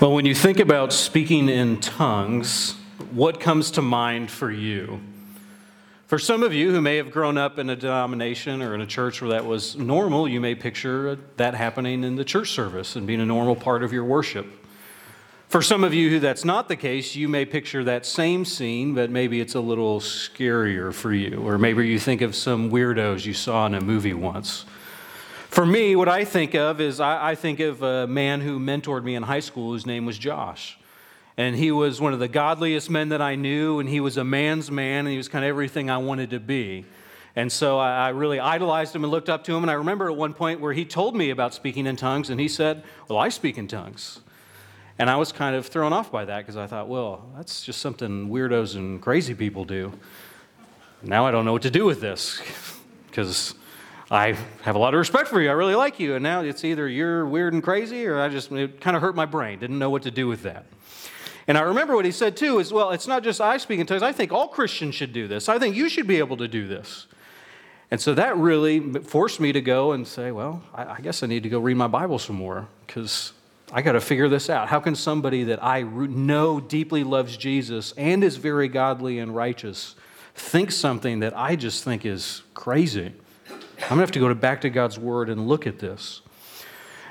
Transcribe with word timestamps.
Well, 0.00 0.12
when 0.12 0.26
you 0.26 0.34
think 0.34 0.58
about 0.58 0.92
speaking 0.92 1.48
in 1.48 1.78
tongues, 1.78 2.72
what 3.12 3.38
comes 3.38 3.70
to 3.72 3.82
mind 3.82 4.28
for 4.28 4.50
you? 4.50 5.00
For 6.08 6.18
some 6.18 6.42
of 6.42 6.52
you 6.52 6.72
who 6.72 6.80
may 6.80 6.96
have 6.96 7.12
grown 7.12 7.38
up 7.38 7.60
in 7.60 7.70
a 7.70 7.76
denomination 7.76 8.60
or 8.60 8.74
in 8.74 8.80
a 8.80 8.86
church 8.86 9.22
where 9.22 9.30
that 9.30 9.46
was 9.46 9.76
normal, 9.76 10.26
you 10.26 10.40
may 10.40 10.56
picture 10.56 11.16
that 11.36 11.54
happening 11.54 12.02
in 12.02 12.16
the 12.16 12.24
church 12.24 12.50
service 12.50 12.96
and 12.96 13.06
being 13.06 13.20
a 13.20 13.24
normal 13.24 13.54
part 13.54 13.84
of 13.84 13.92
your 13.92 14.04
worship. 14.04 14.46
For 15.48 15.62
some 15.62 15.84
of 15.84 15.94
you 15.94 16.10
who 16.10 16.18
that's 16.18 16.44
not 16.44 16.66
the 16.66 16.76
case, 16.76 17.14
you 17.14 17.28
may 17.28 17.44
picture 17.44 17.84
that 17.84 18.04
same 18.04 18.44
scene, 18.44 18.94
but 18.94 19.10
maybe 19.10 19.40
it's 19.40 19.54
a 19.54 19.60
little 19.60 20.00
scarier 20.00 20.92
for 20.92 21.12
you. 21.12 21.46
Or 21.46 21.56
maybe 21.56 21.86
you 21.86 22.00
think 22.00 22.20
of 22.20 22.34
some 22.34 22.68
weirdos 22.68 23.24
you 23.24 23.32
saw 23.32 23.64
in 23.66 23.74
a 23.74 23.80
movie 23.80 24.12
once. 24.12 24.64
For 25.54 25.64
me, 25.64 25.94
what 25.94 26.08
I 26.08 26.24
think 26.24 26.56
of 26.56 26.80
is 26.80 26.98
I, 26.98 27.30
I 27.30 27.34
think 27.36 27.60
of 27.60 27.80
a 27.80 28.08
man 28.08 28.40
who 28.40 28.58
mentored 28.58 29.04
me 29.04 29.14
in 29.14 29.22
high 29.22 29.38
school 29.38 29.70
whose 29.70 29.86
name 29.86 30.04
was 30.04 30.18
Josh. 30.18 30.76
And 31.36 31.54
he 31.54 31.70
was 31.70 32.00
one 32.00 32.12
of 32.12 32.18
the 32.18 32.26
godliest 32.26 32.90
men 32.90 33.10
that 33.10 33.22
I 33.22 33.36
knew, 33.36 33.78
and 33.78 33.88
he 33.88 34.00
was 34.00 34.16
a 34.16 34.24
man's 34.24 34.68
man, 34.72 35.06
and 35.06 35.10
he 35.10 35.16
was 35.16 35.28
kind 35.28 35.44
of 35.44 35.48
everything 35.48 35.90
I 35.90 35.98
wanted 35.98 36.30
to 36.30 36.40
be. 36.40 36.86
And 37.36 37.52
so 37.52 37.78
I 37.78 38.08
really 38.08 38.40
idolized 38.40 38.96
him 38.96 39.04
and 39.04 39.12
looked 39.12 39.28
up 39.28 39.44
to 39.44 39.54
him. 39.54 39.62
And 39.62 39.70
I 39.70 39.74
remember 39.74 40.10
at 40.10 40.16
one 40.16 40.34
point 40.34 40.58
where 40.58 40.72
he 40.72 40.84
told 40.84 41.14
me 41.14 41.30
about 41.30 41.54
speaking 41.54 41.86
in 41.86 41.94
tongues, 41.94 42.30
and 42.30 42.40
he 42.40 42.48
said, 42.48 42.82
Well, 43.08 43.20
I 43.20 43.28
speak 43.28 43.56
in 43.56 43.68
tongues. 43.68 44.22
And 44.98 45.08
I 45.08 45.14
was 45.14 45.30
kind 45.30 45.54
of 45.54 45.66
thrown 45.66 45.92
off 45.92 46.10
by 46.10 46.24
that 46.24 46.38
because 46.38 46.56
I 46.56 46.66
thought, 46.66 46.88
well, 46.88 47.30
that's 47.36 47.62
just 47.62 47.80
something 47.80 48.28
weirdos 48.28 48.74
and 48.74 49.00
crazy 49.00 49.34
people 49.34 49.64
do. 49.64 49.92
Now 51.00 51.28
I 51.28 51.30
don't 51.30 51.44
know 51.44 51.52
what 51.52 51.62
to 51.62 51.70
do 51.70 51.84
with 51.84 52.00
this 52.00 52.42
because 53.06 53.54
I 54.14 54.36
have 54.62 54.76
a 54.76 54.78
lot 54.78 54.94
of 54.94 54.98
respect 54.98 55.28
for 55.28 55.40
you. 55.40 55.48
I 55.48 55.52
really 55.52 55.74
like 55.74 55.98
you. 55.98 56.14
And 56.14 56.22
now 56.22 56.42
it's 56.42 56.64
either 56.64 56.88
you're 56.88 57.26
weird 57.26 57.52
and 57.52 57.62
crazy 57.62 58.06
or 58.06 58.20
I 58.20 58.28
just, 58.28 58.52
it 58.52 58.80
kind 58.80 58.94
of 58.96 59.02
hurt 59.02 59.16
my 59.16 59.26
brain. 59.26 59.58
Didn't 59.58 59.78
know 59.78 59.90
what 59.90 60.02
to 60.04 60.10
do 60.10 60.28
with 60.28 60.44
that. 60.44 60.66
And 61.48 61.58
I 61.58 61.62
remember 61.62 61.94
what 61.96 62.04
he 62.04 62.12
said 62.12 62.36
too 62.36 62.60
is, 62.60 62.72
well, 62.72 62.92
it's 62.92 63.06
not 63.06 63.24
just 63.24 63.40
I 63.40 63.56
speak 63.56 63.80
in 63.80 63.86
tongues. 63.86 64.02
I 64.02 64.12
think 64.12 64.32
all 64.32 64.48
Christians 64.48 64.94
should 64.94 65.12
do 65.12 65.26
this. 65.26 65.48
I 65.48 65.58
think 65.58 65.74
you 65.74 65.88
should 65.88 66.06
be 66.06 66.18
able 66.18 66.36
to 66.38 66.48
do 66.48 66.66
this. 66.66 67.06
And 67.90 68.00
so 68.00 68.14
that 68.14 68.36
really 68.36 68.80
forced 69.02 69.40
me 69.40 69.52
to 69.52 69.60
go 69.60 69.92
and 69.92 70.06
say, 70.06 70.30
well, 70.30 70.62
I, 70.72 71.00
guess 71.00 71.22
I 71.22 71.26
need 71.26 71.42
to 71.42 71.48
go 71.48 71.58
read 71.58 71.76
my 71.76 71.86
Bible 71.86 72.18
some 72.18 72.36
more 72.36 72.66
because 72.86 73.32
I 73.72 73.82
got 73.82 73.92
to 73.92 74.00
figure 74.00 74.28
this 74.28 74.48
out. 74.48 74.68
How 74.68 74.80
can 74.80 74.94
somebody 74.94 75.44
that 75.44 75.62
I 75.62 75.82
know 75.82 76.60
deeply 76.60 77.04
loves 77.04 77.36
Jesus 77.36 77.92
and 77.96 78.24
is 78.24 78.36
very 78.36 78.68
godly 78.68 79.18
and 79.18 79.34
righteous 79.34 79.96
think 80.34 80.72
something 80.72 81.20
that 81.20 81.36
I 81.36 81.56
just 81.56 81.84
think 81.84 82.06
is 82.06 82.42
crazy? 82.54 83.12
I'm 83.84 83.98
going 83.98 83.98
to 83.98 84.02
have 84.04 84.12
to 84.12 84.18
go 84.18 84.32
back 84.32 84.62
to 84.62 84.70
God's 84.70 84.98
Word 84.98 85.28
and 85.28 85.46
look 85.46 85.66
at 85.66 85.78
this. 85.78 86.22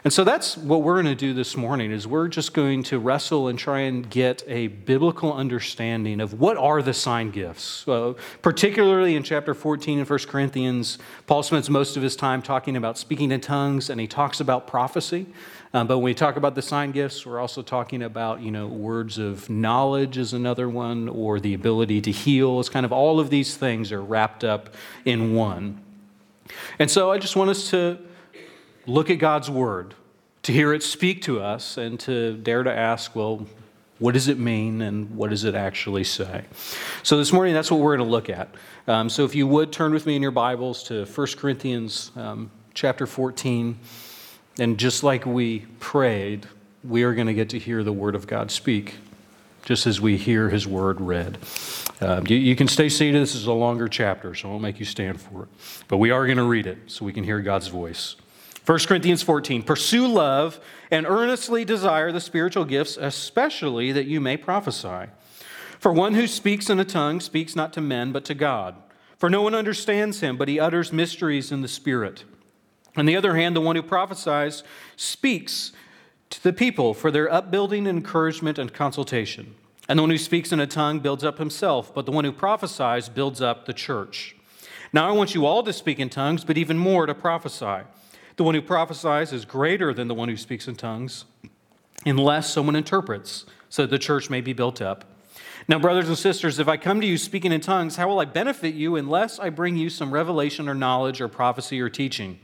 And 0.04 0.12
so 0.12 0.24
that's 0.24 0.58
what 0.58 0.82
we're 0.82 0.96
going 0.96 1.06
to 1.06 1.16
do 1.16 1.34
this 1.34 1.56
morning 1.56 1.92
is 1.92 2.08
we're 2.08 2.28
just 2.28 2.54
going 2.54 2.82
to 2.84 2.98
wrestle 2.98 3.48
and 3.48 3.60
try 3.60 3.82
and 3.82 4.10
get 4.10 4.44
a 4.48 4.68
biblical 4.68 5.32
understanding 5.32 6.20
of 6.20 6.42
what 6.42 6.58
are 6.58 6.82
the 6.82 6.96
sign 6.96 7.30
gifts. 7.30 7.88
Uh, 7.88 8.16
particularly 8.42 9.16
in 9.16 9.22
chapter 9.22 9.54
14 9.54 10.00
in 10.00 10.06
1 10.06 10.20
Corinthians, 10.28 10.98
Paul 11.28 11.44
spends 11.44 11.70
most 11.70 11.96
of 11.96 12.02
his 12.02 12.16
time 12.16 12.42
talking 12.42 12.76
about 12.76 12.98
speaking 12.98 13.32
in 13.32 13.40
tongues 13.40 13.92
and 13.92 14.02
he 14.02 14.08
talks 14.08 14.40
about 14.40 14.66
prophecy. 14.66 15.28
Um, 15.74 15.86
but 15.86 16.00
when 16.00 16.06
we 16.06 16.14
talk 16.16 16.38
about 16.38 16.56
the 16.56 16.64
sign 16.64 16.92
gifts, 16.92 17.24
we're 17.24 17.40
also 17.40 17.62
talking 17.62 18.02
about, 18.02 18.42
you 18.42 18.50
know, 18.50 18.68
words 18.68 19.20
of 19.20 19.48
knowledge 19.48 20.18
is 20.18 20.34
another 20.34 20.68
one, 20.68 21.08
or 21.08 21.40
the 21.40 21.54
ability 21.54 22.02
to 22.02 22.12
heal. 22.12 22.60
It's 22.60 22.68
kind 22.68 22.86
of 22.86 22.92
all 22.92 23.20
of 23.20 23.30
these 23.30 23.56
things 23.56 23.92
are 23.92 24.02
wrapped 24.02 24.44
up 24.44 24.74
in 25.06 25.36
one. 25.36 25.83
And 26.80 26.90
so 26.90 27.12
I 27.12 27.18
just 27.18 27.36
want 27.36 27.50
us 27.50 27.70
to 27.72 28.00
look 28.86 29.10
at 29.10 29.20
God's 29.20 29.50
word, 29.50 29.94
to 30.44 30.52
hear 30.52 30.74
it 30.74 30.84
speak 30.84 31.22
to 31.24 31.42
us, 31.42 31.78
and 31.78 32.00
to 32.02 32.38
dare 32.38 32.64
to 32.64 32.74
ask, 32.74 33.16
well, 33.16 33.46
what 34.00 34.14
does 34.14 34.28
it 34.28 34.38
mean 34.38 34.82
and 34.82 35.16
what 35.16 35.30
does 35.30 35.44
it 35.44 35.56
actually 35.56 36.04
say? 36.04 36.44
So 37.04 37.18
this 37.18 37.32
morning, 37.32 37.54
that's 37.54 37.72
what 37.72 37.80
we're 37.80 37.96
going 37.96 38.08
to 38.08 38.12
look 38.12 38.30
at. 38.30 38.54
Um, 38.88 39.10
so 39.10 39.24
if 39.24 39.34
you 39.36 39.48
would 39.48 39.72
turn 39.72 39.94
with 39.94 40.06
me 40.06 40.16
in 40.16 40.22
your 40.22 40.32
Bibles 40.32 40.84
to 40.84 41.06
1 41.06 41.28
Corinthians 41.38 42.12
um, 42.16 42.52
chapter 42.74 43.06
14. 43.06 43.78
And 44.60 44.78
just 44.78 45.04
like 45.04 45.26
we 45.26 45.60
prayed, 45.80 46.48
we 46.84 47.04
are 47.04 47.14
going 47.14 47.28
to 47.28 47.34
get 47.34 47.50
to 47.50 47.60
hear 47.60 47.84
the 47.84 47.94
Word 47.94 48.16
of 48.16 48.28
God 48.28 48.52
speak, 48.52 48.96
just 49.64 49.88
as 49.88 50.00
we 50.00 50.18
hear 50.18 50.50
His 50.50 50.68
Word 50.68 51.02
read. 51.02 51.38
Uh, 52.02 52.22
you, 52.28 52.36
you, 52.36 52.56
can 52.56 52.68
stay 52.68 52.90
seated. 52.90 53.22
This 53.22 53.36
is 53.36 53.48
a 53.48 53.54
longer 53.54 53.88
chapter, 53.88 54.36
so 54.36 54.50
I 54.50 54.52
won't 54.52 54.62
make 54.62 54.80
you 54.80 54.86
stand 54.86 55.22
for 55.22 55.44
it. 55.44 55.50
But 55.88 55.98
we 55.98 56.12
are 56.12 56.26
going 56.26 56.38
to 56.38 56.44
read 56.44 56.68
it 56.68 56.78
so 56.88 57.06
we 57.06 57.14
can 57.14 57.24
hear 57.24 57.40
God's 57.40 57.68
voice. 57.68 58.16
1 58.66 58.80
Corinthians 58.80 59.24
14 59.24 59.64
Pursue 59.64 60.08
love 60.08 60.60
and 60.92 61.06
earnestly 61.06 61.66
desire 61.66 62.12
the 62.12 62.22
spiritual 62.22 62.66
gifts, 62.66 62.98
especially 62.98 63.92
that 63.92 64.06
you 64.06 64.20
may 64.22 64.38
prophesy. 64.38 65.10
For 65.80 65.92
one 65.92 66.14
who 66.14 66.28
speaks 66.28 66.70
in 66.70 66.80
a 66.80 66.86
tongue 66.86 67.20
speaks 67.20 67.56
not 67.56 67.74
to 67.74 67.82
men, 67.82 68.12
but 68.12 68.26
to 68.26 68.34
God. 68.34 68.76
For 69.18 69.30
no 69.30 69.42
one 69.42 69.56
understands 69.56 70.20
him, 70.22 70.38
but 70.38 70.48
he 70.48 70.60
utters 70.60 70.94
mysteries 70.94 71.52
in 71.52 71.62
the 71.62 71.68
Spirit. 71.68 72.24
On 72.96 73.06
the 73.06 73.16
other 73.16 73.36
hand, 73.36 73.56
the 73.56 73.62
one 73.62 73.76
who 73.76 73.84
prophesies 73.84 74.64
speaks 74.96 75.72
to 76.34 76.44
the 76.44 76.54
people 76.54 76.96
for 76.96 77.12
their 77.12 77.32
upbuilding, 77.32 77.86
encouragement, 77.86 78.58
and 78.58 78.74
consultation. 78.74 79.54
And 79.88 80.00
the 80.00 80.04
one 80.04 80.10
who 80.10 80.18
speaks 80.18 80.52
in 80.52 80.60
a 80.60 80.66
tongue 80.66 81.00
builds 81.00 81.24
up 81.24 81.38
himself, 81.38 81.94
but 81.94 82.08
the 82.08 82.12
one 82.12 82.26
who 82.26 82.32
prophesies 82.32 83.08
builds 83.08 83.40
up 83.40 83.66
the 83.66 83.74
church. 83.74 84.36
Now 84.92 85.08
I 85.08 85.12
want 85.12 85.36
you 85.36 85.46
all 85.46 85.62
to 85.62 85.72
speak 85.72 86.00
in 86.00 86.10
tongues, 86.10 86.44
but 86.44 86.58
even 86.58 86.78
more 86.78 87.06
to 87.06 87.14
prophesy. 87.14 87.84
The 88.38 88.44
one 88.44 88.56
who 88.56 88.64
prophesies 88.64 89.32
is 89.32 89.46
greater 89.46 89.94
than 89.94 90.08
the 90.08 90.16
one 90.16 90.28
who 90.28 90.38
speaks 90.38 90.68
in 90.68 90.76
tongues, 90.76 91.26
unless 92.04 92.52
someone 92.52 92.76
interprets, 92.76 93.46
so 93.70 93.84
that 93.84 93.92
the 93.92 94.00
church 94.00 94.30
may 94.30 94.42
be 94.42 94.54
built 94.54 94.82
up. 94.82 95.06
Now, 95.68 95.78
brothers 95.78 96.08
and 96.08 96.18
sisters, 96.18 96.58
if 96.58 96.68
I 96.68 96.78
come 96.78 97.00
to 97.00 97.08
you 97.08 97.18
speaking 97.18 97.52
in 97.52 97.62
tongues, 97.62 97.96
how 97.96 98.08
will 98.08 98.20
I 98.20 98.26
benefit 98.26 98.74
you 98.74 98.96
unless 98.96 99.40
I 99.40 99.50
bring 99.50 99.78
you 99.78 99.90
some 99.90 100.12
revelation 100.12 100.68
or 100.68 100.74
knowledge 100.74 101.22
or 101.22 101.28
prophecy 101.28 101.80
or 101.80 101.90
teaching? 101.90 102.40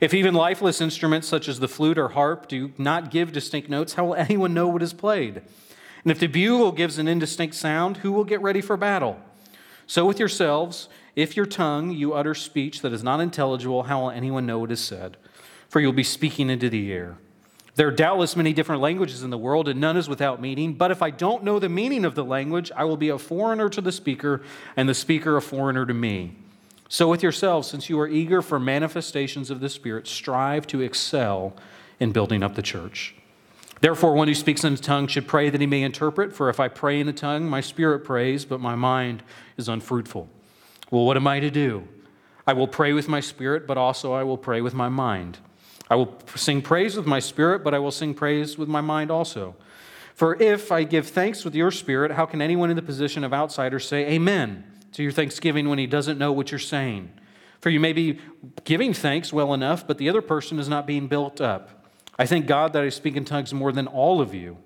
If 0.00 0.12
even 0.12 0.34
lifeless 0.34 0.80
instruments 0.80 1.26
such 1.26 1.48
as 1.48 1.60
the 1.60 1.68
flute 1.68 1.98
or 1.98 2.08
harp 2.08 2.48
do 2.48 2.72
not 2.78 3.10
give 3.10 3.32
distinct 3.32 3.68
notes, 3.68 3.94
how 3.94 4.06
will 4.06 4.14
anyone 4.14 4.54
know 4.54 4.68
what 4.68 4.82
is 4.82 4.92
played? 4.92 5.42
And 6.02 6.12
if 6.12 6.18
the 6.18 6.26
bugle 6.26 6.72
gives 6.72 6.98
an 6.98 7.08
indistinct 7.08 7.54
sound, 7.54 7.98
who 7.98 8.12
will 8.12 8.24
get 8.24 8.42
ready 8.42 8.60
for 8.60 8.76
battle? 8.76 9.18
So 9.86 10.04
with 10.04 10.18
yourselves, 10.18 10.88
if 11.14 11.36
your 11.36 11.46
tongue 11.46 11.92
you 11.92 12.12
utter 12.12 12.34
speech 12.34 12.82
that 12.82 12.92
is 12.92 13.02
not 13.02 13.20
intelligible, 13.20 13.84
how 13.84 14.02
will 14.02 14.10
anyone 14.10 14.46
know 14.46 14.58
what 14.58 14.72
is 14.72 14.80
said? 14.80 15.16
for 15.68 15.80
you'll 15.80 15.92
be 15.92 16.04
speaking 16.04 16.50
into 16.50 16.70
the 16.70 16.92
air. 16.92 17.16
There 17.74 17.88
are 17.88 17.92
doubtless 17.92 18.36
many 18.36 18.52
different 18.54 18.80
languages 18.80 19.22
in 19.22 19.30
the 19.30 19.36
world, 19.36 19.68
and 19.68 19.80
none 19.80 19.96
is 19.96 20.08
without 20.08 20.40
meaning. 20.40 20.72
But 20.72 20.90
if 20.90 21.02
I 21.02 21.10
don't 21.10 21.44
know 21.44 21.58
the 21.58 21.68
meaning 21.68 22.04
of 22.04 22.14
the 22.14 22.24
language, 22.24 22.72
I 22.74 22.84
will 22.84 22.96
be 22.96 23.10
a 23.10 23.18
foreigner 23.18 23.68
to 23.68 23.82
the 23.82 23.92
speaker, 23.92 24.42
and 24.76 24.88
the 24.88 24.94
speaker 24.94 25.36
a 25.36 25.42
foreigner 25.42 25.84
to 25.84 25.92
me. 25.92 26.36
So, 26.88 27.08
with 27.08 27.22
yourselves, 27.22 27.68
since 27.68 27.88
you 27.90 27.98
are 27.98 28.06
eager 28.06 28.42
for 28.42 28.60
manifestations 28.60 29.50
of 29.50 29.60
the 29.60 29.68
Spirit, 29.68 30.06
strive 30.06 30.66
to 30.68 30.80
excel 30.80 31.56
in 31.98 32.12
building 32.12 32.42
up 32.42 32.54
the 32.54 32.62
church. 32.62 33.14
Therefore, 33.80 34.14
one 34.14 34.28
who 34.28 34.34
speaks 34.34 34.64
in 34.64 34.72
a 34.72 34.76
tongue 34.76 35.06
should 35.06 35.26
pray 35.26 35.50
that 35.50 35.60
he 35.60 35.66
may 35.66 35.82
interpret. 35.82 36.32
For 36.34 36.48
if 36.48 36.60
I 36.60 36.68
pray 36.68 37.00
in 37.00 37.08
a 37.08 37.12
tongue, 37.12 37.48
my 37.48 37.60
spirit 37.60 38.00
prays, 38.00 38.44
but 38.44 38.60
my 38.60 38.74
mind 38.74 39.22
is 39.56 39.68
unfruitful. 39.68 40.28
Well, 40.90 41.04
what 41.04 41.16
am 41.16 41.26
I 41.26 41.40
to 41.40 41.50
do? 41.50 41.86
I 42.46 42.52
will 42.52 42.68
pray 42.68 42.92
with 42.92 43.08
my 43.08 43.20
spirit, 43.20 43.66
but 43.66 43.76
also 43.76 44.12
I 44.12 44.22
will 44.22 44.38
pray 44.38 44.60
with 44.60 44.72
my 44.72 44.88
mind. 44.88 45.38
I 45.90 45.96
will 45.96 46.16
sing 46.34 46.62
praise 46.62 46.96
with 46.96 47.06
my 47.06 47.18
spirit, 47.18 47.64
but 47.64 47.74
I 47.74 47.78
will 47.78 47.90
sing 47.90 48.14
praise 48.14 48.56
with 48.56 48.68
my 48.68 48.80
mind 48.80 49.10
also. 49.10 49.56
For 50.14 50.40
if 50.40 50.72
I 50.72 50.84
give 50.84 51.08
thanks 51.08 51.44
with 51.44 51.54
your 51.54 51.70
spirit, 51.70 52.12
how 52.12 52.24
can 52.24 52.40
anyone 52.40 52.70
in 52.70 52.76
the 52.76 52.82
position 52.82 53.24
of 53.24 53.34
outsider 53.34 53.78
say 53.78 54.06
amen 54.12 54.64
to 54.96 55.02
your 55.02 55.12
thanksgiving 55.12 55.68
when 55.68 55.78
he 55.78 55.86
doesn't 55.86 56.16
know 56.16 56.32
what 56.32 56.50
you're 56.50 56.58
saying? 56.58 57.12
For 57.60 57.68
you 57.68 57.78
may 57.78 57.92
be 57.92 58.18
giving 58.64 58.94
thanks 58.94 59.30
well 59.30 59.52
enough, 59.52 59.86
but 59.86 59.98
the 59.98 60.08
other 60.08 60.22
person 60.22 60.58
is 60.58 60.70
not 60.70 60.86
being 60.86 61.06
built 61.06 61.38
up. 61.38 61.84
I 62.18 62.24
thank 62.24 62.46
God 62.46 62.72
that 62.72 62.82
I 62.82 62.88
speak 62.88 63.14
in 63.14 63.26
tongues 63.26 63.52
more 63.52 63.72
than 63.72 63.86
all 63.86 64.22
of 64.22 64.34
you. 64.34 64.56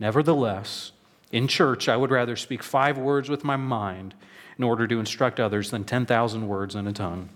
Nevertheless, 0.00 0.90
in 1.30 1.46
church, 1.46 1.88
I 1.88 1.96
would 1.96 2.10
rather 2.10 2.34
speak 2.34 2.64
five 2.64 2.98
words 2.98 3.28
with 3.28 3.44
my 3.44 3.54
mind 3.54 4.16
in 4.56 4.64
order 4.64 4.88
to 4.88 4.98
instruct 4.98 5.38
others 5.38 5.70
than 5.70 5.84
10,000 5.84 6.48
words 6.48 6.74
in 6.74 6.88
a 6.88 6.92
tongue. 6.92 7.28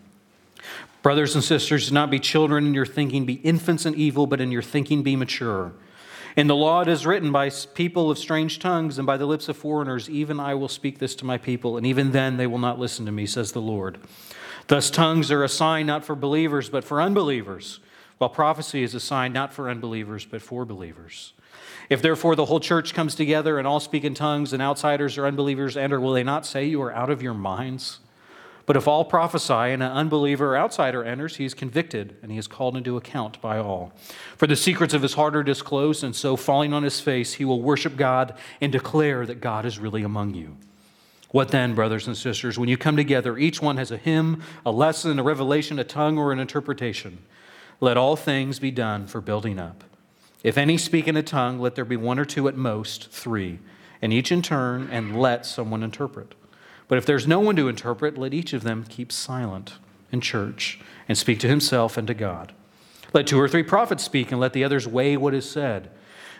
Brothers 1.00 1.36
and 1.36 1.44
sisters, 1.44 1.90
do 1.90 1.94
not 1.94 2.10
be 2.10 2.18
children 2.18 2.66
in 2.66 2.74
your 2.74 2.86
thinking, 2.86 3.24
be 3.24 3.34
infants 3.34 3.86
in 3.86 3.94
evil, 3.94 4.26
but 4.26 4.40
in 4.40 4.50
your 4.50 4.62
thinking 4.62 5.04
be 5.04 5.14
mature. 5.14 5.72
In 6.34 6.46
the 6.46 6.56
law 6.56 6.80
it 6.80 6.88
is 6.88 7.04
written, 7.04 7.30
by 7.30 7.50
people 7.50 8.10
of 8.10 8.18
strange 8.18 8.58
tongues 8.58 8.98
and 8.98 9.06
by 9.06 9.16
the 9.18 9.26
lips 9.26 9.48
of 9.48 9.56
foreigners, 9.56 10.08
even 10.08 10.40
I 10.40 10.54
will 10.54 10.68
speak 10.68 10.98
this 10.98 11.14
to 11.16 11.26
my 11.26 11.36
people, 11.36 11.76
and 11.76 11.86
even 11.86 12.12
then 12.12 12.38
they 12.38 12.46
will 12.46 12.58
not 12.58 12.78
listen 12.78 13.04
to 13.06 13.12
me, 13.12 13.26
says 13.26 13.52
the 13.52 13.60
Lord. 13.60 13.98
Thus, 14.68 14.90
tongues 14.90 15.30
are 15.30 15.44
a 15.44 15.48
sign 15.48 15.86
not 15.86 16.04
for 16.04 16.14
believers, 16.14 16.70
but 16.70 16.84
for 16.84 17.02
unbelievers, 17.02 17.80
while 18.16 18.30
prophecy 18.30 18.82
is 18.82 18.94
a 18.94 19.00
sign 19.00 19.32
not 19.32 19.52
for 19.52 19.68
unbelievers, 19.68 20.24
but 20.24 20.40
for 20.40 20.64
believers. 20.64 21.34
If 21.90 22.00
therefore 22.00 22.34
the 22.34 22.46
whole 22.46 22.60
church 22.60 22.94
comes 22.94 23.14
together 23.14 23.58
and 23.58 23.66
all 23.66 23.80
speak 23.80 24.04
in 24.04 24.14
tongues, 24.14 24.54
and 24.54 24.62
outsiders 24.62 25.18
or 25.18 25.26
unbelievers 25.26 25.76
enter, 25.76 26.00
will 26.00 26.12
they 26.12 26.24
not 26.24 26.46
say 26.46 26.64
you 26.64 26.80
are 26.80 26.94
out 26.94 27.10
of 27.10 27.22
your 27.22 27.34
minds? 27.34 27.98
But 28.64 28.76
if 28.76 28.86
all 28.86 29.04
prophesy 29.04 29.52
and 29.52 29.82
an 29.82 29.90
unbeliever 29.90 30.54
or 30.54 30.56
outsider 30.56 31.02
enters, 31.02 31.36
he 31.36 31.44
is 31.44 31.54
convicted 31.54 32.16
and 32.22 32.30
he 32.30 32.38
is 32.38 32.46
called 32.46 32.76
into 32.76 32.96
account 32.96 33.40
by 33.40 33.58
all. 33.58 33.92
For 34.36 34.46
the 34.46 34.56
secrets 34.56 34.94
of 34.94 35.02
his 35.02 35.14
heart 35.14 35.34
are 35.34 35.42
disclosed, 35.42 36.04
and 36.04 36.14
so 36.14 36.36
falling 36.36 36.72
on 36.72 36.84
his 36.84 37.00
face, 37.00 37.34
he 37.34 37.44
will 37.44 37.60
worship 37.60 37.96
God 37.96 38.34
and 38.60 38.70
declare 38.70 39.26
that 39.26 39.40
God 39.40 39.66
is 39.66 39.78
really 39.78 40.02
among 40.02 40.34
you. 40.34 40.56
What 41.30 41.48
then, 41.48 41.74
brothers 41.74 42.06
and 42.06 42.16
sisters, 42.16 42.58
when 42.58 42.68
you 42.68 42.76
come 42.76 42.96
together, 42.96 43.38
each 43.38 43.60
one 43.60 43.78
has 43.78 43.90
a 43.90 43.96
hymn, 43.96 44.42
a 44.66 44.70
lesson, 44.70 45.18
a 45.18 45.22
revelation, 45.22 45.78
a 45.78 45.84
tongue, 45.84 46.18
or 46.18 46.30
an 46.30 46.38
interpretation? 46.38 47.18
Let 47.80 47.96
all 47.96 48.16
things 48.16 48.58
be 48.58 48.70
done 48.70 49.06
for 49.06 49.20
building 49.20 49.58
up. 49.58 49.82
If 50.44 50.58
any 50.58 50.76
speak 50.76 51.08
in 51.08 51.16
a 51.16 51.22
tongue, 51.22 51.58
let 51.58 51.74
there 51.74 51.84
be 51.84 51.96
one 51.96 52.18
or 52.18 52.24
two 52.24 52.48
at 52.48 52.56
most, 52.56 53.10
three, 53.10 53.60
and 54.02 54.12
each 54.12 54.30
in 54.30 54.42
turn, 54.42 54.88
and 54.90 55.18
let 55.18 55.46
someone 55.46 55.82
interpret. 55.82 56.34
But 56.92 56.98
if 56.98 57.06
there's 57.06 57.26
no 57.26 57.40
one 57.40 57.56
to 57.56 57.68
interpret, 57.68 58.18
let 58.18 58.34
each 58.34 58.52
of 58.52 58.64
them 58.64 58.84
keep 58.86 59.10
silent 59.10 59.78
in 60.10 60.20
church 60.20 60.78
and 61.08 61.16
speak 61.16 61.40
to 61.40 61.48
himself 61.48 61.96
and 61.96 62.06
to 62.06 62.12
God. 62.12 62.52
Let 63.14 63.26
two 63.26 63.40
or 63.40 63.48
three 63.48 63.62
prophets 63.62 64.04
speak, 64.04 64.30
and 64.30 64.38
let 64.38 64.52
the 64.52 64.62
others 64.62 64.86
weigh 64.86 65.16
what 65.16 65.32
is 65.32 65.48
said. 65.48 65.90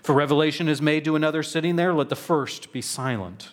For 0.03 0.13
revelation 0.15 0.69
is 0.69 0.83
made 0.83 1.07
to 1.07 1.17
another 1.17 1.43
sitting 1.43 1.77
there, 1.77 1.95
let 1.95 2.11
the 2.11 2.17
first 2.17 2.71
be 2.71 2.83
silent. 2.83 3.53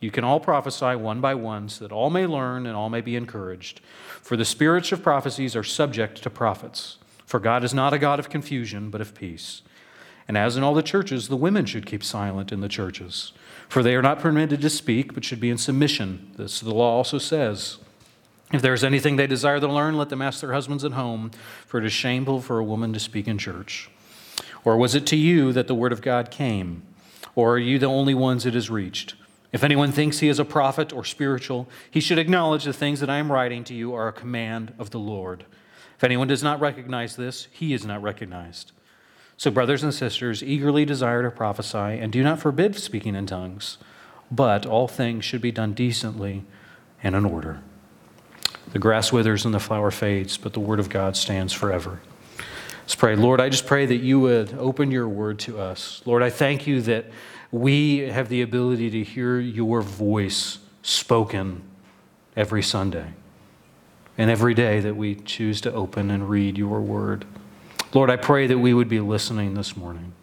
You 0.00 0.10
can 0.10 0.24
all 0.24 0.40
prophesy 0.40 0.96
one 0.96 1.20
by 1.20 1.36
one, 1.36 1.68
so 1.68 1.84
that 1.84 1.94
all 1.94 2.10
may 2.10 2.26
learn 2.26 2.66
and 2.66 2.74
all 2.74 2.90
may 2.90 3.02
be 3.02 3.14
encouraged. 3.14 3.80
For 4.20 4.36
the 4.36 4.44
spirits 4.44 4.90
of 4.90 5.00
prophecies 5.00 5.54
are 5.54 5.62
subject 5.62 6.24
to 6.24 6.28
prophets. 6.28 6.98
For 7.24 7.38
God 7.38 7.62
is 7.62 7.72
not 7.72 7.92
a 7.92 8.00
God 8.00 8.18
of 8.18 8.28
confusion, 8.28 8.90
but 8.90 9.00
of 9.00 9.14
peace. 9.14 9.62
And 10.26 10.36
as 10.36 10.56
in 10.56 10.64
all 10.64 10.74
the 10.74 10.82
churches, 10.82 11.28
the 11.28 11.36
women 11.36 11.66
should 11.66 11.86
keep 11.86 12.02
silent 12.02 12.50
in 12.50 12.60
the 12.60 12.68
churches 12.68 13.32
for 13.72 13.82
they 13.82 13.94
are 13.94 14.02
not 14.02 14.20
permitted 14.20 14.60
to 14.60 14.68
speak, 14.68 15.14
but 15.14 15.24
should 15.24 15.40
be 15.40 15.48
in 15.48 15.56
submission. 15.56 16.30
This 16.36 16.60
the 16.60 16.74
law 16.74 16.94
also 16.94 17.16
says. 17.16 17.78
If 18.52 18.60
there 18.60 18.74
is 18.74 18.84
anything 18.84 19.16
they 19.16 19.26
desire 19.26 19.60
to 19.60 19.66
learn, 19.66 19.96
let 19.96 20.10
them 20.10 20.20
ask 20.20 20.42
their 20.42 20.52
husbands 20.52 20.84
at 20.84 20.92
home, 20.92 21.30
for 21.66 21.78
it 21.78 21.86
is 21.86 21.92
shameful 21.94 22.42
for 22.42 22.58
a 22.58 22.64
woman 22.64 22.92
to 22.92 23.00
speak 23.00 23.26
in 23.26 23.38
church. 23.38 23.90
Or 24.62 24.76
was 24.76 24.94
it 24.94 25.06
to 25.06 25.16
you 25.16 25.54
that 25.54 25.68
the 25.68 25.74
word 25.74 25.90
of 25.90 26.02
God 26.02 26.30
came? 26.30 26.82
Or 27.34 27.54
are 27.54 27.58
you 27.58 27.78
the 27.78 27.86
only 27.86 28.12
ones 28.12 28.44
it 28.44 28.52
has 28.52 28.68
reached? 28.68 29.14
If 29.52 29.64
anyone 29.64 29.90
thinks 29.90 30.18
he 30.18 30.28
is 30.28 30.38
a 30.38 30.44
prophet 30.44 30.92
or 30.92 31.02
spiritual, 31.02 31.66
he 31.90 32.00
should 32.00 32.18
acknowledge 32.18 32.64
the 32.64 32.74
things 32.74 33.00
that 33.00 33.08
I 33.08 33.16
am 33.16 33.32
writing 33.32 33.64
to 33.64 33.74
you 33.74 33.94
are 33.94 34.06
a 34.06 34.12
command 34.12 34.74
of 34.78 34.90
the 34.90 34.98
Lord. 34.98 35.46
If 35.96 36.04
anyone 36.04 36.28
does 36.28 36.42
not 36.42 36.60
recognize 36.60 37.16
this, 37.16 37.48
he 37.50 37.72
is 37.72 37.86
not 37.86 38.02
recognized. 38.02 38.72
So, 39.42 39.50
brothers 39.50 39.82
and 39.82 39.92
sisters, 39.92 40.40
eagerly 40.40 40.84
desire 40.84 41.24
to 41.24 41.30
prophesy, 41.32 41.76
and 41.76 42.12
do 42.12 42.22
not 42.22 42.38
forbid 42.38 42.76
speaking 42.76 43.16
in 43.16 43.26
tongues, 43.26 43.76
but 44.30 44.64
all 44.64 44.86
things 44.86 45.24
should 45.24 45.40
be 45.40 45.50
done 45.50 45.72
decently 45.72 46.44
and 47.02 47.16
in 47.16 47.24
order. 47.24 47.60
The 48.72 48.78
grass 48.78 49.10
withers 49.10 49.44
and 49.44 49.52
the 49.52 49.58
flower 49.58 49.90
fades, 49.90 50.36
but 50.36 50.52
the 50.52 50.60
word 50.60 50.78
of 50.78 50.88
God 50.88 51.16
stands 51.16 51.52
forever. 51.52 52.00
Let's 52.82 52.94
pray. 52.94 53.16
Lord, 53.16 53.40
I 53.40 53.48
just 53.48 53.66
pray 53.66 53.84
that 53.84 53.96
you 53.96 54.20
would 54.20 54.54
open 54.54 54.92
your 54.92 55.08
word 55.08 55.40
to 55.40 55.58
us. 55.58 56.02
Lord, 56.04 56.22
I 56.22 56.30
thank 56.30 56.68
you 56.68 56.80
that 56.82 57.06
we 57.50 57.98
have 57.98 58.28
the 58.28 58.42
ability 58.42 58.90
to 58.90 59.02
hear 59.02 59.40
your 59.40 59.82
voice 59.82 60.58
spoken 60.82 61.62
every 62.36 62.62
Sunday 62.62 63.14
and 64.16 64.30
every 64.30 64.54
day 64.54 64.78
that 64.78 64.94
we 64.94 65.16
choose 65.16 65.60
to 65.62 65.72
open 65.72 66.12
and 66.12 66.30
read 66.30 66.56
your 66.56 66.80
word. 66.80 67.24
Lord, 67.94 68.08
I 68.08 68.16
pray 68.16 68.46
that 68.46 68.58
we 68.58 68.72
would 68.72 68.88
be 68.88 69.00
listening 69.00 69.54
this 69.54 69.76
morning, 69.76 70.14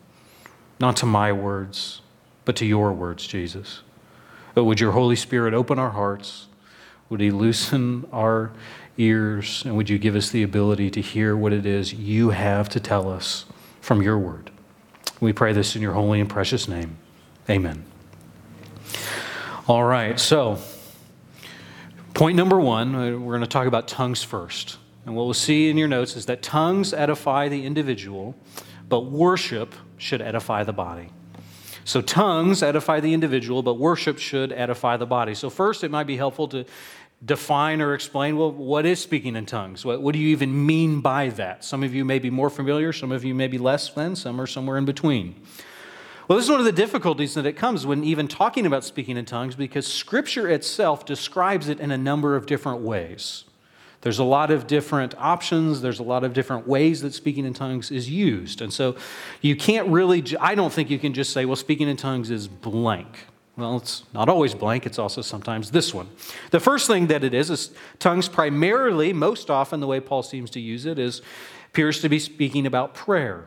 not 0.80 0.96
to 0.98 1.06
my 1.06 1.32
words, 1.32 2.02
but 2.44 2.56
to 2.58 2.66
your 2.66 2.92
words, 2.94 3.28
Jesus. 3.28 3.82
But 4.56 4.64
would 4.64 4.80
your 4.80 4.94
Holy 4.94 5.16
Spirit 5.16 5.54
open 5.54 5.78
our 5.78 5.92
hearts? 5.92 6.48
Would 7.10 7.20
he 7.20 7.30
loosen 7.30 8.08
our 8.12 8.52
ears? 8.98 9.64
And 9.66 9.78
would 9.78 9.88
you 9.88 10.00
give 10.00 10.16
us 10.16 10.30
the 10.32 10.42
ability 10.42 10.90
to 10.92 11.02
hear 11.02 11.38
what 11.38 11.54
it 11.54 11.66
is 11.66 11.94
you 11.94 12.32
have 12.32 12.70
to 12.70 12.80
tell 12.80 13.08
us 13.08 13.46
from 13.82 14.02
your 14.02 14.18
word? 14.18 14.50
We 15.20 15.32
pray 15.32 15.54
this 15.54 15.76
in 15.76 15.82
your 15.82 15.94
holy 15.94 16.20
and 16.20 16.30
precious 16.30 16.68
name. 16.68 16.98
Amen. 17.48 17.84
All 19.68 19.84
right, 19.84 20.20
so 20.20 20.58
point 22.16 22.36
number 22.36 22.60
one, 22.60 22.96
uh, 22.96 23.12
we're 23.12 23.34
going 23.34 23.42
to 23.42 23.48
talk 23.48 23.68
about 23.68 23.88
tongues 23.88 24.24
first. 24.24 24.78
And 25.10 25.16
what 25.16 25.24
we'll 25.24 25.34
see 25.34 25.72
in 25.72 25.78
your 25.78 25.88
notes 25.88 26.16
is 26.16 26.28
that 26.28 26.44
tongues 26.44 26.94
edify 26.94 27.50
the 27.50 27.66
individual, 27.66 28.36
but 28.88 29.08
worship 29.08 29.74
should 29.98 30.22
edify 30.22 30.64
the 30.64 30.72
body. 30.72 31.10
So, 31.84 32.00
tongues 32.00 32.62
edify 32.62 33.00
the 33.00 33.12
individual, 33.16 33.64
but 33.64 33.80
worship 33.80 34.20
should 34.20 34.52
edify 34.52 34.98
the 34.98 35.08
body. 35.08 35.34
So, 35.34 35.50
first, 35.50 35.84
it 35.84 35.90
might 35.90 36.04
be 36.04 36.16
helpful 36.16 36.48
to 36.50 36.64
define 37.26 37.82
or 37.82 37.96
explain 37.96 38.38
well, 38.38 38.52
what 38.52 38.86
is 38.86 39.02
speaking 39.02 39.36
in 39.36 39.48
tongues? 39.48 39.84
What, 39.84 40.04
what 40.04 40.14
do 40.14 40.20
you 40.20 40.28
even 40.28 40.68
mean 40.68 41.02
by 41.02 41.30
that? 41.30 41.66
Some 41.66 41.82
of 41.82 41.96
you 41.96 42.06
may 42.06 42.20
be 42.20 42.30
more 42.30 42.52
familiar, 42.52 42.94
some 42.94 43.12
of 43.12 43.26
you 43.26 43.34
may 43.34 43.48
be 43.48 43.58
less 43.58 43.90
than, 43.90 44.16
some 44.16 44.40
are 44.40 44.46
somewhere 44.46 44.78
in 44.78 44.86
between. 44.86 45.42
Well, 46.28 46.38
this 46.38 46.46
is 46.46 46.52
one 46.52 46.60
of 46.60 46.68
the 46.68 46.72
difficulties 46.72 47.34
that 47.34 47.48
it 47.48 47.54
comes 47.54 47.84
when 47.84 48.04
even 48.04 48.28
talking 48.28 48.68
about 48.68 48.84
speaking 48.84 49.18
in 49.18 49.26
tongues 49.26 49.56
because 49.56 49.88
Scripture 49.88 50.48
itself 50.48 51.04
describes 51.04 51.68
it 51.68 51.80
in 51.80 51.90
a 51.90 51.98
number 51.98 52.36
of 52.36 52.46
different 52.46 52.82
ways. 52.82 53.46
There's 54.02 54.20
a 54.20 54.24
lot 54.24 54.50
of 54.50 54.66
different 54.66 55.14
options, 55.18 55.82
there's 55.82 56.00
a 56.00 56.04
lot 56.04 56.24
of 56.24 56.34
different 56.34 56.68
ways 56.68 57.02
that 57.02 57.14
speaking 57.14 57.46
in 57.46 57.54
tongues 57.54 57.92
is 57.92 58.10
used. 58.10 58.62
And 58.62 58.72
so 58.72 58.96
you 59.42 59.56
can't 59.56 59.90
really, 59.90 60.24
I 60.40 60.56
don't 60.56 60.72
think 60.72 60.90
you 60.90 61.00
can 61.00 61.14
just 61.14 61.34
say, 61.34 61.46
well, 61.46 61.58
speaking 61.58 61.90
in 61.90 61.98
tongues 61.98 62.30
is 62.30 62.48
blank. 62.48 63.26
Well, 63.58 63.76
it's 63.76 64.06
not 64.14 64.30
always 64.30 64.54
blank, 64.54 64.86
it's 64.86 64.98
also 64.98 65.22
sometimes 65.22 65.72
this 65.72 65.94
one. 65.94 66.08
The 66.52 66.62
first 66.62 66.88
thing 66.88 67.08
that 67.08 67.26
it 67.26 67.34
is 67.34 67.50
is 67.50 67.72
tongues 68.00 68.30
primarily, 68.30 69.12
most 69.12 69.50
often, 69.50 69.82
the 69.82 69.88
way 69.88 70.00
Paul 70.00 70.24
seems 70.24 70.50
to 70.52 70.62
use 70.62 70.86
it, 70.86 70.98
is 70.98 71.22
appears 71.68 72.00
to 72.02 72.10
be 72.10 72.20
speaking 72.20 72.66
about 72.66 72.94
prayer. 72.94 73.46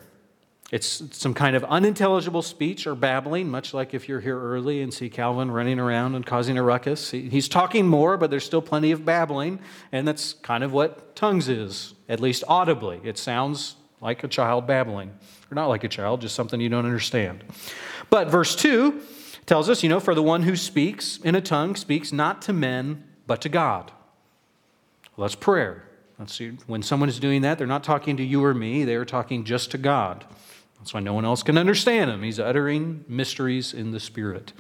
It's 0.73 1.03
some 1.11 1.35
kind 1.35 1.55
of 1.55 1.65
unintelligible 1.65 2.41
speech 2.41 2.87
or 2.87 2.95
babbling, 2.95 3.51
much 3.51 3.75
like 3.75 3.93
if 3.93 4.09
you're 4.09 4.21
here 4.21 4.41
early 4.41 4.81
and 4.81 4.93
see 4.93 5.11
Calvin 5.11 5.51
running 5.51 5.79
around 5.79 6.15
and 6.15 6.25
causing 6.25 6.57
a 6.57 6.63
ruckus. 6.63 7.11
He's 7.11 7.47
talking 7.47 7.87
more, 7.87 8.17
but 8.17 8.31
there's 8.31 8.45
still 8.45 8.63
plenty 8.63 8.91
of 8.91 9.05
babbling, 9.05 9.61
and 9.93 10.09
that's 10.09 10.33
kind 10.33 10.65
of 10.65 10.73
what 10.73 11.15
tongues 11.15 11.51
is, 11.51 11.93
at 12.09 12.21
least 12.21 12.43
audibly. 12.49 13.03
It 13.05 13.19
sounds 13.19 13.77
like 14.01 14.25
a 14.25 14.29
child 14.29 14.67
babbling, 14.67 15.11
or 15.51 15.55
not 15.55 15.67
like 15.67 15.85
a 15.85 15.89
child, 15.89 16.23
just 16.23 16.35
something 16.35 16.59
you 16.59 16.71
don't 16.71 16.87
understand. 16.87 17.45
But 18.09 18.29
verse 18.29 18.57
2 18.57 18.99
tells 19.45 19.69
us, 19.69 19.83
you 19.83 19.91
know, 19.91 20.01
for 20.01 20.15
the 20.15 20.23
one 20.23 20.43
who 20.43 20.57
speaks 20.57 21.19
in 21.19 21.35
a 21.35 21.43
tongue 21.43 21.77
speaks 21.77 22.13
not 22.13 22.41
to 22.43 22.55
men, 22.55 23.05
but 23.27 23.43
to 23.43 23.51
God. 23.51 23.93
Well, 25.17 25.27
that's 25.29 25.35
prayer. 25.35 25.85
See, 26.27 26.53
when 26.67 26.83
someone 26.83 27.09
is 27.09 27.19
doing 27.21 27.43
that, 27.43 27.59
they're 27.59 27.67
not 27.67 27.85
talking 27.85 28.17
to 28.17 28.23
you 28.23 28.43
or 28.43 28.55
me, 28.55 28.85
they're 28.85 29.05
talking 29.05 29.45
just 29.45 29.73
to 29.73 29.79
God. 29.79 30.25
That's 30.83 30.95
why 30.95 30.99
no 30.99 31.15
one 31.15 31.25
else 31.25 31.45
can 31.45 31.59
understand 31.59 32.11
him. 32.11 32.25
He's 32.25 32.41
uttering 32.41 33.05
mysteries 33.07 33.73
in 33.73 33.93
the 33.93 34.01
Spirit. 34.01 34.53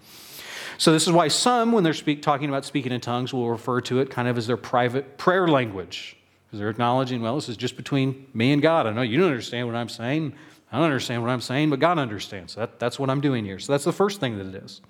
So, 0.78 0.92
this 0.92 1.08
is 1.08 1.12
why 1.12 1.26
some, 1.26 1.72
when 1.72 1.82
they're 1.82 1.92
speak, 1.92 2.22
talking 2.22 2.48
about 2.48 2.64
speaking 2.64 2.92
in 2.92 3.00
tongues, 3.00 3.34
will 3.34 3.50
refer 3.50 3.80
to 3.80 3.98
it 3.98 4.08
kind 4.08 4.28
of 4.28 4.38
as 4.38 4.46
their 4.46 4.56
private 4.56 5.18
prayer 5.18 5.48
language. 5.48 6.16
Because 6.46 6.60
they're 6.60 6.70
acknowledging, 6.70 7.22
well, 7.22 7.34
this 7.34 7.48
is 7.48 7.56
just 7.56 7.76
between 7.76 8.28
me 8.34 8.52
and 8.52 8.62
God. 8.62 8.86
I 8.86 8.92
know 8.92 9.02
you 9.02 9.18
don't 9.18 9.30
understand 9.30 9.66
what 9.66 9.74
I'm 9.74 9.88
saying. 9.88 10.34
I 10.70 10.76
don't 10.76 10.84
understand 10.84 11.22
what 11.22 11.30
I'm 11.30 11.40
saying, 11.40 11.70
but 11.70 11.80
God 11.80 11.98
understands. 11.98 12.54
That, 12.54 12.78
that's 12.78 13.00
what 13.00 13.10
I'm 13.10 13.20
doing 13.20 13.44
here. 13.44 13.58
So, 13.58 13.72
that's 13.72 13.84
the 13.84 13.92
first 13.92 14.20
thing 14.20 14.38
that 14.38 14.46
it 14.46 14.62
is. 14.62 14.80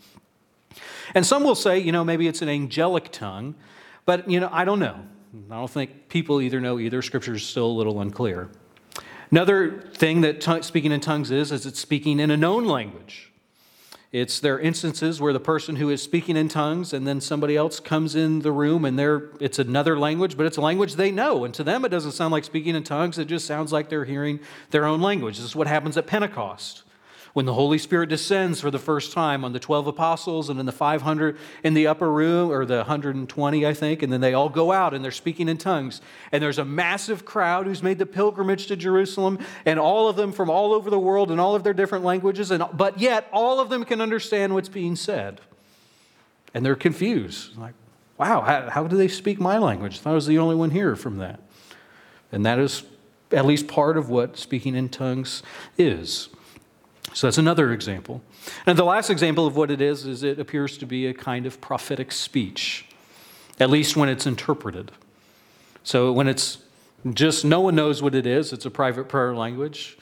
And 1.15 1.25
some 1.25 1.45
will 1.45 1.55
say, 1.55 1.79
you 1.79 1.93
know, 1.93 2.05
maybe 2.05 2.29
it's 2.29 2.43
an 2.43 2.51
angelic 2.51 3.11
tongue, 3.11 3.55
but, 4.05 4.29
you 4.31 4.39
know, 4.39 4.51
I 4.53 4.67
don't 4.67 4.81
know. 4.81 5.03
I 5.51 5.55
don't 5.55 5.71
think 5.71 6.11
people 6.11 6.43
either 6.43 6.61
know 6.61 6.79
either. 6.79 7.01
Scripture 7.01 7.37
is 7.37 7.43
still 7.43 7.69
a 7.69 7.73
little 7.73 8.03
unclear. 8.03 8.51
Another 9.33 9.81
thing 9.95 10.21
that 10.21 10.41
t- 10.43 10.63
speaking 10.63 10.93
in 10.93 11.01
tongues 11.01 11.31
is, 11.31 11.51
is 11.51 11.67
it's 11.67 11.81
speaking 11.81 12.21
in 12.21 12.31
a 12.31 12.37
known 12.37 12.67
language. 12.67 13.33
It's 14.13 14.39
there 14.39 14.57
are 14.57 14.61
instances 14.61 15.23
where 15.23 15.33
the 15.33 15.41
person 15.41 15.77
who 15.77 15.89
is 15.89 16.03
speaking 16.03 16.37
in 16.37 16.49
tongues 16.49 16.93
and 16.93 17.07
then 17.07 17.19
somebody 17.19 17.57
else 17.57 17.81
comes 17.81 18.15
in 18.15 18.41
the 18.41 18.53
room 18.53 18.85
and 18.85 18.99
they're, 18.99 19.31
it's 19.41 19.59
another 19.59 19.99
language, 19.99 20.37
but 20.37 20.45
it's 20.45 20.59
a 20.59 20.61
language 20.61 20.97
they 20.97 21.11
know. 21.11 21.47
And 21.47 21.55
to 21.55 21.65
them, 21.65 21.83
it 21.87 21.89
doesn't 21.89 22.13
sound 22.13 22.31
like 22.31 22.45
speaking 22.45 22.77
in 22.77 22.85
tongues. 22.85 23.19
It 23.19 23.25
just 23.25 23.47
sounds 23.47 23.73
like 23.73 23.89
they're 23.89 24.05
hearing 24.05 24.39
their 24.71 24.85
own 24.85 25.01
language. 25.01 25.39
This 25.39 25.47
is 25.47 25.57
what 25.57 25.67
happens 25.67 25.97
at 25.97 26.07
Pentecost 26.07 26.83
when 27.33 27.47
the 27.47 27.55
Holy 27.55 27.79
Spirit 27.79 28.09
descends 28.09 28.61
for 28.61 28.71
the 28.71 28.79
first 28.79 29.13
time 29.13 29.45
on 29.45 29.53
the 29.53 29.59
12 29.59 29.87
apostles 29.87 30.51
and 30.51 30.61
in 30.61 30.67
the 30.67 30.73
500 30.73 31.39
in 31.65 31.75
the 31.75 31.87
upper 31.87 32.11
room, 32.11 32.51
or 32.51 32.67
the 32.67 32.77
120, 32.77 33.67
I 33.67 33.75
think, 33.75 34.03
and 34.03 34.13
then 34.13 34.21
they 34.21 34.35
all 34.35 34.51
go 34.51 34.71
out 34.71 34.93
and 34.93 35.03
they're 35.03 35.11
speaking 35.11 35.49
in 35.49 35.57
tongues. 35.57 36.03
And 36.31 36.43
there's 36.43 36.59
a 36.59 36.65
massive 36.65 37.25
crowd 37.25 37.67
who's 37.67 37.83
made 37.83 37.99
the 37.99 38.07
pilgrimage 38.07 38.67
to 38.67 38.77
Jerusalem, 38.77 39.39
and 39.65 39.81
all 39.81 40.09
of 40.09 40.17
them 40.17 40.33
from 40.33 40.51
all 40.51 40.75
over 40.75 40.91
the 40.91 40.99
world 40.99 41.31
and 41.31 41.41
all 41.41 41.55
of 41.55 41.65
their 41.65 41.75
different 41.75 42.05
languages, 42.05 42.51
and, 42.51 42.65
but 42.75 43.01
yet 43.01 43.29
all 43.33 43.61
of 43.61 43.71
them 43.71 43.85
can 43.85 44.01
understand 44.01 44.55
what's 44.55 44.69
being 44.69 44.97
said. 44.97 45.41
And 46.55 46.67
they're 46.67 46.77
confused. 46.77 47.57
Like, 47.57 47.75
wow, 48.19 48.43
how, 48.43 48.69
how 48.69 48.87
do 48.87 48.97
they 48.97 49.09
speak 49.09 49.41
my 49.41 49.57
language? 49.57 50.01
I 50.05 50.13
was 50.13 50.27
the 50.27 50.39
only 50.39 50.55
one 50.55 50.71
here 50.71 50.97
from 50.97 51.17
that. 51.19 51.41
And 52.31 52.45
that 52.45 52.59
is 52.59 52.85
at 53.31 53.47
least 53.47 53.69
part 53.69 53.97
of 53.97 54.11
what 54.11 54.37
speaking 54.37 54.75
in 54.75 54.91
tongues 54.91 55.43
is. 55.79 56.29
So 57.15 57.27
that's 57.27 57.39
another 57.39 57.73
example. 57.73 58.23
And 58.67 58.79
the 58.79 58.85
last 58.85 59.11
example 59.11 59.47
of 59.47 59.57
what 59.57 59.71
it 59.71 59.81
is 59.81 60.07
is 60.07 60.23
it 60.23 60.39
appears 60.39 60.79
to 60.79 60.87
be 60.87 61.07
a 61.07 61.15
kind 61.15 61.47
of 61.47 61.61
prophetic 61.61 62.13
speech. 62.13 62.87
at 63.61 63.71
least 63.71 63.97
when 63.97 64.09
it's 64.09 64.27
interpreted. 64.27 64.91
So 65.85 66.11
when 66.11 66.27
it's 66.27 66.59
just 67.13 67.45
no 67.45 67.61
one 67.61 67.75
knows 67.75 68.03
what 68.03 68.15
it 68.15 68.27
is, 68.27 68.53
it's 68.53 68.65
a 68.65 68.71
private 68.71 69.09
prayer 69.09 69.35
language. 69.35 69.99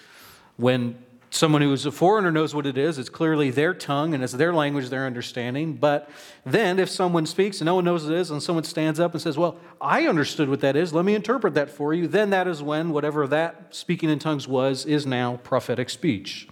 When 0.57 0.97
someone 1.31 1.63
who 1.63 1.73
is 1.73 1.87
a 1.87 1.93
foreigner 1.93 2.31
knows 2.31 2.55
what 2.55 2.67
it 2.67 2.77
is, 2.77 2.99
it's 2.99 3.09
clearly 3.09 3.51
their 3.51 3.73
tongue 3.73 4.15
and 4.15 4.23
it's 4.23 4.33
their 4.33 4.53
language, 4.53 4.89
their 4.89 5.07
understanding. 5.07 5.75
But 5.75 6.11
then 6.45 6.79
if 6.79 6.91
someone 6.91 7.25
speaks 7.27 7.61
and 7.61 7.67
no 7.67 7.77
one 7.77 7.85
knows 7.85 8.05
what 8.05 8.13
it 8.13 8.19
is, 8.19 8.31
and 8.31 8.43
someone 8.43 8.65
stands 8.65 9.01
up 9.01 9.13
and 9.13 9.23
says, 9.23 9.39
Well, 9.39 9.57
I 9.81 10.07
understood 10.07 10.49
what 10.49 10.61
that 10.61 10.77
is, 10.77 10.93
let 10.93 11.05
me 11.05 11.15
interpret 11.15 11.55
that 11.55 11.71
for 11.71 11.95
you, 11.95 12.07
then 12.07 12.31
that 12.31 12.47
is 12.47 12.63
when 12.63 12.91
whatever 12.91 13.27
that 13.29 13.75
speaking 13.75 14.11
in 14.11 14.19
tongues 14.19 14.47
was 14.47 14.85
is 14.85 15.07
now 15.07 15.37
prophetic 15.39 15.89
speech. 15.91 16.49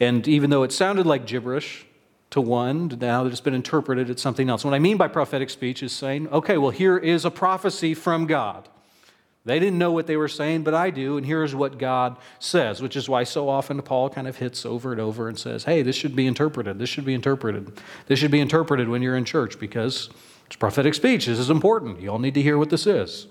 And 0.00 0.26
even 0.28 0.50
though 0.50 0.62
it 0.62 0.72
sounded 0.72 1.06
like 1.06 1.26
gibberish, 1.26 1.86
to 2.30 2.40
one, 2.40 2.88
now 3.00 3.24
that 3.24 3.30
it's 3.30 3.40
been 3.40 3.54
interpreted, 3.54 4.10
it's 4.10 4.22
something 4.22 4.50
else. 4.50 4.64
What 4.64 4.74
I 4.74 4.78
mean 4.78 4.96
by 4.96 5.08
prophetic 5.08 5.48
speech 5.50 5.82
is 5.82 5.92
saying, 5.92 6.28
okay, 6.28 6.58
well, 6.58 6.70
here 6.70 6.98
is 6.98 7.24
a 7.24 7.30
prophecy 7.30 7.94
from 7.94 8.26
God. 8.26 8.68
They 9.46 9.58
didn't 9.58 9.78
know 9.78 9.92
what 9.92 10.06
they 10.06 10.16
were 10.18 10.28
saying, 10.28 10.62
but 10.62 10.74
I 10.74 10.90
do, 10.90 11.16
and 11.16 11.24
here's 11.24 11.54
what 11.54 11.78
God 11.78 12.18
says, 12.38 12.82
which 12.82 12.96
is 12.96 13.08
why 13.08 13.24
so 13.24 13.48
often 13.48 13.80
Paul 13.80 14.10
kind 14.10 14.28
of 14.28 14.36
hits 14.36 14.66
over 14.66 14.92
and 14.92 15.00
over 15.00 15.26
and 15.26 15.38
says, 15.38 15.64
hey, 15.64 15.80
this 15.80 15.96
should 15.96 16.14
be 16.14 16.26
interpreted. 16.26 16.78
This 16.78 16.90
should 16.90 17.06
be 17.06 17.14
interpreted. 17.14 17.72
This 18.08 18.18
should 18.18 18.30
be 18.30 18.40
interpreted 18.40 18.90
when 18.90 19.00
you're 19.00 19.16
in 19.16 19.24
church 19.24 19.58
because 19.58 20.10
it's 20.46 20.56
prophetic 20.56 20.92
speech. 20.92 21.24
This 21.24 21.38
is 21.38 21.48
important. 21.48 22.02
You 22.02 22.10
all 22.10 22.18
need 22.18 22.34
to 22.34 22.42
hear 22.42 22.58
what 22.58 22.68
this 22.68 22.86
is. 22.86 23.26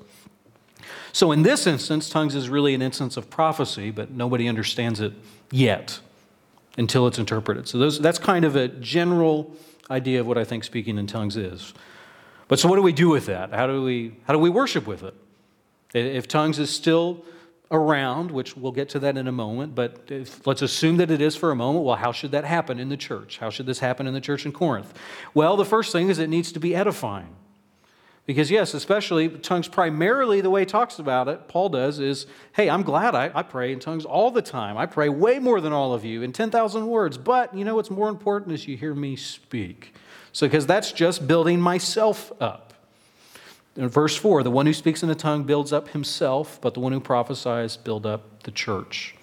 So 1.11 1.31
in 1.31 1.43
this 1.43 1.67
instance, 1.67 2.09
tongues 2.09 2.33
is 2.33 2.49
really 2.49 2.73
an 2.73 2.81
instance 2.81 3.15
of 3.15 3.29
prophecy, 3.29 3.91
but 3.91 4.09
nobody 4.09 4.47
understands 4.47 4.99
it 4.99 5.13
yet 5.51 5.99
until 6.77 7.07
it's 7.07 7.19
interpreted. 7.19 7.67
So 7.67 7.77
those, 7.77 7.99
that's 7.99 8.19
kind 8.19 8.45
of 8.45 8.55
a 8.55 8.67
general 8.67 9.55
idea 9.89 10.19
of 10.19 10.27
what 10.27 10.37
I 10.37 10.43
think 10.43 10.63
speaking 10.63 10.97
in 10.97 11.07
tongues 11.07 11.35
is. 11.35 11.73
But 12.47 12.59
so 12.59 12.69
what 12.69 12.75
do 12.75 12.81
we 12.81 12.93
do 12.93 13.09
with 13.09 13.25
that? 13.25 13.51
How 13.51 13.67
do 13.67 13.83
we, 13.83 14.15
how 14.25 14.33
do 14.33 14.39
we 14.39 14.49
worship 14.49 14.87
with 14.87 15.03
it? 15.03 15.13
If 15.93 16.27
tongues 16.27 16.59
is 16.59 16.69
still 16.69 17.25
around, 17.71 18.31
which 18.31 18.55
we'll 18.55 18.71
get 18.71 18.89
to 18.89 18.99
that 18.99 19.17
in 19.17 19.27
a 19.27 19.31
moment, 19.31 19.75
but 19.75 20.07
if, 20.09 20.45
let's 20.47 20.61
assume 20.61 20.97
that 20.97 21.11
it 21.11 21.19
is 21.19 21.35
for 21.35 21.51
a 21.51 21.55
moment. 21.55 21.83
Well, 21.83 21.95
how 21.95 22.11
should 22.11 22.31
that 22.31 22.45
happen 22.45 22.79
in 22.79 22.89
the 22.89 22.97
church? 22.97 23.39
How 23.39 23.49
should 23.49 23.65
this 23.65 23.79
happen 23.79 24.07
in 24.07 24.13
the 24.13 24.21
church 24.21 24.45
in 24.45 24.51
Corinth? 24.51 24.93
Well, 25.33 25.57
the 25.57 25.65
first 25.65 25.91
thing 25.91 26.09
is 26.09 26.19
it 26.19 26.29
needs 26.29 26.51
to 26.53 26.59
be 26.59 26.75
edifying. 26.75 27.35
Because, 28.27 28.51
yes, 28.51 28.73
especially 28.73 29.29
tongues, 29.29 29.69
primarily 29.69 30.41
the 30.41 30.49
way 30.49 30.61
he 30.61 30.65
talks 30.65 30.99
about 30.99 31.29
it, 31.29 31.47
Paul 31.47 31.69
does, 31.69 32.01
is 32.01 32.27
hey, 32.51 32.69
I'm 32.69 32.83
glad 32.83 33.15
I, 33.15 33.31
I 33.33 33.41
pray 33.41 33.71
in 33.71 33.79
tongues 33.79 34.03
all 34.03 34.31
the 34.31 34.41
time. 34.41 34.77
I 34.77 34.85
pray 34.85 35.07
way 35.07 35.39
more 35.39 35.61
than 35.61 35.71
all 35.71 35.93
of 35.93 36.03
you 36.03 36.21
in 36.21 36.33
10,000 36.33 36.87
words. 36.87 37.17
But, 37.17 37.55
you 37.55 37.63
know, 37.63 37.75
what's 37.75 37.89
more 37.89 38.09
important 38.09 38.51
is 38.51 38.67
you 38.67 38.75
hear 38.75 38.93
me 38.93 39.15
speak. 39.15 39.95
So, 40.33 40.45
because 40.45 40.67
that's 40.67 40.91
just 40.91 41.25
building 41.25 41.61
myself 41.61 42.33
up. 42.41 42.73
In 43.77 43.87
verse 43.87 44.17
4, 44.17 44.43
the 44.43 44.51
one 44.51 44.65
who 44.65 44.73
speaks 44.73 45.03
in 45.03 45.09
a 45.09 45.15
tongue 45.15 45.45
builds 45.45 45.71
up 45.71 45.89
himself, 45.89 46.59
but 46.59 46.73
the 46.73 46.81
one 46.81 46.91
who 46.91 46.99
prophesies 46.99 47.77
build 47.77 48.05
up 48.05 48.43
the 48.43 48.51
church. 48.51 49.15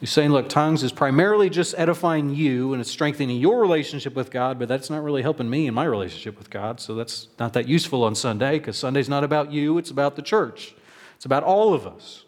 He's 0.00 0.10
saying, 0.10 0.32
look, 0.32 0.48
tongues 0.48 0.82
is 0.82 0.92
primarily 0.92 1.48
just 1.48 1.74
edifying 1.78 2.34
you 2.34 2.72
and 2.72 2.80
it's 2.80 2.90
strengthening 2.90 3.38
your 3.38 3.60
relationship 3.60 4.14
with 4.14 4.30
God, 4.30 4.58
but 4.58 4.68
that's 4.68 4.90
not 4.90 5.02
really 5.02 5.22
helping 5.22 5.48
me 5.48 5.66
in 5.66 5.74
my 5.74 5.84
relationship 5.84 6.36
with 6.36 6.50
God. 6.50 6.80
So 6.80 6.94
that's 6.94 7.28
not 7.38 7.52
that 7.52 7.68
useful 7.68 8.02
on 8.02 8.14
Sunday 8.14 8.58
because 8.58 8.76
Sunday's 8.76 9.08
not 9.08 9.24
about 9.24 9.52
you, 9.52 9.78
it's 9.78 9.90
about 9.90 10.16
the 10.16 10.22
church. 10.22 10.74
It's 11.16 11.24
about 11.24 11.44
all 11.44 11.72
of 11.72 11.86
us. 11.86 12.24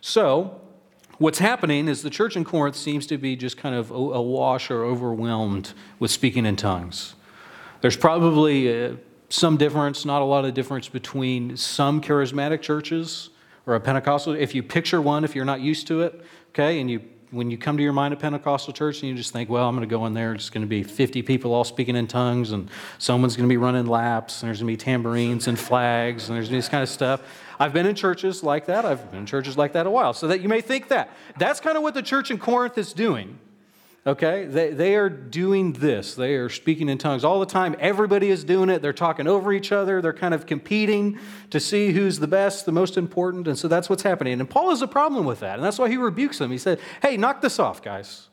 So, 0.00 0.60
what's 1.18 1.38
happening 1.38 1.88
is 1.88 2.02
the 2.02 2.10
church 2.10 2.36
in 2.36 2.44
Corinth 2.44 2.76
seems 2.76 3.06
to 3.08 3.18
be 3.18 3.34
just 3.34 3.56
kind 3.56 3.74
of 3.74 3.90
awash 3.90 4.70
or 4.70 4.84
overwhelmed 4.84 5.72
with 5.98 6.10
speaking 6.10 6.46
in 6.46 6.56
tongues. 6.56 7.14
There's 7.80 7.96
probably 7.96 8.84
uh, 8.84 8.96
some 9.28 9.56
difference, 9.56 10.04
not 10.04 10.22
a 10.22 10.24
lot 10.24 10.44
of 10.44 10.54
difference 10.54 10.88
between 10.88 11.56
some 11.56 12.00
charismatic 12.00 12.60
churches 12.60 13.30
or 13.66 13.74
a 13.74 13.80
Pentecostal. 13.80 14.32
If 14.32 14.54
you 14.54 14.62
picture 14.62 15.02
one, 15.02 15.24
if 15.24 15.34
you're 15.34 15.44
not 15.44 15.60
used 15.60 15.86
to 15.88 16.02
it, 16.02 16.24
okay, 16.50 16.80
and 16.80 16.90
you 16.90 17.02
when 17.30 17.50
you 17.50 17.58
come 17.58 17.76
to 17.76 17.82
your 17.82 17.92
mind 17.92 18.14
a 18.14 18.16
Pentecostal 18.16 18.72
church 18.72 19.02
and 19.02 19.10
you 19.10 19.14
just 19.14 19.32
think, 19.32 19.50
well, 19.50 19.68
I'm 19.68 19.74
going 19.74 19.86
to 19.86 19.92
go 19.92 20.06
in 20.06 20.14
there, 20.14 20.32
it's 20.32 20.48
going 20.48 20.62
to 20.62 20.68
be 20.68 20.82
50 20.82 21.22
people 21.22 21.52
all 21.52 21.64
speaking 21.64 21.96
in 21.96 22.06
tongues, 22.06 22.52
and 22.52 22.70
someone's 22.98 23.36
going 23.36 23.48
to 23.48 23.52
be 23.52 23.56
running 23.56 23.86
laps, 23.86 24.42
and 24.42 24.48
there's 24.48 24.60
going 24.60 24.72
to 24.72 24.72
be 24.72 24.82
tambourines 24.82 25.48
and 25.48 25.58
flags, 25.58 26.28
and 26.28 26.36
there's 26.36 26.48
this 26.48 26.68
kind 26.68 26.82
of 26.82 26.88
stuff. 26.88 27.22
I've 27.58 27.72
been 27.72 27.86
in 27.86 27.94
churches 27.94 28.42
like 28.42 28.66
that. 28.66 28.84
I've 28.84 29.10
been 29.10 29.20
in 29.20 29.26
churches 29.26 29.56
like 29.56 29.72
that 29.72 29.86
a 29.86 29.90
while. 29.90 30.12
So 30.12 30.28
that 30.28 30.40
you 30.40 30.48
may 30.48 30.60
think 30.60 30.88
that. 30.88 31.10
That's 31.38 31.58
kind 31.58 31.76
of 31.76 31.82
what 31.82 31.94
the 31.94 32.02
church 32.02 32.30
in 32.30 32.38
Corinth 32.38 32.78
is 32.78 32.92
doing. 32.92 33.38
Okay? 34.06 34.44
They, 34.44 34.70
they 34.70 34.94
are 34.94 35.08
doing 35.08 35.72
this. 35.72 36.14
They 36.14 36.34
are 36.34 36.48
speaking 36.48 36.88
in 36.88 36.96
tongues 36.96 37.24
all 37.24 37.40
the 37.40 37.46
time. 37.46 37.74
Everybody 37.80 38.30
is 38.30 38.44
doing 38.44 38.70
it. 38.70 38.80
They're 38.80 38.92
talking 38.92 39.26
over 39.26 39.52
each 39.52 39.72
other. 39.72 40.00
They're 40.00 40.12
kind 40.12 40.32
of 40.32 40.46
competing 40.46 41.18
to 41.50 41.58
see 41.58 41.92
who's 41.92 42.20
the 42.20 42.28
best, 42.28 42.66
the 42.66 42.72
most 42.72 42.96
important. 42.96 43.48
And 43.48 43.58
so 43.58 43.66
that's 43.66 43.90
what's 43.90 44.04
happening. 44.04 44.40
And 44.40 44.48
Paul 44.48 44.70
has 44.70 44.80
a 44.80 44.86
problem 44.86 45.26
with 45.26 45.40
that. 45.40 45.56
And 45.56 45.64
that's 45.64 45.78
why 45.78 45.88
he 45.88 45.96
rebukes 45.96 46.38
them. 46.38 46.52
He 46.52 46.58
said, 46.58 46.78
Hey, 47.02 47.16
knock 47.16 47.40
this 47.40 47.58
off, 47.58 47.82
guys. 47.82 48.28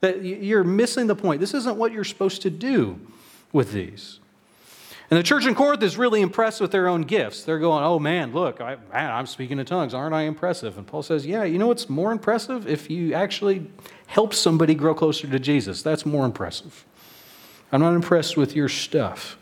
That 0.00 0.24
you're 0.24 0.64
missing 0.64 1.08
the 1.08 1.16
point. 1.16 1.40
This 1.40 1.54
isn't 1.54 1.76
what 1.76 1.92
you're 1.92 2.04
supposed 2.04 2.42
to 2.42 2.50
do 2.50 3.00
with 3.52 3.72
these. 3.72 4.20
And 5.10 5.18
the 5.18 5.22
church 5.22 5.46
in 5.46 5.54
Corinth 5.54 5.82
is 5.82 5.96
really 5.96 6.20
impressed 6.20 6.60
with 6.60 6.70
their 6.70 6.86
own 6.86 7.02
gifts. 7.02 7.42
They're 7.44 7.58
going, 7.58 7.82
oh 7.82 7.98
man, 7.98 8.32
look, 8.32 8.60
I, 8.60 8.76
man, 8.92 9.10
I'm 9.10 9.26
speaking 9.26 9.58
in 9.58 9.64
tongues. 9.64 9.94
Aren't 9.94 10.14
I 10.14 10.22
impressive? 10.22 10.76
And 10.76 10.86
Paul 10.86 11.02
says, 11.02 11.24
yeah, 11.24 11.44
you 11.44 11.58
know 11.58 11.68
what's 11.68 11.88
more 11.88 12.12
impressive? 12.12 12.68
If 12.68 12.90
you 12.90 13.14
actually 13.14 13.70
help 14.06 14.34
somebody 14.34 14.74
grow 14.74 14.94
closer 14.94 15.26
to 15.26 15.38
Jesus, 15.38 15.80
that's 15.82 16.04
more 16.04 16.26
impressive. 16.26 16.84
I'm 17.72 17.80
not 17.80 17.94
impressed 17.94 18.36
with 18.36 18.54
your 18.54 18.68
stuff. 18.68 19.38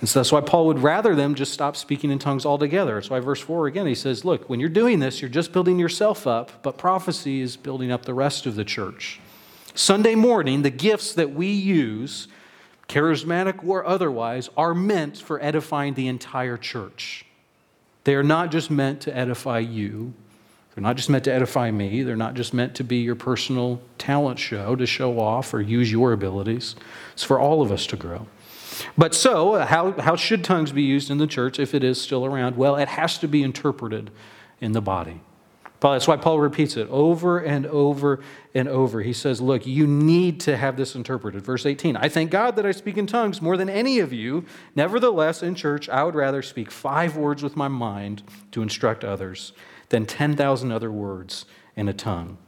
And 0.00 0.08
so 0.08 0.18
that's 0.18 0.32
why 0.32 0.42
Paul 0.42 0.66
would 0.66 0.80
rather 0.80 1.14
them 1.14 1.34
just 1.34 1.54
stop 1.54 1.76
speaking 1.76 2.10
in 2.10 2.18
tongues 2.18 2.44
altogether. 2.44 2.94
That's 2.94 3.08
why 3.08 3.20
verse 3.20 3.40
4 3.40 3.66
again, 3.66 3.86
he 3.86 3.94
says, 3.94 4.22
Look, 4.22 4.50
when 4.50 4.60
you're 4.60 4.68
doing 4.68 4.98
this, 4.98 5.22
you're 5.22 5.30
just 5.30 5.52
building 5.52 5.78
yourself 5.78 6.26
up, 6.26 6.62
but 6.62 6.76
prophecy 6.76 7.40
is 7.40 7.56
building 7.56 7.90
up 7.90 8.04
the 8.04 8.12
rest 8.12 8.44
of 8.44 8.54
the 8.54 8.64
church. 8.64 9.20
Sunday 9.74 10.14
morning, 10.14 10.60
the 10.60 10.70
gifts 10.70 11.14
that 11.14 11.32
we 11.32 11.46
use 11.46 12.28
charismatic 12.88 13.66
or 13.66 13.86
otherwise, 13.86 14.50
are 14.56 14.74
meant 14.74 15.18
for 15.18 15.42
edifying 15.42 15.94
the 15.94 16.08
entire 16.08 16.56
church. 16.56 17.24
They 18.04 18.14
are 18.14 18.22
not 18.22 18.50
just 18.50 18.70
meant 18.70 19.00
to 19.02 19.16
edify 19.16 19.60
you. 19.60 20.14
They're 20.74 20.82
not 20.82 20.96
just 20.96 21.08
meant 21.08 21.24
to 21.24 21.32
edify 21.32 21.70
me. 21.70 22.02
They're 22.02 22.16
not 22.16 22.34
just 22.34 22.52
meant 22.52 22.74
to 22.76 22.84
be 22.84 22.96
your 22.96 23.14
personal 23.14 23.80
talent 23.96 24.38
show 24.38 24.74
to 24.76 24.86
show 24.86 25.20
off 25.20 25.54
or 25.54 25.60
use 25.60 25.90
your 25.90 26.12
abilities. 26.12 26.74
It's 27.12 27.22
for 27.22 27.38
all 27.38 27.62
of 27.62 27.70
us 27.70 27.86
to 27.86 27.96
grow. 27.96 28.26
But 28.98 29.14
so, 29.14 29.54
how, 29.60 29.92
how 29.92 30.16
should 30.16 30.42
tongues 30.42 30.72
be 30.72 30.82
used 30.82 31.10
in 31.10 31.18
the 31.18 31.28
church 31.28 31.60
if 31.60 31.74
it 31.74 31.84
is 31.84 32.00
still 32.00 32.26
around? 32.26 32.56
Well, 32.56 32.76
it 32.76 32.88
has 32.88 33.18
to 33.18 33.28
be 33.28 33.42
interpreted 33.42 34.10
in 34.60 34.72
the 34.72 34.80
body. 34.80 35.20
That's 35.80 36.08
why 36.08 36.16
Paul 36.16 36.40
repeats 36.40 36.78
it 36.78 36.88
over 36.88 37.38
and 37.38 37.66
over 37.66 38.20
and 38.54 38.68
over. 38.68 39.02
He 39.02 39.12
says, 39.12 39.40
Look, 39.40 39.66
you 39.66 39.86
need 39.86 40.40
to 40.40 40.56
have 40.56 40.76
this 40.76 40.94
interpreted. 40.94 41.42
Verse 41.42 41.66
18 41.66 41.96
I 41.96 42.08
thank 42.08 42.30
God 42.30 42.56
that 42.56 42.64
I 42.64 42.72
speak 42.72 42.96
in 42.96 43.06
tongues 43.06 43.42
more 43.42 43.56
than 43.56 43.68
any 43.68 43.98
of 43.98 44.12
you. 44.12 44.46
Nevertheless, 44.74 45.42
in 45.42 45.54
church, 45.54 45.88
I 45.90 46.02
would 46.02 46.14
rather 46.14 46.40
speak 46.40 46.70
five 46.70 47.16
words 47.16 47.42
with 47.42 47.54
my 47.54 47.68
mind 47.68 48.22
to 48.52 48.62
instruct 48.62 49.04
others 49.04 49.52
than 49.90 50.06
10,000 50.06 50.72
other 50.72 50.90
words 50.90 51.44
in 51.76 51.88
a 51.88 51.92
tongue. 51.92 52.38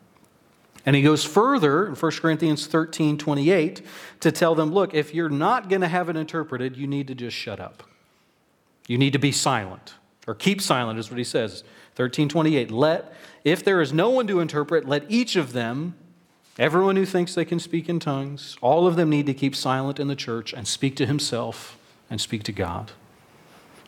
And 0.87 0.95
he 0.95 1.03
goes 1.03 1.25
further 1.25 1.89
in 1.89 1.95
1 1.95 2.13
Corinthians 2.13 2.67
13 2.69 3.19
28 3.19 3.83
to 4.21 4.33
tell 4.33 4.55
them, 4.55 4.73
Look, 4.73 4.95
if 4.95 5.13
you're 5.13 5.29
not 5.29 5.69
going 5.69 5.83
to 5.83 5.89
have 5.89 6.09
it 6.09 6.17
interpreted, 6.17 6.77
you 6.77 6.87
need 6.87 7.09
to 7.09 7.15
just 7.15 7.37
shut 7.37 7.61
up. 7.61 7.83
You 8.87 8.97
need 8.97 9.13
to 9.13 9.19
be 9.19 9.33
silent, 9.33 9.95
or 10.27 10.35
keep 10.35 10.61
silent, 10.61 10.99
is 10.99 11.11
what 11.11 11.19
he 11.19 11.25
says. 11.25 11.63
1328 11.97 12.71
let 12.71 13.15
if 13.43 13.65
there 13.65 13.81
is 13.81 13.91
no 13.91 14.11
one 14.11 14.27
to 14.27 14.39
interpret 14.39 14.87
let 14.87 15.03
each 15.09 15.35
of 15.35 15.55
them 15.55 15.95
everyone 16.59 16.95
who 16.95 17.07
thinks 17.07 17.35
they 17.35 17.45
can 17.45 17.59
speak 17.59 17.89
in 17.89 17.99
tongues 17.99 18.59
all 18.61 18.87
of 18.87 18.97
them 18.97 19.09
need 19.09 19.25
to 19.25 19.33
keep 19.33 19.57
silent 19.57 19.99
in 19.99 20.07
the 20.07 20.15
church 20.15 20.53
and 20.53 20.69
speak 20.69 20.95
to 20.95 21.07
himself 21.07 21.79
and 22.11 22.21
speak 22.21 22.43
to 22.43 22.53
god. 22.53 22.93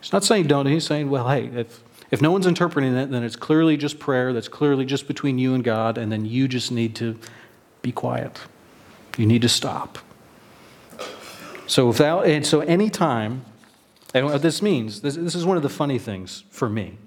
He's 0.01 0.11
not 0.11 0.23
saying 0.23 0.47
don't 0.47 0.65
he's 0.65 0.87
saying 0.87 1.11
well 1.11 1.29
hey 1.29 1.51
if 1.53 1.83
if 2.09 2.19
no 2.19 2.31
one's 2.31 2.47
interpreting 2.47 2.95
it 2.95 3.11
then 3.11 3.21
it's 3.21 3.35
clearly 3.35 3.77
just 3.77 3.99
prayer 3.99 4.33
that's 4.33 4.47
clearly 4.47 4.85
just 4.85 5.07
between 5.07 5.37
you 5.37 5.53
and 5.53 5.63
god 5.63 5.99
and 5.99 6.11
then 6.11 6.25
you 6.25 6.47
just 6.47 6.71
need 6.71 6.95
to 6.95 7.19
be 7.81 7.91
quiet. 7.91 8.39
You 9.17 9.25
need 9.25 9.41
to 9.41 9.49
stop. 9.49 9.99
So 11.67 11.87
without 11.87 12.25
and 12.25 12.45
so 12.45 12.61
anytime 12.61 13.45
and 14.13 14.25
what 14.25 14.41
this 14.41 14.61
means 14.61 15.01
this, 15.01 15.15
this 15.15 15.35
is 15.35 15.45
one 15.45 15.57
of 15.57 15.63
the 15.63 15.69
funny 15.69 15.99
things 15.99 16.43
for 16.49 16.69
me 16.69 16.97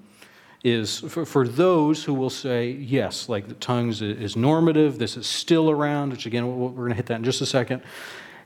is 0.63 0.99
for, 0.99 1.25
for 1.25 1.47
those 1.47 2.05
who 2.05 2.13
will 2.13 2.29
say, 2.29 2.69
yes, 2.69 3.27
like 3.27 3.47
the 3.47 3.53
tongues 3.55 4.01
is 4.01 4.35
normative, 4.35 4.97
this 4.97 5.17
is 5.17 5.27
still 5.27 5.69
around, 5.69 6.11
which 6.11 6.25
again, 6.25 6.57
we're 6.57 6.69
going 6.69 6.89
to 6.89 6.95
hit 6.95 7.07
that 7.07 7.15
in 7.15 7.23
just 7.23 7.41
a 7.41 7.45
second. 7.45 7.81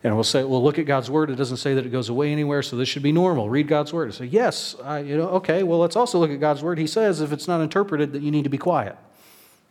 And 0.04 0.16
we'll 0.16 0.24
say, 0.24 0.44
well, 0.44 0.64
look 0.64 0.80
at 0.80 0.86
God's 0.86 1.10
word. 1.10 1.30
It 1.30 1.36
doesn't 1.36 1.58
say 1.58 1.74
that 1.74 1.86
it 1.86 1.90
goes 1.90 2.10
away 2.10 2.32
anywhere, 2.32 2.62
so 2.62 2.76
this 2.76 2.88
should 2.88 3.04
be 3.04 3.12
normal. 3.12 3.50
Read 3.50 3.68
God's 3.68 3.94
word. 3.94 4.14
Say, 4.14 4.26
yes, 4.26 4.76
I, 4.84 5.00
you 5.00 5.18
know, 5.18 5.30
okay, 5.30 5.64
well, 5.64 5.80
let's 5.80 5.96
also 5.96 6.20
look 6.20 6.32
at 6.32 6.40
God's 6.40 6.64
word. 6.64 6.78
He 6.78 6.88
says 6.88 7.20
if 7.20 7.32
it's 7.32 7.48
not 7.48 7.62
interpreted, 7.62 8.14
that 8.14 8.22
you 8.22 8.32
need 8.32 8.44
to 8.44 8.50
be 8.50 8.60
quiet. 8.60 8.96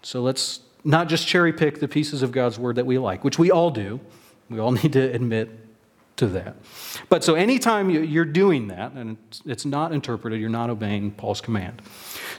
So 0.02 0.22
let's 0.22 0.60
not 0.84 1.08
just 1.08 1.26
cherry 1.26 1.52
pick 1.52 1.80
the 1.80 1.88
pieces 1.88 2.22
of 2.22 2.32
God's 2.32 2.58
word 2.58 2.76
that 2.76 2.86
we 2.86 2.98
like, 2.98 3.24
which 3.24 3.38
we 3.38 3.50
all 3.50 3.70
do. 3.70 4.00
We 4.50 4.58
all 4.58 4.72
need 4.82 4.92
to 4.92 5.12
admit 5.12 5.65
to 6.16 6.26
that. 6.28 6.56
But 7.08 7.22
so 7.24 7.34
anytime 7.34 7.90
you're 7.90 8.24
doing 8.24 8.68
that, 8.68 8.92
and 8.92 9.16
it's 9.44 9.64
not 9.64 9.92
interpreted, 9.92 10.40
you're 10.40 10.48
not 10.48 10.70
obeying 10.70 11.10
Paul's 11.12 11.40
command. 11.40 11.82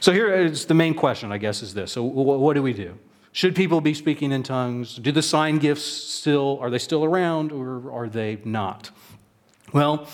So 0.00 0.12
here 0.12 0.34
is 0.34 0.66
the 0.66 0.74
main 0.74 0.94
question, 0.94 1.32
I 1.32 1.38
guess, 1.38 1.62
is 1.62 1.74
this. 1.74 1.92
So 1.92 2.02
what 2.02 2.54
do 2.54 2.62
we 2.62 2.72
do? 2.72 2.98
Should 3.32 3.54
people 3.54 3.80
be 3.80 3.94
speaking 3.94 4.32
in 4.32 4.42
tongues? 4.42 4.96
Do 4.96 5.12
the 5.12 5.22
sign 5.22 5.58
gifts 5.58 5.84
still, 5.84 6.58
are 6.60 6.70
they 6.70 6.78
still 6.78 7.04
around 7.04 7.52
or 7.52 7.92
are 7.92 8.08
they 8.08 8.38
not? 8.44 8.90
Well, 9.72 10.08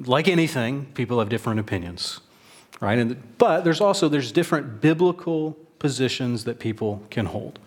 like 0.00 0.28
anything, 0.28 0.86
people 0.94 1.18
have 1.18 1.28
different 1.28 1.60
opinions, 1.60 2.20
right? 2.80 2.98
And, 2.98 3.22
but 3.38 3.62
there's 3.62 3.80
also, 3.80 4.08
there's 4.08 4.32
different 4.32 4.80
biblical 4.80 5.52
positions 5.78 6.44
that 6.44 6.58
people 6.58 7.02
can 7.10 7.26
hold. 7.26 7.60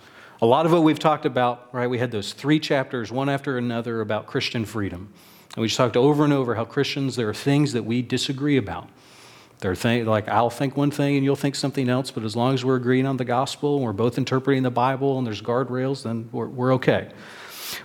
A 0.44 0.46
lot 0.46 0.66
of 0.66 0.72
what 0.72 0.82
we've 0.82 0.98
talked 0.98 1.28
about, 1.28 1.70
right? 1.72 1.88
We 1.88 2.00
had 2.00 2.10
those 2.10 2.34
three 2.34 2.60
chapters, 2.60 3.12
one 3.12 3.30
after 3.30 3.60
another, 3.60 4.02
about 4.02 4.26
Christian 4.26 4.66
freedom. 4.66 5.14
And 5.56 5.62
we 5.62 5.68
just 5.68 5.78
talked 5.78 5.96
over 5.96 6.24
and 6.24 6.34
over 6.34 6.56
how 6.56 6.66
Christians, 6.66 7.16
there 7.16 7.30
are 7.30 7.34
things 7.34 7.74
that 7.74 7.84
we 7.84 8.02
disagree 8.02 8.58
about. 8.58 8.90
There 9.60 9.70
are 9.70 9.76
things 9.76 10.08
like 10.08 10.28
I'll 10.28 10.50
think 10.50 10.76
one 10.76 10.90
thing 10.90 11.16
and 11.16 11.24
you'll 11.24 11.36
think 11.36 11.54
something 11.54 11.88
else, 11.88 12.10
but 12.10 12.24
as 12.24 12.36
long 12.36 12.56
as 12.56 12.66
we're 12.66 12.78
agreeing 12.78 13.06
on 13.06 13.18
the 13.18 13.26
gospel 13.26 13.76
and 13.76 13.86
we're 13.86 13.94
both 13.94 14.18
interpreting 14.18 14.64
the 14.64 14.72
Bible 14.72 15.20
and 15.20 15.28
there's 15.28 15.42
guardrails, 15.44 16.02
then 16.02 16.28
we're, 16.32 16.48
we're 16.48 16.74
okay. 16.74 17.12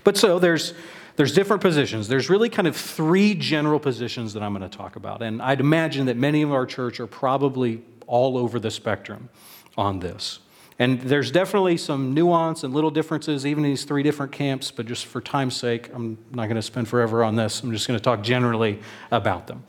But 0.02 0.16
so 0.16 0.38
there's 0.38 0.72
there's 1.16 1.32
different 1.32 1.62
positions. 1.62 2.08
There's 2.08 2.28
really 2.28 2.48
kind 2.48 2.68
of 2.68 2.76
three 2.76 3.34
general 3.34 3.80
positions 3.80 4.34
that 4.34 4.42
I'm 4.42 4.54
going 4.54 4.68
to 4.68 4.76
talk 4.76 4.96
about. 4.96 5.22
And 5.22 5.40
I'd 5.40 5.60
imagine 5.60 6.06
that 6.06 6.16
many 6.16 6.42
of 6.42 6.52
our 6.52 6.66
church 6.66 7.00
are 7.00 7.06
probably 7.06 7.82
all 8.06 8.36
over 8.36 8.60
the 8.60 8.70
spectrum 8.70 9.30
on 9.78 10.00
this. 10.00 10.40
And 10.78 11.00
there's 11.00 11.30
definitely 11.30 11.78
some 11.78 12.12
nuance 12.12 12.62
and 12.62 12.74
little 12.74 12.90
differences, 12.90 13.46
even 13.46 13.64
in 13.64 13.70
these 13.70 13.84
three 13.84 14.02
different 14.02 14.32
camps, 14.32 14.70
but 14.70 14.86
just 14.86 15.06
for 15.06 15.20
time's 15.22 15.56
sake, 15.56 15.90
I'm 15.94 16.18
not 16.32 16.46
going 16.46 16.56
to 16.56 16.62
spend 16.62 16.86
forever 16.88 17.24
on 17.24 17.36
this. 17.36 17.62
I'm 17.62 17.72
just 17.72 17.88
going 17.88 17.98
to 17.98 18.02
talk 18.02 18.22
generally 18.22 18.80
about 19.10 19.46
them. 19.46 19.64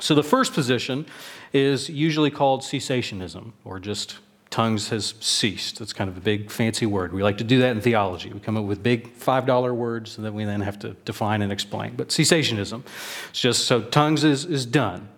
So 0.00 0.14
the 0.14 0.22
first 0.22 0.52
position 0.52 1.06
is 1.52 1.88
usually 1.88 2.30
called 2.30 2.62
cessationism, 2.62 3.52
or 3.64 3.80
just 3.80 4.18
tongues 4.50 4.88
has 4.88 5.14
ceased. 5.20 5.80
That's 5.80 5.92
kind 5.92 6.08
of 6.08 6.16
a 6.16 6.20
big 6.20 6.50
fancy 6.50 6.86
word. 6.86 7.12
We 7.12 7.22
like 7.22 7.38
to 7.38 7.44
do 7.44 7.60
that 7.60 7.72
in 7.72 7.80
theology. 7.80 8.32
We 8.32 8.40
come 8.40 8.56
up 8.56 8.64
with 8.64 8.82
big 8.82 9.18
$5 9.18 9.74
words 9.74 10.16
that 10.16 10.32
we 10.32 10.44
then 10.44 10.60
have 10.60 10.78
to 10.80 10.90
define 11.04 11.42
and 11.42 11.52
explain. 11.52 11.96
But 11.96 12.08
cessationism, 12.08 12.82
it's 13.30 13.40
just 13.40 13.64
so 13.66 13.82
tongues 13.82 14.24
is, 14.24 14.44
is 14.44 14.64
done. 14.66 15.08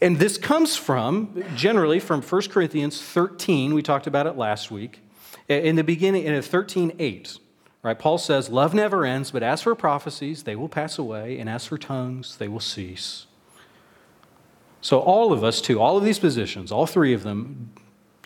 And 0.00 0.18
this 0.18 0.36
comes 0.36 0.76
from, 0.76 1.42
generally, 1.54 2.00
from 2.00 2.20
1 2.20 2.42
Corinthians 2.48 3.00
13. 3.00 3.72
We 3.72 3.82
talked 3.82 4.06
about 4.06 4.26
it 4.26 4.36
last 4.36 4.70
week. 4.70 5.00
In 5.48 5.76
the 5.76 5.84
beginning, 5.84 6.24
in 6.24 6.40
13 6.40 6.92
8, 6.98 7.38
right, 7.82 7.98
Paul 7.98 8.18
says, 8.18 8.50
Love 8.50 8.74
never 8.74 9.04
ends, 9.04 9.30
but 9.30 9.42
as 9.42 9.62
for 9.62 9.74
prophecies, 9.74 10.42
they 10.42 10.56
will 10.56 10.68
pass 10.68 10.98
away, 10.98 11.38
and 11.38 11.48
as 11.48 11.66
for 11.66 11.78
tongues, 11.78 12.36
they 12.36 12.48
will 12.48 12.60
cease. 12.60 13.26
So, 14.80 15.00
all 15.00 15.32
of 15.32 15.42
us, 15.42 15.60
too, 15.60 15.80
all 15.80 15.96
of 15.96 16.04
these 16.04 16.18
positions, 16.18 16.70
all 16.70 16.86
three 16.86 17.14
of 17.14 17.22
them, 17.22 17.72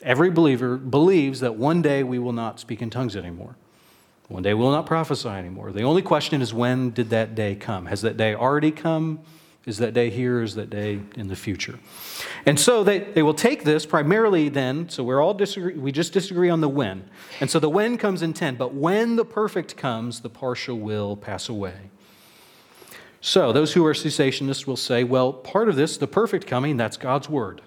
every 0.03 0.31
believer 0.31 0.77
believes 0.77 1.41
that 1.41 1.57
one 1.57 1.83
day 1.83 2.03
we 2.03 2.19
will 2.19 2.33
not 2.33 2.59
speak 2.59 2.83
in 2.83 2.91
tongues 2.91 3.17
anymore. 3.17 3.55
One 4.29 4.43
day 4.43 4.55
we 4.55 4.63
will 4.63 4.71
not 4.71 4.87
prophesy 4.87 5.29
anymore. 5.29 5.73
The 5.73 5.83
only 5.83 6.03
question 6.03 6.41
is 6.41 6.55
when 6.55 6.91
did 6.91 7.11
that 7.11 7.35
day 7.35 7.55
come? 7.55 7.87
Has 7.87 8.03
that 8.03 8.17
day 8.17 8.35
already 8.35 8.71
come? 8.71 9.21
Is 9.67 9.79
that 9.79 9.93
day 9.93 10.09
here? 10.09 10.43
Is 10.43 10.55
that 10.55 10.71
day 10.71 11.01
in 11.17 11.29
the 11.29 11.37
future? 11.37 11.79
And 12.47 12.59
so 12.59 12.83
they, 12.83 13.01
they 13.01 13.23
will 13.23 13.35
take 13.35 13.65
this 13.65 13.85
primarily 13.85 14.49
then, 14.49 14.89
so 14.89 15.05
we're 15.05 15.21
all 15.21 15.35
disagree, 15.35 15.75
we 15.75 15.93
just 15.93 16.13
disagree 16.13 16.49
on 16.49 16.63
the 16.63 16.69
when. 16.69 17.09
And 17.41 17.51
so 17.51 17.59
the 17.59 17.69
when 17.69 17.99
comes 17.99 18.23
in 18.23 18.33
10, 18.33 18.57
but 18.57 18.75
when 18.75 19.17
the 19.17 19.25
perfect 19.25 19.77
comes, 19.77 20.21
the 20.21 20.31
partial 20.31 20.79
will 20.79 21.15
pass 21.15 21.49
away. 21.49 21.91
So 23.21 23.53
those 23.53 23.75
who 23.75 23.85
are 23.85 23.93
cessationists 23.93 24.67
will 24.67 24.77
say, 24.77 25.05
well, 25.05 25.33
part 25.33 25.69
of 25.69 25.77
this, 25.77 25.99
the 25.99 26.07
perfect 26.07 26.47
coming, 26.47 26.79
that's 26.79 26.97
God's 26.97 27.29
word. 27.29 27.61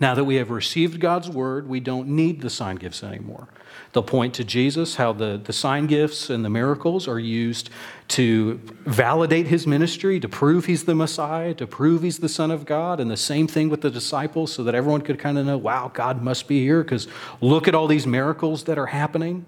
Now 0.00 0.14
that 0.14 0.24
we 0.24 0.36
have 0.36 0.50
received 0.50 1.00
God's 1.00 1.28
word, 1.28 1.68
we 1.68 1.80
don't 1.80 2.08
need 2.08 2.40
the 2.40 2.50
sign 2.50 2.76
gifts 2.76 3.02
anymore. 3.02 3.48
They'll 3.92 4.02
point 4.02 4.34
to 4.34 4.44
Jesus, 4.44 4.96
how 4.96 5.12
the, 5.12 5.40
the 5.42 5.52
sign 5.52 5.86
gifts 5.86 6.30
and 6.30 6.44
the 6.44 6.50
miracles 6.50 7.08
are 7.08 7.18
used 7.18 7.70
to 8.08 8.60
validate 8.84 9.46
his 9.46 9.66
ministry, 9.66 10.20
to 10.20 10.28
prove 10.28 10.66
he's 10.66 10.84
the 10.84 10.94
Messiah, 10.94 11.54
to 11.54 11.66
prove 11.66 12.02
he's 12.02 12.18
the 12.18 12.28
Son 12.28 12.50
of 12.50 12.64
God, 12.64 13.00
and 13.00 13.10
the 13.10 13.16
same 13.16 13.46
thing 13.46 13.68
with 13.68 13.80
the 13.80 13.90
disciples 13.90 14.52
so 14.52 14.62
that 14.64 14.74
everyone 14.74 15.00
could 15.00 15.18
kind 15.18 15.38
of 15.38 15.46
know, 15.46 15.56
wow, 15.56 15.90
God 15.92 16.22
must 16.22 16.48
be 16.48 16.60
here 16.60 16.82
because 16.82 17.08
look 17.40 17.66
at 17.66 17.74
all 17.74 17.86
these 17.86 18.06
miracles 18.06 18.64
that 18.64 18.78
are 18.78 18.86
happening. 18.86 19.46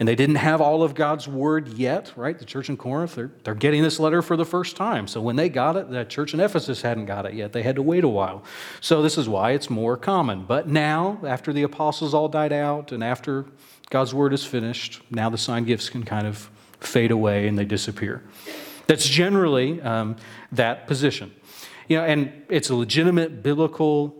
And 0.00 0.08
they 0.08 0.14
didn't 0.14 0.36
have 0.36 0.62
all 0.62 0.82
of 0.82 0.94
God's 0.94 1.28
word 1.28 1.68
yet, 1.74 2.10
right? 2.16 2.38
The 2.38 2.46
church 2.46 2.70
in 2.70 2.78
Corinth, 2.78 3.16
they're, 3.16 3.30
they're 3.44 3.54
getting 3.54 3.82
this 3.82 4.00
letter 4.00 4.22
for 4.22 4.34
the 4.34 4.46
first 4.46 4.74
time. 4.74 5.06
So 5.06 5.20
when 5.20 5.36
they 5.36 5.50
got 5.50 5.76
it, 5.76 5.90
the 5.90 6.06
church 6.06 6.32
in 6.32 6.40
Ephesus 6.40 6.80
hadn't 6.80 7.04
got 7.04 7.26
it 7.26 7.34
yet. 7.34 7.52
They 7.52 7.62
had 7.62 7.76
to 7.76 7.82
wait 7.82 8.02
a 8.02 8.08
while. 8.08 8.42
So 8.80 9.02
this 9.02 9.18
is 9.18 9.28
why 9.28 9.50
it's 9.50 9.68
more 9.68 9.98
common. 9.98 10.46
But 10.46 10.66
now, 10.66 11.20
after 11.26 11.52
the 11.52 11.64
apostles 11.64 12.14
all 12.14 12.28
died 12.28 12.52
out 12.52 12.92
and 12.92 13.04
after 13.04 13.44
God's 13.90 14.14
word 14.14 14.32
is 14.32 14.42
finished, 14.42 15.02
now 15.10 15.28
the 15.28 15.36
sign 15.36 15.64
gifts 15.64 15.90
can 15.90 16.02
kind 16.02 16.26
of 16.26 16.48
fade 16.80 17.10
away 17.10 17.46
and 17.46 17.58
they 17.58 17.66
disappear. 17.66 18.22
That's 18.86 19.06
generally 19.06 19.82
um, 19.82 20.16
that 20.52 20.86
position. 20.86 21.30
You 21.88 21.98
know, 21.98 22.04
and 22.04 22.32
it's 22.48 22.70
a 22.70 22.74
legitimate 22.74 23.42
biblical 23.42 24.19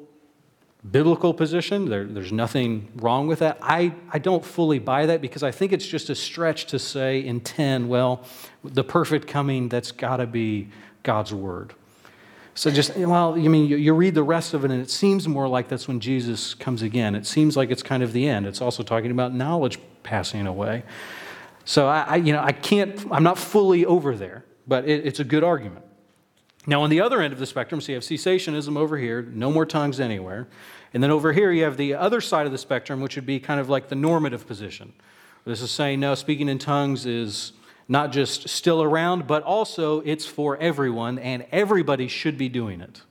biblical 0.88 1.34
position. 1.34 1.88
There, 1.88 2.04
there's 2.04 2.32
nothing 2.32 2.90
wrong 2.96 3.26
with 3.26 3.40
that. 3.40 3.58
I, 3.60 3.92
I 4.10 4.18
don't 4.18 4.44
fully 4.44 4.78
buy 4.78 5.06
that 5.06 5.20
because 5.20 5.42
I 5.42 5.50
think 5.50 5.72
it's 5.72 5.86
just 5.86 6.10
a 6.10 6.14
stretch 6.14 6.66
to 6.66 6.78
say 6.78 7.20
in 7.20 7.40
10, 7.40 7.88
well, 7.88 8.24
the 8.64 8.84
perfect 8.84 9.26
coming, 9.26 9.68
that's 9.68 9.92
got 9.92 10.18
to 10.18 10.26
be 10.26 10.68
God's 11.02 11.32
word. 11.32 11.74
So 12.54 12.70
just, 12.70 12.96
well, 12.96 13.38
you 13.38 13.48
mean, 13.48 13.66
you, 13.66 13.76
you, 13.76 13.94
read 13.94 14.14
the 14.14 14.22
rest 14.22 14.54
of 14.54 14.64
it 14.64 14.70
and 14.70 14.82
it 14.82 14.90
seems 14.90 15.28
more 15.28 15.48
like 15.48 15.68
that's 15.68 15.86
when 15.86 16.00
Jesus 16.00 16.52
comes 16.52 16.82
again. 16.82 17.14
It 17.14 17.26
seems 17.26 17.56
like 17.56 17.70
it's 17.70 17.82
kind 17.82 18.02
of 18.02 18.12
the 18.12 18.28
end. 18.28 18.46
It's 18.46 18.60
also 18.60 18.82
talking 18.82 19.10
about 19.10 19.32
knowledge 19.32 19.78
passing 20.02 20.46
away. 20.46 20.82
So 21.64 21.86
I, 21.88 22.00
I 22.00 22.16
you 22.16 22.32
know, 22.32 22.42
I 22.42 22.52
can't, 22.52 23.06
I'm 23.10 23.22
not 23.22 23.38
fully 23.38 23.86
over 23.86 24.16
there, 24.16 24.44
but 24.66 24.86
it, 24.86 25.06
it's 25.06 25.20
a 25.20 25.24
good 25.24 25.44
argument. 25.44 25.84
Now, 26.66 26.82
on 26.82 26.90
the 26.90 27.00
other 27.00 27.20
end 27.22 27.32
of 27.32 27.38
the 27.38 27.46
spectrum, 27.46 27.80
so 27.80 27.92
you 27.92 27.96
have 27.96 28.04
cessationism 28.04 28.76
over 28.76 28.98
here, 28.98 29.22
no 29.22 29.50
more 29.50 29.64
tongues 29.64 29.98
anywhere. 29.98 30.46
And 30.92 31.02
then 31.02 31.10
over 31.10 31.32
here, 31.32 31.50
you 31.52 31.64
have 31.64 31.76
the 31.76 31.94
other 31.94 32.20
side 32.20 32.44
of 32.46 32.52
the 32.52 32.58
spectrum, 32.58 33.00
which 33.00 33.16
would 33.16 33.26
be 33.26 33.40
kind 33.40 33.60
of 33.60 33.68
like 33.68 33.88
the 33.88 33.94
normative 33.94 34.46
position. 34.46 34.92
This 35.44 35.62
is 35.62 35.70
saying, 35.70 36.00
no, 36.00 36.14
speaking 36.14 36.48
in 36.48 36.58
tongues 36.58 37.06
is 37.06 37.52
not 37.88 38.12
just 38.12 38.48
still 38.48 38.82
around, 38.82 39.26
but 39.26 39.42
also 39.42 40.00
it's 40.00 40.26
for 40.26 40.56
everyone, 40.58 41.18
and 41.18 41.46
everybody 41.50 42.08
should 42.08 42.36
be 42.36 42.48
doing 42.48 42.80
it. 42.80 43.02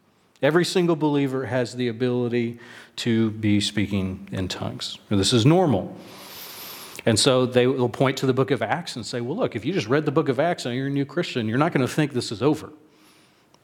Every 0.41 0.63
single 0.63 0.95
believer 0.95 1.47
has 1.47 1.75
the 1.75 1.87
ability 1.87 2.59
to 2.97 3.31
be 3.31 3.59
speaking 3.59 4.29
in 4.31 4.47
tongues. 4.47 4.99
This 5.09 5.33
is 5.33 5.45
normal. 5.45 5.97
And 7.05 7.19
so 7.19 7.45
they 7.45 7.65
will 7.65 7.89
point 7.89 8.17
to 8.17 8.25
the 8.25 8.33
book 8.33 8.51
of 8.51 8.61
Acts 8.61 8.95
and 8.95 9.05
say, 9.05 9.21
well, 9.21 9.35
look, 9.35 9.55
if 9.55 9.65
you 9.65 9.73
just 9.73 9.87
read 9.87 10.05
the 10.05 10.11
book 10.11 10.29
of 10.29 10.39
Acts 10.39 10.65
and 10.65 10.75
you're 10.75 10.87
a 10.87 10.91
new 10.91 11.05
Christian, 11.05 11.47
you're 11.47 11.57
not 11.57 11.73
going 11.73 11.85
to 11.85 11.91
think 11.93 12.13
this 12.13 12.31
is 12.31 12.41
over. 12.41 12.71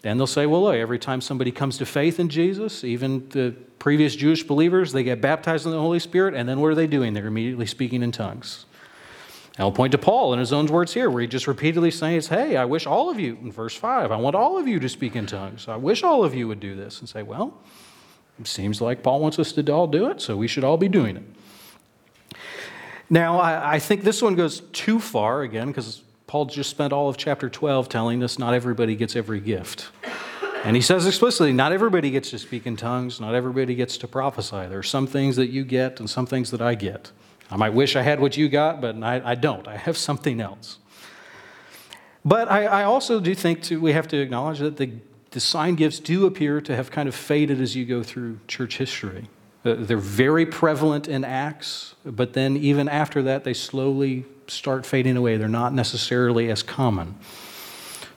And 0.06 0.20
they'll 0.20 0.28
say, 0.28 0.46
well, 0.46 0.64
look, 0.64 0.76
every 0.76 1.00
time 1.00 1.20
somebody 1.20 1.52
comes 1.52 1.80
to 1.80 1.86
faith 1.86 2.20
in 2.20 2.30
Jesus, 2.30 2.84
even 2.84 3.28
the 3.30 3.56
previous 3.80 4.16
Jewish 4.16 4.44
believers, 4.44 4.92
they 4.92 5.04
get 5.04 5.20
baptized 5.20 5.66
in 5.66 5.72
the 5.72 5.80
Holy 5.80 5.98
Spirit, 5.98 6.36
and 6.36 6.48
then 6.48 6.60
what 6.60 6.68
are 6.68 6.76
they 6.76 6.86
doing? 6.86 7.14
They're 7.14 7.26
immediately 7.26 7.66
speaking 7.66 8.04
in 8.04 8.12
tongues. 8.12 8.68
I'll 9.58 9.72
point 9.72 9.94
to 9.94 9.98
Paul 9.98 10.32
in 10.34 10.40
his 10.40 10.54
own 10.54 10.68
words 10.68 10.94
here, 10.94 11.10
where 11.10 11.22
he 11.22 11.28
just 11.28 11.48
repeatedly 11.48 11.90
says, 11.90 12.28
Hey, 12.28 12.56
I 12.56 12.66
wish 12.66 12.86
all 12.86 13.10
of 13.10 13.20
you, 13.20 13.38
in 13.42 13.52
verse 13.52 13.76
5, 13.76 14.12
I 14.12 14.18
want 14.18 14.36
all 14.36 14.60
of 14.60 14.68
you 14.68 14.80
to 14.80 14.90
speak 14.90 15.16
in 15.16 15.26
tongues. 15.26 15.68
I 15.68 15.76
wish 15.78 16.04
all 16.04 16.24
of 16.24 16.36
you 16.36 16.48
would 16.48 16.60
do 16.60 16.76
this. 16.76 17.00
And 17.00 17.10
say, 17.10 17.24
Well, 17.24 17.58
it 18.40 18.48
seems 18.48 18.82
like 18.82 19.02
Paul 19.02 19.22
wants 19.22 19.40
us 19.40 19.54
to 19.54 19.72
all 19.72 19.88
do 19.88 20.08
it, 20.10 20.22
so 20.22 20.38
we 20.38 20.48
should 20.48 20.64
all 20.64 20.78
be 20.78 20.90
doing 20.90 21.18
it. 21.18 22.38
Now, 23.10 23.40
I, 23.40 23.76
I 23.76 23.80
think 23.80 24.04
this 24.04 24.22
one 24.22 24.36
goes 24.36 24.60
too 24.72 25.00
far, 25.00 25.42
again, 25.42 25.68
because 25.68 26.04
Paul 26.36 26.44
just 26.44 26.70
spent 26.70 26.92
all 26.92 27.08
of 27.08 27.16
chapter 27.16 27.50
12 27.50 27.88
telling 27.88 28.22
us 28.22 28.38
not 28.38 28.54
everybody 28.54 28.98
gets 28.98 29.16
every 29.16 29.40
gift. 29.40 29.88
And 30.66 30.76
he 30.76 30.82
says 30.82 31.08
explicitly, 31.08 31.54
not 31.54 31.72
everybody 31.72 32.12
gets 32.12 32.32
to 32.32 32.40
speak 32.40 32.68
in 32.68 32.76
tongues, 32.76 33.22
not 33.22 33.34
everybody 33.34 33.74
gets 33.74 33.98
to 34.00 34.08
prophesy. 34.10 34.68
There 34.68 34.80
are 34.80 34.84
some 34.84 35.08
things 35.08 35.38
that 35.38 35.48
you 35.48 35.64
get 35.64 36.02
and 36.02 36.10
some 36.10 36.26
things 36.26 36.52
that 36.52 36.62
I 36.62 36.76
get. 36.76 37.14
I 37.50 37.56
might 37.56 37.74
wish 37.74 37.96
I 37.96 38.02
had 38.02 38.20
what 38.20 38.36
you 38.36 38.50
got, 38.50 38.82
but 38.82 39.02
I, 39.02 39.22
I 39.24 39.36
don't. 39.36 39.66
I 39.66 39.78
have 39.78 39.96
something 39.96 40.42
else. 40.42 40.80
But 42.26 42.52
I, 42.52 42.66
I 42.66 42.84
also 42.84 43.22
do 43.22 43.34
think 43.34 43.64
to, 43.64 43.80
we 43.80 43.94
have 43.94 44.10
to 44.10 44.18
acknowledge 44.18 44.60
that 44.60 44.76
the, 44.76 44.92
the 45.32 45.40
sign 45.40 45.76
gifts 45.76 46.02
do 46.02 46.26
appear 46.26 46.60
to 46.60 46.76
have 46.76 46.92
kind 46.92 47.08
of 47.08 47.16
faded 47.16 47.62
as 47.62 47.78
you 47.78 47.86
go 47.86 48.04
through 48.04 48.40
church 48.50 48.78
history. 48.78 49.30
Uh, 49.64 49.76
they're 49.78 49.96
very 49.96 50.46
prevalent 50.46 51.08
in 51.08 51.24
Acts, 51.24 51.96
but 52.04 52.34
then 52.34 52.58
even 52.58 52.90
after 52.90 53.22
that, 53.22 53.46
they 53.46 53.54
slowly 53.54 54.26
start 54.48 54.86
fading 54.86 55.18
away. 55.18 55.38
They're 55.38 55.48
not 55.48 55.74
necessarily 55.74 56.50
as 56.50 56.64
common. 56.64 57.16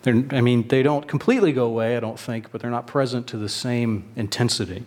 They're, 0.02 0.24
I 0.30 0.40
mean, 0.40 0.68
they 0.68 0.82
don't 0.82 1.06
completely 1.08 1.52
go 1.52 1.66
away, 1.66 1.96
I 1.96 2.00
don't 2.00 2.18
think, 2.18 2.52
but 2.52 2.60
they're 2.60 2.70
not 2.70 2.86
present 2.86 3.26
to 3.28 3.36
the 3.36 3.48
same 3.48 4.04
intensity. 4.16 4.84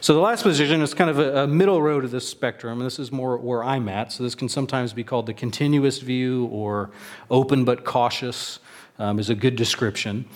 So 0.00 0.14
the 0.14 0.20
last 0.20 0.42
position 0.42 0.80
is 0.82 0.94
kind 0.94 1.10
of 1.10 1.18
a, 1.18 1.44
a, 1.44 1.46
middle 1.46 1.80
road 1.82 2.04
of 2.04 2.10
this 2.10 2.28
spectrum, 2.28 2.78
and 2.78 2.86
this 2.86 2.98
is 2.98 3.12
more 3.12 3.36
where 3.36 3.62
I'm 3.62 3.88
at. 3.88 4.12
So 4.12 4.22
this 4.22 4.34
can 4.34 4.48
sometimes 4.48 4.92
be 4.92 5.04
called 5.04 5.26
the 5.26 5.34
continuous 5.34 5.98
view 5.98 6.46
or 6.46 6.90
open 7.30 7.64
but 7.64 7.84
cautious. 7.84 8.60
um, 8.98 9.18
is 9.18 9.30
a 9.30 9.34
good 9.34 9.56
description. 9.56 10.26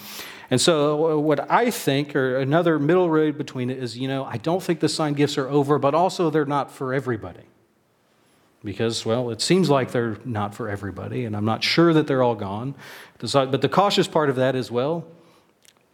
And 0.51 0.61
so, 0.61 1.19
what 1.19 1.51
I 1.51 1.71
think, 1.71 2.15
or 2.15 2.39
another 2.39 2.79
middle 2.79 3.09
road 3.09 3.39
between 3.39 3.71
it, 3.71 3.79
is 3.79 3.97
you 3.97 4.09
know, 4.09 4.25
I 4.25 4.37
don't 4.37 4.63
think 4.63 4.81
the 4.81 4.89
sign 4.89 5.15
gifts 5.15 5.39
are 5.39 5.49
over, 5.49 5.79
but 5.79 5.95
also 5.95 6.31
they're 6.31 6.45
not 6.45 6.71
for 6.71 6.93
everybody. 6.93 7.45
Because, 8.65 9.05
well, 9.05 9.31
it 9.31 9.43
seems 9.43 9.69
like 9.69 9.93
they're 9.93 10.17
not 10.25 10.55
for 10.55 10.71
everybody, 10.71 11.27
and 11.27 11.37
I'm 11.37 11.45
not 11.45 11.63
sure 11.63 11.93
that 11.93 12.07
they're 12.07 12.23
all 12.23 12.35
gone. 12.35 12.75
But 13.19 13.61
the 13.61 13.69
cautious 13.69 14.09
part 14.09 14.31
of 14.31 14.37
that 14.37 14.57
is, 14.57 14.71
well, 14.71 15.05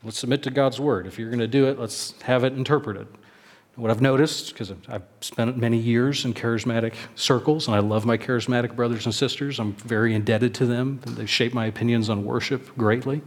let's 0.05 0.19
submit 0.19 0.43
to 0.45 0.51
God's 0.51 0.79
word. 0.79 1.07
If 1.07 1.19
you're 1.19 1.31
going 1.31 1.41
to 1.41 1.49
do 1.49 1.67
it, 1.67 1.79
let's 1.79 2.15
have 2.23 2.45
it 2.45 2.53
interpreted. 2.53 3.09
What 3.77 3.91
I've 3.91 4.03
noticed, 4.03 4.53
because 4.53 4.73
I've 4.89 5.03
spent 5.21 5.57
many 5.57 5.79
years 5.79 6.25
in 6.25 6.35
charismatic 6.35 6.95
circles, 7.15 7.67
and 7.67 7.75
I 7.75 7.81
love 7.81 8.05
my 8.05 8.19
charismatic 8.19 8.77
brothers 8.77 9.07
and 9.07 9.15
sisters, 9.15 9.59
I'm 9.59 9.73
very 9.73 10.15
indebted 10.15 10.55
to 10.57 10.67
them. 10.67 11.01
They've 11.07 11.31
shaped 11.31 11.55
my 11.55 11.67
opinions 11.67 12.11
on 12.11 12.25
worship 12.25 12.77
greatly. 12.77 13.23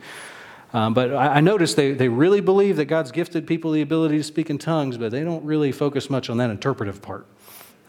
Um, 0.73 0.93
but 0.93 1.13
I, 1.13 1.35
I 1.35 1.39
noticed 1.41 1.75
they, 1.75 1.93
they 1.93 2.09
really 2.09 2.41
believe 2.41 2.77
that 2.77 2.85
God's 2.85 3.11
gifted 3.11 3.47
people 3.47 3.71
the 3.71 3.81
ability 3.81 4.17
to 4.17 4.23
speak 4.23 4.49
in 4.49 4.57
tongues, 4.57 4.97
but 4.97 5.11
they 5.11 5.23
don't 5.23 5.43
really 5.43 5.71
focus 5.71 6.09
much 6.09 6.29
on 6.29 6.37
that 6.37 6.49
interpretive 6.49 7.01
part. 7.01 7.25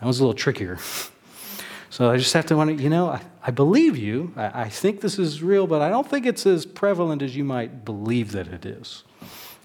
That 0.01 0.07
was 0.07 0.21
a 0.21 0.23
little 0.23 0.35
trickier. 0.35 0.79
So 1.95 2.11
I 2.11 2.17
just 2.17 2.33
have 2.33 2.45
to 2.47 2.57
to, 2.57 2.73
you 2.75 2.91
know, 2.91 3.07
I, 3.07 3.23
I 3.41 3.53
believe 3.53 3.97
you. 3.97 4.33
I, 4.35 4.63
I, 4.63 4.69
think 4.69 5.01
this 5.01 5.17
is 5.17 5.45
real, 5.45 5.69
but 5.69 5.81
I 5.81 5.89
don't 5.89 6.05
think 6.05 6.27
it's 6.27 6.45
as 6.45 6.67
prevalent 6.67 7.23
as 7.23 7.37
you 7.37 7.45
might 7.45 7.85
believe 7.85 8.33
that 8.33 8.49
it 8.49 8.67
is. 8.67 9.05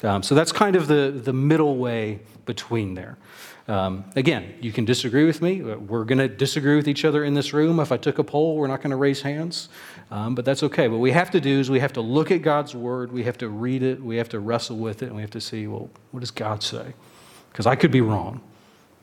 Um, 0.03 0.21
so 0.21 0.35
that's 0.35 0.51
kind 0.51 0.75
of 0.75 0.87
the, 0.87 1.09
the 1.11 1.33
middle 1.33 1.77
way 1.77 2.19
between 2.45 2.93
there. 2.93 3.17
Um, 3.67 4.05
again, 4.15 4.53
you 4.61 4.71
can 4.71 4.85
disagree 4.85 5.25
with 5.25 5.41
me. 5.41 5.63
We're 5.63 6.03
going 6.03 6.19
to 6.19 6.27
disagree 6.27 6.75
with 6.75 6.87
each 6.87 7.03
other 7.03 7.23
in 7.23 7.33
this 7.33 7.51
room. 7.51 7.79
If 7.79 7.91
I 7.91 7.97
took 7.97 8.19
a 8.19 8.23
poll, 8.23 8.57
we're 8.57 8.67
not 8.67 8.83
going 8.83 8.91
to 8.91 8.95
raise 8.95 9.23
hands, 9.23 9.67
um, 10.11 10.35
but 10.35 10.45
that's 10.45 10.61
okay. 10.61 10.87
What 10.87 10.99
we 10.99 11.09
have 11.09 11.31
to 11.31 11.41
do 11.41 11.59
is 11.59 11.71
we 11.71 11.79
have 11.79 11.93
to 11.93 12.01
look 12.01 12.29
at 12.29 12.43
God's 12.43 12.75
word, 12.75 13.11
we 13.11 13.23
have 13.23 13.39
to 13.39 13.49
read 13.49 13.81
it, 13.81 14.03
we 14.03 14.17
have 14.17 14.29
to 14.29 14.39
wrestle 14.39 14.77
with 14.77 15.01
it, 15.01 15.07
and 15.07 15.15
we 15.15 15.23
have 15.23 15.31
to 15.31 15.41
see, 15.41 15.65
well, 15.65 15.89
what 16.11 16.19
does 16.19 16.29
God 16.29 16.61
say? 16.61 16.93
Because 17.51 17.65
I 17.65 17.75
could 17.75 17.91
be 17.91 18.01
wrong. 18.01 18.41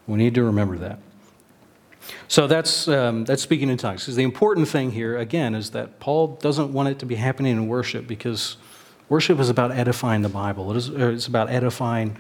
We 0.07 0.17
need 0.17 0.37
to 0.37 0.45
remember 0.45 0.79
that. 0.79 1.01
So 2.29 2.47
that's, 2.47 2.89
um, 2.89 3.25
that's 3.25 3.43
speaking 3.43 3.69
in 3.71 3.77
tongues. 3.77 4.03
Because 4.03 4.17
the 4.17 4.23
important 4.23 4.69
thing 4.69 4.91
here, 4.91 5.17
again, 5.19 5.55
is 5.55 5.71
that 5.71 6.01
Paul 6.01 6.37
doesn't 6.41 6.73
want 6.73 6.89
it 6.89 6.99
to 7.01 7.07
be 7.07 7.15
happening 7.15 7.53
in 7.53 7.69
worship 7.69 8.07
because 8.07 8.57
worship 9.09 9.39
is 9.39 9.49
about 9.49 9.73
edifying 9.73 10.23
the 10.23 10.29
Bible, 10.29 10.71
it 10.71 10.77
is, 10.77 10.89
it's 10.89 11.27
about 11.27 11.51
edifying 11.51 12.17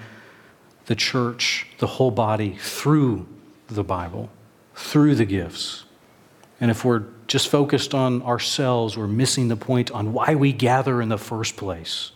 the 0.86 0.94
church, 0.94 1.66
the 1.78 1.86
whole 1.86 2.10
body, 2.10 2.56
through 2.60 3.26
the 3.68 3.82
Bible, 3.82 4.30
through 4.74 5.16
the 5.16 5.24
gifts. 5.24 5.84
And 6.60 6.70
if 6.70 6.84
we're 6.84 7.04
just 7.26 7.48
focused 7.48 7.92
on 7.92 8.22
ourselves, 8.22 8.96
we're 8.96 9.08
missing 9.08 9.48
the 9.48 9.56
point 9.56 9.90
on 9.90 10.12
why 10.12 10.36
we 10.36 10.52
gather 10.52 11.02
in 11.02 11.08
the 11.08 11.18
first 11.18 11.56
place. 11.56 12.12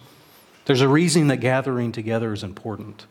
There's 0.66 0.80
a 0.80 0.88
reason 0.88 1.26
that 1.28 1.38
gathering 1.38 1.90
together 1.90 2.32
is 2.32 2.44
important. 2.44 3.06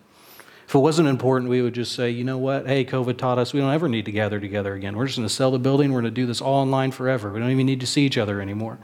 If 0.70 0.76
it 0.76 0.80
wasn't 0.80 1.08
important, 1.08 1.50
we 1.50 1.64
would 1.64 1.74
just 1.74 1.94
say, 1.94 2.12
you 2.12 2.24
know 2.24 2.38
what? 2.38 2.68
Hey, 2.68 2.86
COVID 2.86 3.18
taught 3.18 3.40
us 3.40 3.54
we 3.54 3.60
don't 3.60 3.74
ever 3.74 3.90
need 3.90 4.06
to 4.06 4.12
gather 4.12 4.40
together 4.40 4.76
again. 4.76 4.96
We're 4.96 5.08
just 5.08 5.18
going 5.18 5.28
to 5.28 5.34
sell 5.34 5.50
the 5.50 5.58
building. 5.58 5.92
We're 5.92 6.02
going 6.02 6.14
to 6.14 6.22
do 6.22 6.28
this 6.28 6.42
all 6.42 6.62
online 6.62 6.92
forever. 6.92 7.32
We 7.32 7.40
don't 7.40 7.50
even 7.50 7.66
need 7.66 7.80
to 7.80 7.88
see 7.88 8.06
each 8.06 8.20
other 8.20 8.40
anymore. 8.40 8.78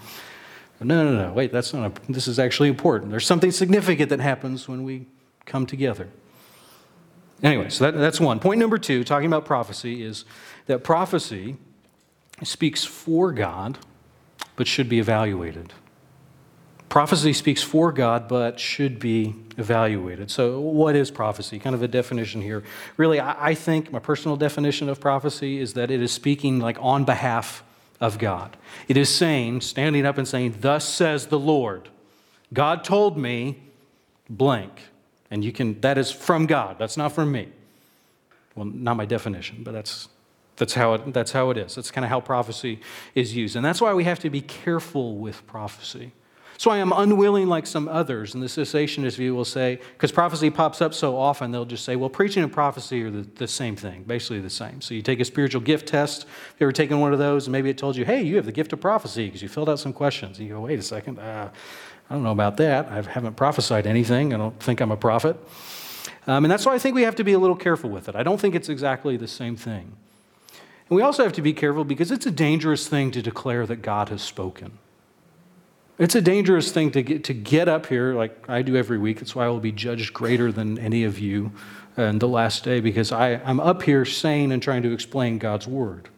No, 0.80 1.04
no, 1.04 1.28
no. 1.28 1.32
Wait, 1.32 1.52
that's 1.52 1.76
not. 1.76 1.91
A, 1.91 2.12
this 2.12 2.28
is 2.28 2.39
actually 2.39 2.69
important. 2.69 3.12
There's 3.12 3.28
something 3.28 3.52
significant 3.52 4.10
that 4.10 4.19
happens 4.19 4.67
when 4.67 4.84
we 4.84 5.06
come 5.45 5.67
together. 5.67 6.10
Anyway, 7.43 7.69
so 7.69 7.84
that, 7.84 8.00
that's 8.00 8.19
one. 8.19 8.39
Point 8.39 8.60
number 8.60 8.80
two, 8.80 9.04
talking 9.04 9.28
about 9.28 9.45
prophecy, 9.45 10.02
is 10.02 10.26
that 10.65 10.84
prophecy 10.84 11.56
speaks 12.41 12.84
for 12.84 13.32
God, 13.32 13.78
but 14.56 14.65
should 14.65 14.89
be 14.89 14.98
evaluated. 14.98 15.71
Prophecy 16.89 17.34
speaks 17.34 17.62
for 17.62 17.91
God, 17.91 18.28
but 18.28 18.60
should 18.60 19.00
be 19.00 19.36
evaluated. 19.58 20.32
So, 20.32 20.60
what 20.60 20.95
is 20.95 21.12
prophecy? 21.12 21.60
Kind 21.60 21.76
of 21.76 21.82
a 21.82 21.88
definition 21.88 22.41
here. 22.41 22.63
Really, 22.98 23.19
I 23.19 23.56
think 23.56 23.91
my 23.91 24.00
personal 24.00 24.38
definition 24.38 24.88
of 24.88 25.00
prophecy 25.00 25.60
is 25.60 25.74
that 25.74 25.91
it 25.91 26.02
is 26.02 26.12
speaking 26.12 26.60
like 26.60 26.78
on 26.80 27.04
behalf 27.04 27.63
of 28.00 28.19
God. 28.19 28.56
It 28.88 28.98
is 28.98 29.10
saying, 29.10 29.62
standing 29.62 30.06
up 30.06 30.17
and 30.17 30.28
saying, 30.28 30.58
Thus 30.62 30.88
says 30.88 31.28
the 31.28 31.39
Lord. 31.39 31.89
God 32.54 32.84
told 32.84 33.17
me 33.17 33.60
blank. 34.30 34.71
And 35.32 35.43
you 35.43 35.52
can, 35.52 35.80
that 35.82 35.98
is 35.98 36.12
from 36.12 36.45
God. 36.45 36.78
That's 36.78 36.98
not 36.98 37.12
from 37.12 37.32
me. 37.32 37.50
Well, 38.56 38.65
not 38.65 38.95
my 38.95 39.06
definition, 39.06 39.63
but 39.63 39.74
that's, 39.74 40.08
that's, 40.56 40.74
how, 40.74 40.93
it, 40.93 41.13
that's 41.13 41.32
how 41.32 41.50
it 41.50 41.58
is. 41.58 41.76
That's 41.76 41.91
kind 41.91 42.06
of 42.06 42.10
how 42.10 42.21
prophecy 42.21 42.80
is 43.15 43.36
used. 43.36 43.56
And 43.56 43.65
that's 43.65 43.82
why 43.82 43.93
we 43.93 44.04
have 44.06 44.19
to 44.19 44.30
be 44.30 44.41
careful 44.41 45.17
with 45.17 45.45
prophecy. 45.48 46.13
So 46.57 46.71
I 46.71 46.77
am 46.77 46.93
unwilling, 46.93 47.47
like 47.47 47.67
some 47.67 47.87
others, 47.89 48.33
and 48.33 48.41
the 48.41 48.47
cessationist 48.47 49.17
view 49.17 49.35
will 49.35 49.45
say, 49.45 49.79
because 49.93 50.11
prophecy 50.11 50.49
pops 50.49 50.81
up 50.81 50.93
so 50.93 51.17
often, 51.17 51.51
they'll 51.51 51.65
just 51.65 51.83
say, 51.83 51.97
well, 51.97 52.09
preaching 52.09 52.43
and 52.43 52.51
prophecy 52.51 53.03
are 53.03 53.11
the, 53.11 53.27
the 53.35 53.47
same 53.47 53.75
thing, 53.75 54.03
basically 54.03 54.39
the 54.39 54.49
same. 54.49 54.79
So 54.79 54.93
you 54.93 55.01
take 55.01 55.19
a 55.19 55.25
spiritual 55.25 55.61
gift 55.61 55.87
test. 55.87 56.23
If 56.23 56.55
you 56.59 56.65
ever 56.65 56.71
taken 56.71 57.01
one 57.01 57.11
of 57.11 57.19
those, 57.19 57.47
and 57.47 57.51
maybe 57.51 57.69
it 57.69 57.77
told 57.77 57.97
you, 57.97 58.05
hey, 58.05 58.21
you 58.23 58.37
have 58.37 58.45
the 58.45 58.53
gift 58.53 58.71
of 58.71 58.79
prophecy 58.79 59.25
because 59.25 59.41
you 59.41 59.49
filled 59.49 59.69
out 59.69 59.79
some 59.79 59.91
questions. 59.91 60.39
And 60.39 60.47
you 60.47 60.53
go, 60.53 60.61
wait 60.61 60.79
a 60.79 60.81
second, 60.81 61.19
uh, 61.19 61.49
I 62.09 62.13
don't 62.13 62.23
know 62.23 62.31
about 62.31 62.57
that. 62.57 62.87
I 62.87 63.01
haven't 63.01 63.35
prophesied 63.35 63.85
anything. 63.85 64.33
I 64.33 64.37
don't 64.37 64.57
think 64.59 64.79
I'm 64.79 64.91
a 64.91 64.97
prophet. 64.97 65.37
Um, 66.27 66.45
and 66.45 66.51
that's 66.51 66.65
why 66.65 66.73
I 66.73 66.79
think 66.79 66.95
we 66.95 67.01
have 67.01 67.15
to 67.15 67.23
be 67.23 67.33
a 67.33 67.39
little 67.39 67.55
careful 67.55 67.89
with 67.89 68.07
it. 68.07 68.15
I 68.15 68.23
don't 68.23 68.39
think 68.39 68.55
it's 68.55 68.69
exactly 68.69 69.17
the 69.17 69.27
same 69.27 69.55
thing. 69.55 69.95
And 70.89 70.95
we 70.95 71.01
also 71.01 71.23
have 71.23 71.33
to 71.33 71.41
be 71.41 71.53
careful 71.53 71.83
because 71.83 72.11
it's 72.11 72.25
a 72.25 72.31
dangerous 72.31 72.87
thing 72.87 73.11
to 73.11 73.21
declare 73.21 73.65
that 73.65 73.81
God 73.81 74.09
has 74.09 74.21
spoken. 74.21 74.77
It's 75.97 76.15
a 76.15 76.21
dangerous 76.21 76.71
thing 76.71 76.91
to 76.91 77.01
get, 77.01 77.23
to 77.25 77.34
get 77.34 77.69
up 77.69 77.86
here 77.86 78.13
like 78.13 78.49
I 78.49 78.62
do 78.62 78.75
every 78.75 78.97
week. 78.97 79.19
That's 79.19 79.34
why 79.34 79.45
I 79.45 79.47
will 79.47 79.62
be 79.62 79.71
judged 79.71 80.13
greater 80.13 80.51
than 80.51 80.77
any 80.77 81.05
of 81.05 81.19
you 81.19 81.53
uh, 81.97 82.03
in 82.03 82.19
the 82.19 82.27
last 82.27 82.65
day 82.65 82.81
because 82.81 83.13
I, 83.13 83.36
I'm 83.36 83.62
up 83.62 83.81
here 83.84 84.03
saying 84.03 84.51
and 84.51 84.62
trying 84.62 84.84
to 84.84 84.91
explain 84.91 85.38
God's 85.38 85.67
word. 85.67 86.10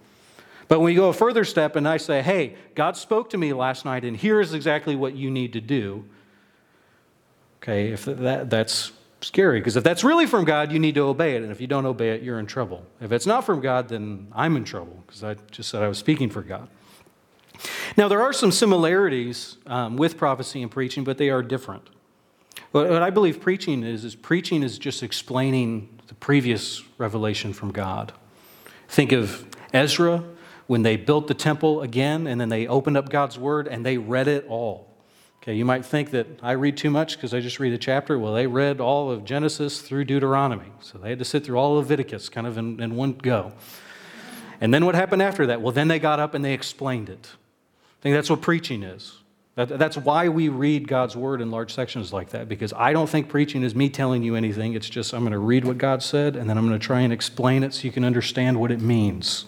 But 0.67 0.79
when 0.79 0.93
you 0.93 0.99
go 0.99 1.09
a 1.09 1.13
further 1.13 1.45
step 1.45 1.75
and 1.75 1.87
I 1.87 1.97
say, 1.97 2.23
hey, 2.23 2.55
God 2.73 2.97
spoke 2.97 3.29
to 3.29 3.37
me 3.37 3.53
last 3.53 3.85
night 3.85 4.03
and 4.03 4.17
here's 4.17 4.53
exactly 4.53 4.95
what 4.95 5.15
you 5.15 5.29
need 5.29 5.53
to 5.53 5.61
do, 5.61 6.05
okay, 7.61 7.91
if 7.91 8.05
that, 8.05 8.49
that's 8.49 8.91
scary 9.21 9.59
because 9.59 9.75
if 9.75 9.83
that's 9.83 10.03
really 10.03 10.25
from 10.25 10.43
God, 10.43 10.71
you 10.71 10.79
need 10.79 10.95
to 10.95 11.01
obey 11.01 11.35
it. 11.35 11.43
And 11.43 11.51
if 11.51 11.61
you 11.61 11.67
don't 11.67 11.85
obey 11.85 12.09
it, 12.09 12.23
you're 12.23 12.39
in 12.39 12.47
trouble. 12.47 12.83
If 12.99 13.11
it's 13.11 13.27
not 13.27 13.45
from 13.45 13.61
God, 13.61 13.89
then 13.89 14.27
I'm 14.33 14.57
in 14.57 14.63
trouble 14.63 15.03
because 15.05 15.23
I 15.23 15.35
just 15.51 15.69
said 15.69 15.83
I 15.83 15.87
was 15.87 15.99
speaking 15.99 16.31
for 16.31 16.41
God. 16.41 16.67
Now, 17.95 18.07
there 18.07 18.21
are 18.21 18.33
some 18.33 18.51
similarities 18.51 19.57
um, 19.65 19.97
with 19.97 20.17
prophecy 20.17 20.61
and 20.61 20.71
preaching, 20.71 21.03
but 21.03 21.17
they 21.17 21.29
are 21.29 21.41
different. 21.41 21.89
What, 22.71 22.89
what 22.89 23.01
I 23.01 23.09
believe 23.09 23.41
preaching 23.41 23.83
is, 23.83 24.03
is 24.03 24.15
preaching 24.15 24.63
is 24.63 24.77
just 24.77 25.03
explaining 25.03 25.99
the 26.07 26.13
previous 26.15 26.83
revelation 26.97 27.53
from 27.53 27.71
God. 27.71 28.13
Think 28.87 29.11
of 29.11 29.45
Ezra 29.73 30.23
when 30.67 30.83
they 30.83 30.97
built 30.97 31.27
the 31.27 31.33
temple 31.33 31.81
again 31.81 32.27
and 32.27 32.39
then 32.39 32.49
they 32.49 32.67
opened 32.67 32.97
up 32.97 33.09
God's 33.09 33.37
word 33.37 33.67
and 33.67 33.85
they 33.85 33.97
read 33.97 34.27
it 34.27 34.45
all. 34.47 34.87
Okay, 35.41 35.53
you 35.53 35.63
might 35.63 35.85
think 35.85 36.11
that 36.11 36.27
I 36.43 36.51
read 36.51 36.75
too 36.75 36.89
much 36.89 37.15
because 37.15 37.33
I 37.33 37.39
just 37.39 37.59
read 37.59 37.71
a 37.71 37.77
chapter. 37.77 38.19
Well, 38.19 38.33
they 38.33 38.47
read 38.47 38.81
all 38.81 39.09
of 39.09 39.23
Genesis 39.23 39.81
through 39.81 40.03
Deuteronomy. 40.05 40.71
So 40.81 40.97
they 40.97 41.09
had 41.09 41.19
to 41.19 41.25
sit 41.25 41.45
through 41.45 41.57
all 41.57 41.77
of 41.77 41.85
Leviticus 41.85 42.27
kind 42.27 42.45
of 42.45 42.57
in, 42.57 42.81
in 42.81 42.95
one 42.95 43.13
go. 43.13 43.53
And 44.59 44.73
then 44.73 44.85
what 44.85 44.95
happened 44.95 45.21
after 45.21 45.45
that? 45.47 45.61
Well, 45.61 45.71
then 45.71 45.87
they 45.87 45.99
got 45.99 46.19
up 46.19 46.33
and 46.33 46.43
they 46.43 46.53
explained 46.53 47.09
it. 47.09 47.29
Think 48.07 48.15
that's 48.15 48.29
what 48.29 48.39
preaching 48.39 48.83
is. 48.83 49.17
that's 49.57 49.97
why 49.97 50.29
we 50.29 50.47
read 50.47 50.87
God's 50.87 51.17
word 51.17 51.41
in 51.41 51.51
large 51.51 51.73
sections 51.73 52.13
like 52.13 52.29
that, 52.29 52.47
because 52.47 52.71
I 52.71 52.93
don't 52.93 53.09
think 53.09 53.27
preaching 53.27 53.63
is 53.63 53.75
me 53.75 53.89
telling 53.89 54.23
you 54.23 54.37
anything. 54.37 54.75
It's 54.75 54.89
just 54.89 55.13
I'm 55.13 55.23
going 55.23 55.33
to 55.33 55.39
read 55.39 55.65
what 55.65 55.77
God 55.77 56.01
said, 56.01 56.37
and 56.37 56.49
then 56.49 56.57
I'm 56.57 56.65
going 56.65 56.79
to 56.79 56.85
try 56.85 57.01
and 57.01 57.11
explain 57.11 57.63
it 57.63 57.73
so 57.73 57.83
you 57.83 57.91
can 57.91 58.05
understand 58.05 58.61
what 58.61 58.71
it 58.71 58.79
means. 58.79 59.43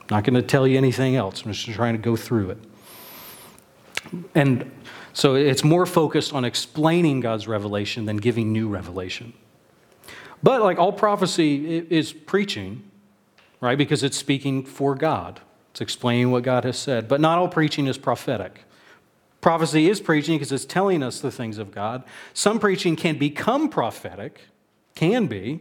I'm 0.00 0.06
not 0.08 0.24
going 0.24 0.36
to 0.36 0.42
tell 0.42 0.66
you 0.66 0.78
anything 0.78 1.16
else. 1.16 1.42
I'm 1.44 1.52
just 1.52 1.68
trying 1.76 1.92
to 1.92 2.00
go 2.00 2.16
through 2.16 2.52
it. 2.52 2.58
And 4.34 4.70
so 5.12 5.34
it's 5.34 5.62
more 5.62 5.84
focused 5.84 6.32
on 6.32 6.46
explaining 6.46 7.20
God's 7.20 7.46
revelation 7.46 8.06
than 8.06 8.16
giving 8.16 8.54
new 8.54 8.70
revelation. 8.70 9.34
But 10.42 10.62
like 10.62 10.78
all 10.78 10.94
prophecy 10.94 11.76
is 11.90 12.14
preaching, 12.14 12.90
right? 13.60 13.76
Because 13.76 14.02
it's 14.02 14.16
speaking 14.16 14.64
for 14.64 14.94
God. 14.94 15.42
It's 15.70 15.80
explaining 15.80 16.30
what 16.30 16.42
God 16.42 16.64
has 16.64 16.78
said. 16.78 17.08
But 17.08 17.20
not 17.20 17.38
all 17.38 17.48
preaching 17.48 17.86
is 17.86 17.98
prophetic. 17.98 18.64
Prophecy 19.40 19.88
is 19.88 20.00
preaching 20.00 20.36
because 20.36 20.52
it's 20.52 20.64
telling 20.64 21.02
us 21.02 21.20
the 21.20 21.30
things 21.30 21.58
of 21.58 21.70
God. 21.70 22.04
Some 22.34 22.58
preaching 22.58 22.96
can 22.96 23.16
become 23.16 23.68
prophetic, 23.68 24.42
can 24.94 25.26
be, 25.26 25.60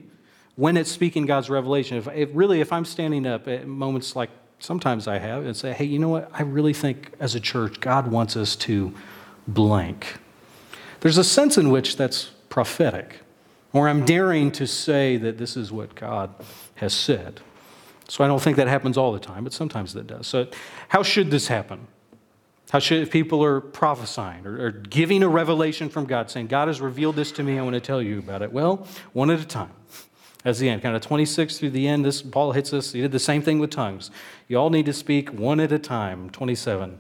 when 0.56 0.76
it's 0.76 0.92
speaking 0.92 1.26
God's 1.26 1.50
revelation. 1.50 1.98
If, 1.98 2.08
if 2.10 2.30
really, 2.34 2.60
if 2.60 2.74
I'm 2.74 2.84
standing 2.84 3.26
up 3.26 3.48
at 3.48 3.68
moments 3.68 4.16
like 4.16 4.30
sometimes 4.60 5.08
I 5.08 5.18
have 5.18 5.46
and 5.46 5.56
say, 5.56 5.72
hey, 5.72 5.86
you 5.86 6.00
know 6.00 6.10
what? 6.10 6.30
I 6.34 6.42
really 6.42 6.74
think 6.74 7.14
as 7.20 7.36
a 7.36 7.40
church, 7.40 7.80
God 7.80 8.08
wants 8.08 8.36
us 8.36 8.56
to 8.58 8.94
blank. 9.48 10.18
There's 11.00 11.18
a 11.18 11.24
sense 11.24 11.58
in 11.58 11.70
which 11.70 11.96
that's 11.96 12.32
prophetic, 12.50 13.22
or 13.72 13.88
I'm 13.88 14.04
daring 14.04 14.52
to 14.54 14.68
say 14.68 15.16
that 15.18 15.38
this 15.38 15.56
is 15.56 15.72
what 15.72 15.96
God 15.96 16.34
has 16.76 16.94
said. 16.94 17.40
So 18.10 18.24
I 18.24 18.28
don't 18.28 18.42
think 18.42 18.58
that 18.58 18.68
happens 18.68 18.98
all 18.98 19.14
the 19.14 19.20
time, 19.20 19.44
but 19.44 19.54
sometimes 19.54 19.94
that 19.94 20.08
does. 20.08 20.28
So, 20.28 20.48
how 20.90 21.04
should 21.04 21.30
this 21.30 21.48
happen? 21.48 21.88
How 22.72 22.80
should 22.80 23.02
if 23.02 23.12
people 23.12 23.44
are 23.44 23.62
prophesying 23.62 24.46
or, 24.46 24.66
or 24.66 24.72
giving 24.72 25.24
a 25.24 25.30
revelation 25.30 25.90
from 25.90 26.06
God, 26.06 26.30
saying, 26.30 26.48
God 26.48 26.68
has 26.68 26.82
revealed 26.82 27.16
this 27.16 27.32
to 27.34 27.44
me, 27.44 27.58
I 27.58 27.62
want 27.62 27.76
to 27.76 27.80
tell 27.80 28.02
you 28.02 28.20
about 28.20 28.42
it? 28.42 28.52
Well, 28.52 28.88
one 29.14 29.30
at 29.30 29.40
a 29.40 29.46
time. 29.46 29.72
That's 30.44 30.60
the 30.60 30.70
end. 30.70 30.82
Kind 30.82 30.96
of 30.96 31.02
26 31.02 31.60
through 31.60 31.72
the 31.72 31.88
end, 31.88 32.06
this 32.06 32.22
Paul 32.22 32.52
hits 32.54 32.74
us. 32.74 32.94
He 32.94 33.02
did 33.02 33.12
the 33.12 33.20
same 33.20 33.42
thing 33.42 33.60
with 33.60 33.72
tongues. 33.72 34.10
You 34.48 34.58
all 34.58 34.70
need 34.70 34.86
to 34.86 34.94
speak 34.94 35.34
one 35.34 35.60
at 35.60 35.72
a 35.72 35.80
time. 35.80 36.30
27. 36.30 36.98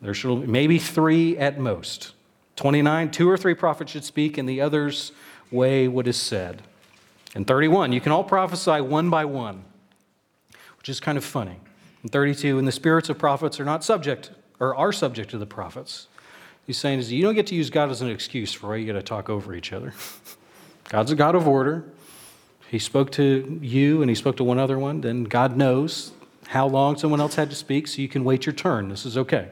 There 0.00 0.14
should 0.14 0.48
maybe 0.48 0.78
three 0.78 1.36
at 1.36 1.58
most. 1.58 2.12
29, 2.56 3.10
two 3.10 3.28
or 3.28 3.36
three 3.36 3.54
prophets 3.54 3.92
should 3.92 4.04
speak, 4.04 4.38
and 4.38 4.48
the 4.48 4.60
others 4.60 5.12
weigh 5.50 5.88
what 5.88 6.06
is 6.06 6.16
said. 6.16 6.62
And 7.34 7.46
31, 7.46 7.92
you 7.92 8.00
can 8.00 8.12
all 8.12 8.24
prophesy 8.24 8.80
one 8.80 9.10
by 9.10 9.24
one, 9.24 9.64
which 10.80 10.88
is 10.88 10.98
kind 10.98 11.16
of 11.16 11.24
funny. 11.24 11.60
And 12.02 12.10
32, 12.10 12.58
and 12.58 12.66
the 12.66 12.72
spirits 12.72 13.08
of 13.08 13.18
prophets 13.18 13.60
are 13.60 13.64
not 13.64 13.84
subject, 13.84 14.32
or 14.58 14.74
are 14.74 14.92
subject 14.92 15.30
to 15.30 15.38
the 15.38 15.46
prophets. 15.46 16.08
He's 16.66 16.78
saying 16.78 16.98
is 16.98 17.12
you 17.12 17.22
don't 17.22 17.34
get 17.34 17.46
to 17.48 17.54
use 17.54 17.70
God 17.70 17.90
as 17.90 18.00
an 18.00 18.10
excuse 18.10 18.52
for 18.52 18.68
why 18.68 18.76
you 18.76 18.86
got 18.86 18.98
to 18.98 19.02
talk 19.02 19.28
over 19.28 19.54
each 19.54 19.72
other. 19.72 19.92
God's 20.88 21.12
a 21.12 21.14
God 21.14 21.34
of 21.34 21.46
order. 21.46 21.84
He 22.68 22.78
spoke 22.78 23.12
to 23.12 23.58
you 23.62 24.02
and 24.02 24.08
he 24.08 24.14
spoke 24.14 24.36
to 24.38 24.44
one 24.44 24.58
other 24.58 24.78
one, 24.78 25.00
then 25.00 25.24
God 25.24 25.56
knows 25.56 26.12
how 26.48 26.66
long 26.66 26.96
someone 26.96 27.20
else 27.20 27.36
had 27.36 27.50
to 27.50 27.56
speak, 27.56 27.86
so 27.86 28.02
you 28.02 28.08
can 28.08 28.24
wait 28.24 28.46
your 28.46 28.52
turn. 28.52 28.88
This 28.88 29.06
is 29.06 29.16
okay. 29.16 29.50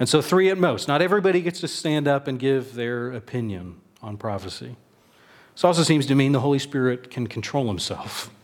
And 0.00 0.08
so, 0.08 0.22
three 0.22 0.48
at 0.48 0.56
most. 0.56 0.88
Not 0.88 1.02
everybody 1.02 1.42
gets 1.42 1.60
to 1.60 1.68
stand 1.68 2.08
up 2.08 2.28
and 2.28 2.38
give 2.38 2.74
their 2.74 3.12
opinion 3.12 3.80
on 4.02 4.16
prophecy. 4.16 4.76
This 5.54 5.64
also 5.64 5.82
seems 5.82 6.06
to 6.06 6.14
mean 6.14 6.32
the 6.32 6.40
Holy 6.40 6.58
Spirit 6.58 7.10
can 7.10 7.26
control 7.26 7.66
himself. 7.66 8.30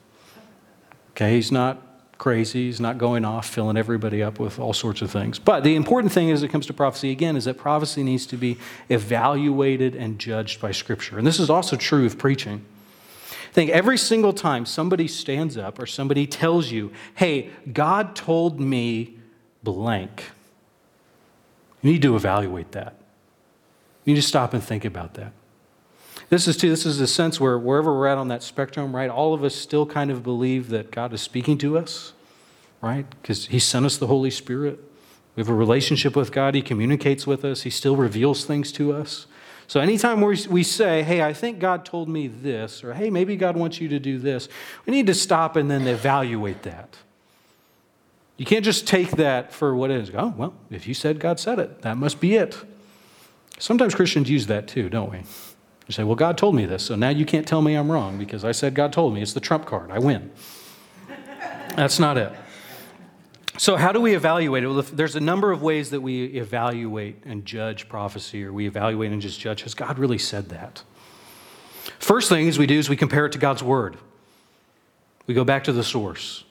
Okay, 1.19 1.35
he's 1.35 1.51
not 1.51 1.83
crazy, 2.17 2.67
he's 2.67 2.79
not 2.79 2.97
going 2.97 3.25
off 3.25 3.49
filling 3.49 3.77
everybody 3.77 4.23
up 4.23 4.39
with 4.39 4.61
all 4.61 4.73
sorts 4.73 5.03
of 5.03 5.11
things. 5.11 5.41
But 5.41 5.65
the 5.65 5.75
important 5.75 6.13
thing 6.13 6.31
as 6.31 6.45
it 6.45 6.49
comes 6.49 6.65
to 6.67 6.73
prophecy, 6.73 7.11
again, 7.11 7.35
is 7.35 7.47
that 7.47 7.59
prophecy 7.59 8.05
needs 8.05 8.25
to 8.27 8.37
be 8.37 8.57
evaluated 8.89 9.97
and 9.97 10.21
judged 10.21 10.61
by 10.61 10.71
Scripture. 10.71 11.19
And 11.19 11.27
this 11.27 11.41
is 11.41 11.51
also 11.51 11.75
true 11.75 12.07
of 12.07 12.19
preaching. 12.19 12.65
I 13.51 13.53
think 13.53 13.71
every 13.73 13.99
single 13.99 14.33
time 14.33 14.65
somebody 14.65 15.09
stands 15.09 15.57
up 15.57 15.81
or 15.81 15.87
somebody 15.87 16.25
tells 16.25 16.71
you, 16.71 16.93
hey, 17.17 17.51
God 17.73 18.15
told 18.15 18.61
me 18.61 19.17
blank, 19.65 20.23
you 21.83 21.91
need 21.91 22.03
to 22.03 22.15
evaluate 22.15 22.71
that. 22.73 22.95
You 24.05 24.15
need 24.15 24.21
to 24.21 24.27
stop 24.27 24.55
and 24.55 24.63
think 24.63 24.85
about 24.85 25.15
that. 25.15 25.33
This 26.31 26.47
is 26.47 26.57
too, 26.57 26.69
this 26.69 26.85
is 26.85 27.01
a 27.01 27.07
sense 27.07 27.41
where 27.41 27.59
wherever 27.59 27.97
we're 27.97 28.07
at 28.07 28.19
on 28.19 28.29
that 28.29 28.43
spectrum, 28.43 28.95
right, 28.95 29.09
all 29.09 29.33
of 29.33 29.43
us 29.43 29.55
still 29.55 29.87
kind 29.87 30.11
of 30.11 30.23
believe 30.23 30.69
that 30.69 30.91
God 30.91 31.13
is 31.15 31.23
speaking 31.23 31.57
to 31.59 31.79
us, 31.79 32.13
right? 32.83 33.07
Because 33.23 33.47
He 33.47 33.59
sent 33.59 33.87
us 33.87 33.97
the 33.97 34.09
Holy 34.09 34.31
Spirit. 34.31 34.79
We 35.37 35.41
have 35.41 35.49
a 35.49 35.55
relationship 35.55 36.15
with 36.17 36.33
God. 36.33 36.55
He 36.55 36.63
communicates 36.63 37.27
with 37.27 37.45
us. 37.45 37.63
He 37.63 37.71
still 37.71 37.97
reveals 37.97 38.45
things 38.45 38.73
to 38.73 38.93
us. 38.93 39.27
So 39.69 39.81
anytime 39.81 40.21
we, 40.21 40.37
we 40.51 40.63
say, 40.63 41.03
hey, 41.03 41.23
I 41.23 41.33
think 41.33 41.59
God 41.61 41.85
told 41.85 42.09
me 42.09 42.27
this, 42.27 42.83
or 42.83 42.95
hey, 42.95 43.11
maybe 43.11 43.37
God 43.37 43.57
wants 43.57 43.81
you 43.81 43.89
to 43.89 43.99
do 43.99 44.19
this, 44.19 44.49
we 44.87 44.93
need 44.93 45.07
to 45.07 45.15
stop 45.15 45.57
and 45.57 45.71
then 45.71 45.87
evaluate 45.87 46.63
that. 46.63 46.97
You 48.39 48.47
can't 48.47 48.65
just 48.65 48.87
take 48.87 49.11
that 49.13 49.53
for 49.53 49.75
what 49.75 49.91
it 49.91 50.01
is. 50.01 50.11
Oh, 50.15 50.33
well, 50.37 50.55
if 50.71 50.87
you 50.87 50.95
said 50.95 51.21
God 51.21 51.41
said 51.41 51.59
it, 51.59 51.83
that 51.83 51.97
must 51.97 52.21
be 52.21 52.37
it. 52.37 52.57
Sometimes 53.59 53.95
Christians 53.95 54.31
use 54.31 54.47
that 54.47 54.69
too, 54.69 54.89
don't 54.89 55.11
we? 55.11 55.23
You 55.89 55.93
say, 55.95 56.05
well, 56.05 56.17
God 56.17 56.37
told 56.37 56.55
me 56.55 56.67
this, 56.67 56.85
so 56.85 56.95
now 56.95 57.09
you 57.09 57.25
can't 57.25 57.49
tell 57.49 57.63
me 57.63 57.75
I'm 57.75 57.91
wrong 57.91 58.19
because 58.19 58.45
I 58.45 58.53
said 58.53 58.75
God 58.75 58.93
told 58.93 59.15
me. 59.15 59.23
It's 59.23 59.33
the 59.33 59.41
trump 59.41 59.65
card. 59.65 59.91
I 59.91 59.99
win. 59.99 60.31
That's 61.75 61.99
not 61.99 62.19
it. 62.19 62.33
So, 63.57 63.77
how 63.77 63.91
do 63.91 64.01
we 64.01 64.15
evaluate 64.15 64.63
it? 64.63 64.69
Well, 64.69 64.83
there's 64.83 65.17
a 65.17 65.21
number 65.21 65.51
of 65.51 65.63
ways 65.63 65.91
that 65.91 66.01
we 66.01 66.27
evaluate 66.27 67.25
and 67.25 67.45
judge 67.45 67.89
prophecy, 67.89 68.45
or 68.45 68.53
we 68.53 68.67
evaluate 68.67 69.11
and 69.11 69.21
just 69.21 69.41
judge. 69.41 69.63
Has 69.63 69.75
God 69.75 69.99
really 69.99 70.19
said 70.19 70.51
that? 70.51 70.83
First 71.99 72.29
thing 72.29 72.47
is 72.47 72.59
we 72.59 72.67
do 72.67 72.79
is 72.79 72.89
we 72.89 72.97
compare 72.97 73.27
it 73.27 73.33
to 73.33 73.39
God's 73.39 73.63
word. 73.63 73.97
We 75.27 75.35
go 75.35 75.43
back 75.43 75.65
to 75.65 75.73
the 75.73 75.83
source. 75.83 76.45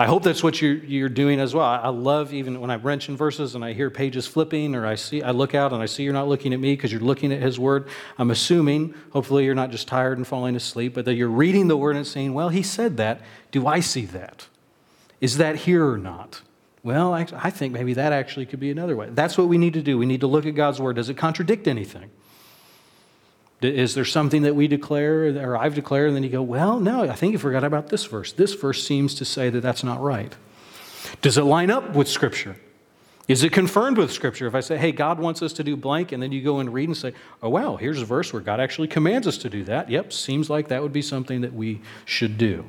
I 0.00 0.06
hope 0.06 0.22
that's 0.22 0.42
what 0.42 0.62
you're, 0.62 0.76
you're 0.76 1.10
doing 1.10 1.40
as 1.40 1.54
well. 1.54 1.66
I 1.66 1.90
love 1.90 2.32
even 2.32 2.58
when 2.58 2.70
I 2.70 2.76
wrench 2.76 3.10
in 3.10 3.18
verses 3.18 3.54
and 3.54 3.62
I 3.62 3.74
hear 3.74 3.90
pages 3.90 4.26
flipping 4.26 4.74
or 4.74 4.86
I 4.86 4.94
see 4.94 5.22
I 5.22 5.32
look 5.32 5.54
out 5.54 5.74
and 5.74 5.82
I 5.82 5.84
see 5.84 6.04
you're 6.04 6.14
not 6.14 6.26
looking 6.26 6.54
at 6.54 6.58
me 6.58 6.72
because 6.72 6.90
you're 6.90 7.02
looking 7.02 7.34
at 7.34 7.42
his 7.42 7.58
word. 7.58 7.86
I'm 8.16 8.30
assuming, 8.30 8.94
hopefully 9.10 9.44
you're 9.44 9.54
not 9.54 9.70
just 9.70 9.86
tired 9.88 10.16
and 10.16 10.26
falling 10.26 10.56
asleep, 10.56 10.94
but 10.94 11.04
that 11.04 11.16
you're 11.16 11.28
reading 11.28 11.68
the 11.68 11.76
word 11.76 11.96
and 11.96 12.06
saying, 12.06 12.32
well, 12.32 12.48
he 12.48 12.62
said 12.62 12.96
that. 12.96 13.20
Do 13.50 13.66
I 13.66 13.80
see 13.80 14.06
that? 14.06 14.46
Is 15.20 15.36
that 15.36 15.56
here 15.56 15.86
or 15.86 15.98
not? 15.98 16.40
Well, 16.82 17.12
I 17.12 17.50
think 17.50 17.74
maybe 17.74 17.92
that 17.92 18.14
actually 18.14 18.46
could 18.46 18.58
be 18.58 18.70
another 18.70 18.96
way. 18.96 19.10
That's 19.10 19.36
what 19.36 19.48
we 19.48 19.58
need 19.58 19.74
to 19.74 19.82
do. 19.82 19.98
We 19.98 20.06
need 20.06 20.22
to 20.22 20.26
look 20.26 20.46
at 20.46 20.54
God's 20.54 20.80
word. 20.80 20.96
Does 20.96 21.10
it 21.10 21.18
contradict 21.18 21.68
anything? 21.68 22.10
Is 23.62 23.94
there 23.94 24.06
something 24.06 24.42
that 24.42 24.54
we 24.54 24.68
declare 24.68 25.26
or 25.46 25.56
I've 25.56 25.74
declared, 25.74 26.08
and 26.08 26.16
then 26.16 26.22
you 26.22 26.30
go, 26.30 26.42
well, 26.42 26.80
no, 26.80 27.02
I 27.02 27.14
think 27.14 27.32
you 27.32 27.38
forgot 27.38 27.62
about 27.62 27.88
this 27.88 28.06
verse. 28.06 28.32
This 28.32 28.54
verse 28.54 28.86
seems 28.86 29.14
to 29.16 29.24
say 29.24 29.50
that 29.50 29.60
that's 29.60 29.84
not 29.84 30.00
right. 30.00 30.34
Does 31.20 31.36
it 31.36 31.42
line 31.42 31.70
up 31.70 31.94
with 31.94 32.08
Scripture? 32.08 32.56
Is 33.28 33.44
it 33.44 33.52
confirmed 33.52 33.98
with 33.98 34.10
Scripture? 34.10 34.46
If 34.46 34.54
I 34.54 34.60
say, 34.60 34.76
hey, 34.76 34.92
God 34.92 35.18
wants 35.18 35.42
us 35.42 35.52
to 35.52 35.62
do 35.62 35.76
blank, 35.76 36.10
and 36.12 36.22
then 36.22 36.32
you 36.32 36.42
go 36.42 36.58
and 36.58 36.72
read 36.72 36.88
and 36.88 36.96
say, 36.96 37.12
oh, 37.42 37.48
wow, 37.48 37.76
here's 37.76 38.00
a 38.00 38.04
verse 38.04 38.32
where 38.32 38.42
God 38.42 38.60
actually 38.60 38.88
commands 38.88 39.26
us 39.26 39.38
to 39.38 39.50
do 39.50 39.62
that. 39.64 39.90
Yep, 39.90 40.12
seems 40.12 40.50
like 40.50 40.68
that 40.68 40.82
would 40.82 40.92
be 40.92 41.02
something 41.02 41.42
that 41.42 41.52
we 41.52 41.80
should 42.06 42.38
do. 42.38 42.64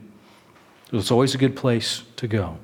So 0.92 0.98
it's 0.98 1.10
always 1.10 1.34
a 1.34 1.38
good 1.38 1.56
place 1.56 2.04
to 2.18 2.28
go. 2.28 2.58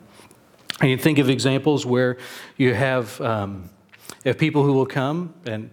And 0.80 0.92
you 0.92 0.98
think 0.98 1.18
of 1.18 1.30
examples 1.30 1.86
where 1.86 2.18
you 2.56 2.74
have, 2.74 3.20
um, 3.22 3.70
have 4.26 4.38
people 4.38 4.63
who 4.63 4.74
will 4.74 4.86
come 4.86 5.34
and 5.46 5.72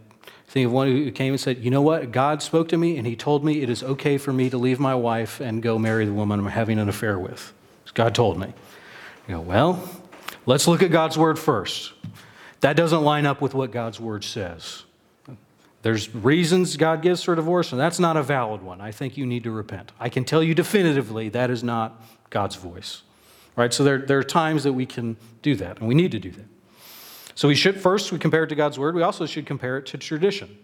Think 0.54 0.66
of 0.66 0.72
one 0.72 0.86
who 0.86 1.10
came 1.10 1.32
and 1.32 1.40
said, 1.40 1.64
You 1.64 1.70
know 1.72 1.82
what? 1.82 2.12
God 2.12 2.40
spoke 2.40 2.68
to 2.68 2.76
me 2.76 2.96
and 2.96 3.04
he 3.04 3.16
told 3.16 3.44
me 3.44 3.62
it 3.62 3.68
is 3.68 3.82
okay 3.82 4.18
for 4.18 4.32
me 4.32 4.48
to 4.50 4.56
leave 4.56 4.78
my 4.78 4.94
wife 4.94 5.40
and 5.40 5.60
go 5.60 5.80
marry 5.80 6.06
the 6.06 6.12
woman 6.12 6.38
I'm 6.38 6.46
having 6.46 6.78
an 6.78 6.88
affair 6.88 7.18
with. 7.18 7.52
God 7.92 8.14
told 8.14 8.38
me. 8.38 8.54
You 9.26 9.34
go, 9.34 9.40
Well, 9.40 9.82
let's 10.46 10.68
look 10.68 10.80
at 10.80 10.92
God's 10.92 11.18
word 11.18 11.40
first. 11.40 11.92
That 12.60 12.76
doesn't 12.76 13.02
line 13.02 13.26
up 13.26 13.40
with 13.40 13.52
what 13.52 13.72
God's 13.72 13.98
word 13.98 14.22
says. 14.22 14.84
There's 15.82 16.14
reasons 16.14 16.76
God 16.76 17.02
gives 17.02 17.24
for 17.24 17.34
divorce, 17.34 17.72
and 17.72 17.80
that's 17.80 17.98
not 17.98 18.16
a 18.16 18.22
valid 18.22 18.62
one. 18.62 18.80
I 18.80 18.92
think 18.92 19.16
you 19.16 19.26
need 19.26 19.42
to 19.42 19.50
repent. 19.50 19.90
I 19.98 20.08
can 20.08 20.24
tell 20.24 20.40
you 20.40 20.54
definitively 20.54 21.30
that 21.30 21.50
is 21.50 21.64
not 21.64 22.00
God's 22.30 22.54
voice. 22.54 23.02
Right? 23.56 23.74
So 23.74 23.82
there, 23.82 23.98
there 23.98 24.18
are 24.18 24.22
times 24.22 24.62
that 24.62 24.74
we 24.74 24.86
can 24.86 25.16
do 25.42 25.56
that, 25.56 25.80
and 25.80 25.88
we 25.88 25.96
need 25.96 26.12
to 26.12 26.20
do 26.20 26.30
that. 26.30 26.46
So 27.34 27.48
we 27.48 27.54
should 27.54 27.80
first 27.80 28.12
we 28.12 28.18
compare 28.18 28.44
it 28.44 28.48
to 28.48 28.54
God's 28.54 28.78
word. 28.78 28.94
We 28.94 29.02
also 29.02 29.26
should 29.26 29.46
compare 29.46 29.78
it 29.78 29.86
to 29.86 29.98
tradition. 29.98 30.56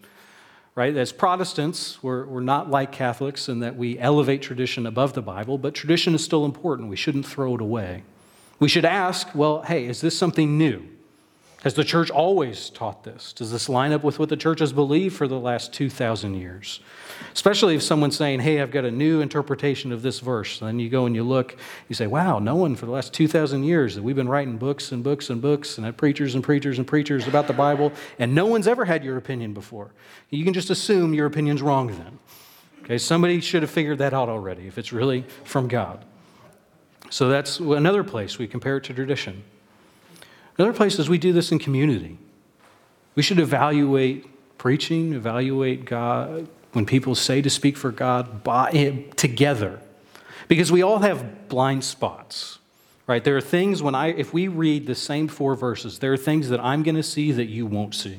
Right? 0.76 0.96
As 0.96 1.12
Protestants, 1.12 2.02
we're, 2.02 2.24
we're 2.26 2.40
not 2.40 2.70
like 2.70 2.92
Catholics 2.92 3.48
in 3.48 3.60
that 3.60 3.76
we 3.76 3.98
elevate 3.98 4.40
tradition 4.40 4.86
above 4.86 5.14
the 5.14 5.22
Bible, 5.22 5.58
but 5.58 5.74
tradition 5.74 6.14
is 6.14 6.24
still 6.24 6.44
important. 6.44 6.88
We 6.88 6.96
shouldn't 6.96 7.26
throw 7.26 7.56
it 7.56 7.60
away. 7.60 8.04
We 8.60 8.68
should 8.68 8.84
ask, 8.84 9.34
well, 9.34 9.62
hey, 9.62 9.86
is 9.86 10.00
this 10.00 10.16
something 10.16 10.56
new? 10.56 10.84
Has 11.62 11.74
the 11.74 11.84
church 11.84 12.10
always 12.10 12.70
taught 12.70 13.04
this? 13.04 13.34
Does 13.34 13.52
this 13.52 13.68
line 13.68 13.92
up 13.92 14.02
with 14.02 14.18
what 14.18 14.30
the 14.30 14.36
church 14.36 14.60
has 14.60 14.72
believed 14.72 15.14
for 15.14 15.28
the 15.28 15.38
last 15.38 15.74
2,000 15.74 16.34
years? 16.34 16.80
Especially 17.34 17.74
if 17.74 17.82
someone's 17.82 18.16
saying, 18.16 18.40
hey, 18.40 18.62
I've 18.62 18.70
got 18.70 18.86
a 18.86 18.90
new 18.90 19.20
interpretation 19.20 19.92
of 19.92 20.00
this 20.00 20.20
verse. 20.20 20.62
And 20.62 20.68
then 20.68 20.78
you 20.78 20.88
go 20.88 21.04
and 21.04 21.14
you 21.14 21.22
look, 21.22 21.58
you 21.88 21.94
say, 21.94 22.06
wow, 22.06 22.38
no 22.38 22.56
one 22.56 22.76
for 22.76 22.86
the 22.86 22.92
last 22.92 23.12
2,000 23.12 23.62
years 23.62 23.94
that 23.94 24.02
we've 24.02 24.16
been 24.16 24.28
writing 24.28 24.56
books 24.56 24.90
and 24.90 25.04
books 25.04 25.28
and 25.28 25.42
books 25.42 25.76
and 25.76 25.84
had 25.84 25.98
preachers 25.98 26.34
and 26.34 26.42
preachers 26.42 26.78
and 26.78 26.86
preachers 26.86 27.28
about 27.28 27.46
the 27.46 27.52
Bible, 27.52 27.92
and 28.18 28.34
no 28.34 28.46
one's 28.46 28.66
ever 28.66 28.86
had 28.86 29.04
your 29.04 29.18
opinion 29.18 29.52
before. 29.52 29.92
You 30.30 30.44
can 30.44 30.54
just 30.54 30.70
assume 30.70 31.12
your 31.12 31.26
opinion's 31.26 31.60
wrong 31.60 31.88
then. 31.88 32.18
Okay, 32.84 32.96
somebody 32.96 33.38
should 33.42 33.62
have 33.62 33.70
figured 33.70 33.98
that 33.98 34.14
out 34.14 34.30
already 34.30 34.66
if 34.66 34.78
it's 34.78 34.94
really 34.94 35.26
from 35.44 35.68
God. 35.68 36.06
So 37.10 37.28
that's 37.28 37.60
another 37.60 38.02
place 38.02 38.38
we 38.38 38.46
compare 38.46 38.78
it 38.78 38.84
to 38.84 38.94
tradition. 38.94 39.44
Another 40.60 40.76
place 40.76 40.98
is 40.98 41.08
we 41.08 41.16
do 41.16 41.32
this 41.32 41.52
in 41.52 41.58
community. 41.58 42.18
We 43.14 43.22
should 43.22 43.38
evaluate 43.38 44.26
preaching, 44.58 45.14
evaluate 45.14 45.86
God, 45.86 46.48
when 46.72 46.84
people 46.84 47.14
say 47.14 47.40
to 47.40 47.48
speak 47.48 47.78
for 47.78 47.90
God 47.90 48.44
by, 48.44 49.06
together. 49.16 49.80
Because 50.48 50.70
we 50.70 50.82
all 50.82 50.98
have 50.98 51.48
blind 51.48 51.82
spots, 51.82 52.58
right? 53.06 53.24
There 53.24 53.38
are 53.38 53.40
things 53.40 53.82
when 53.82 53.94
I, 53.94 54.08
if 54.08 54.34
we 54.34 54.48
read 54.48 54.86
the 54.86 54.94
same 54.94 55.28
four 55.28 55.54
verses, 55.54 55.98
there 56.00 56.12
are 56.12 56.18
things 56.18 56.50
that 56.50 56.60
I'm 56.60 56.82
going 56.82 56.96
to 56.96 57.02
see 57.02 57.32
that 57.32 57.46
you 57.46 57.64
won't 57.64 57.94
see. 57.94 58.18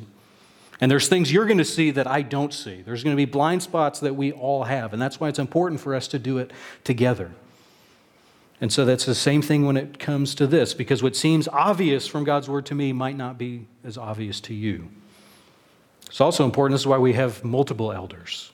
And 0.81 0.89
there's 0.89 1.07
things 1.07 1.31
you're 1.31 1.45
going 1.45 1.59
to 1.59 1.63
see 1.63 1.91
that 1.91 2.07
I 2.07 2.23
don't 2.23 2.55
see. 2.55 2.81
There's 2.81 3.03
going 3.03 3.15
to 3.15 3.23
be 3.23 3.25
blind 3.25 3.61
spots 3.61 3.99
that 3.99 4.15
we 4.15 4.31
all 4.31 4.63
have. 4.63 4.93
And 4.93 5.01
that's 5.01 5.19
why 5.19 5.29
it's 5.29 5.37
important 5.37 5.79
for 5.79 5.93
us 5.93 6.07
to 6.07 6.17
do 6.17 6.39
it 6.39 6.49
together. 6.83 7.33
And 8.61 8.71
so 8.71 8.85
that's 8.85 9.05
the 9.05 9.15
same 9.15 9.41
thing 9.41 9.65
when 9.65 9.75
it 9.75 9.97
comes 9.97 10.35
to 10.35 10.45
this, 10.45 10.75
because 10.75 11.01
what 11.01 11.15
seems 11.15 11.47
obvious 11.47 12.05
from 12.05 12.23
God's 12.23 12.47
word 12.47 12.67
to 12.67 12.75
me 12.75 12.93
might 12.93 13.17
not 13.17 13.37
be 13.37 13.65
as 13.83 13.97
obvious 13.97 14.39
to 14.41 14.53
you. 14.53 14.87
It's 16.05 16.21
also 16.21 16.45
important, 16.45 16.75
this 16.75 16.81
is 16.81 16.87
why 16.87 16.99
we 16.99 17.13
have 17.13 17.43
multiple 17.43 17.91
elders. 17.91 18.51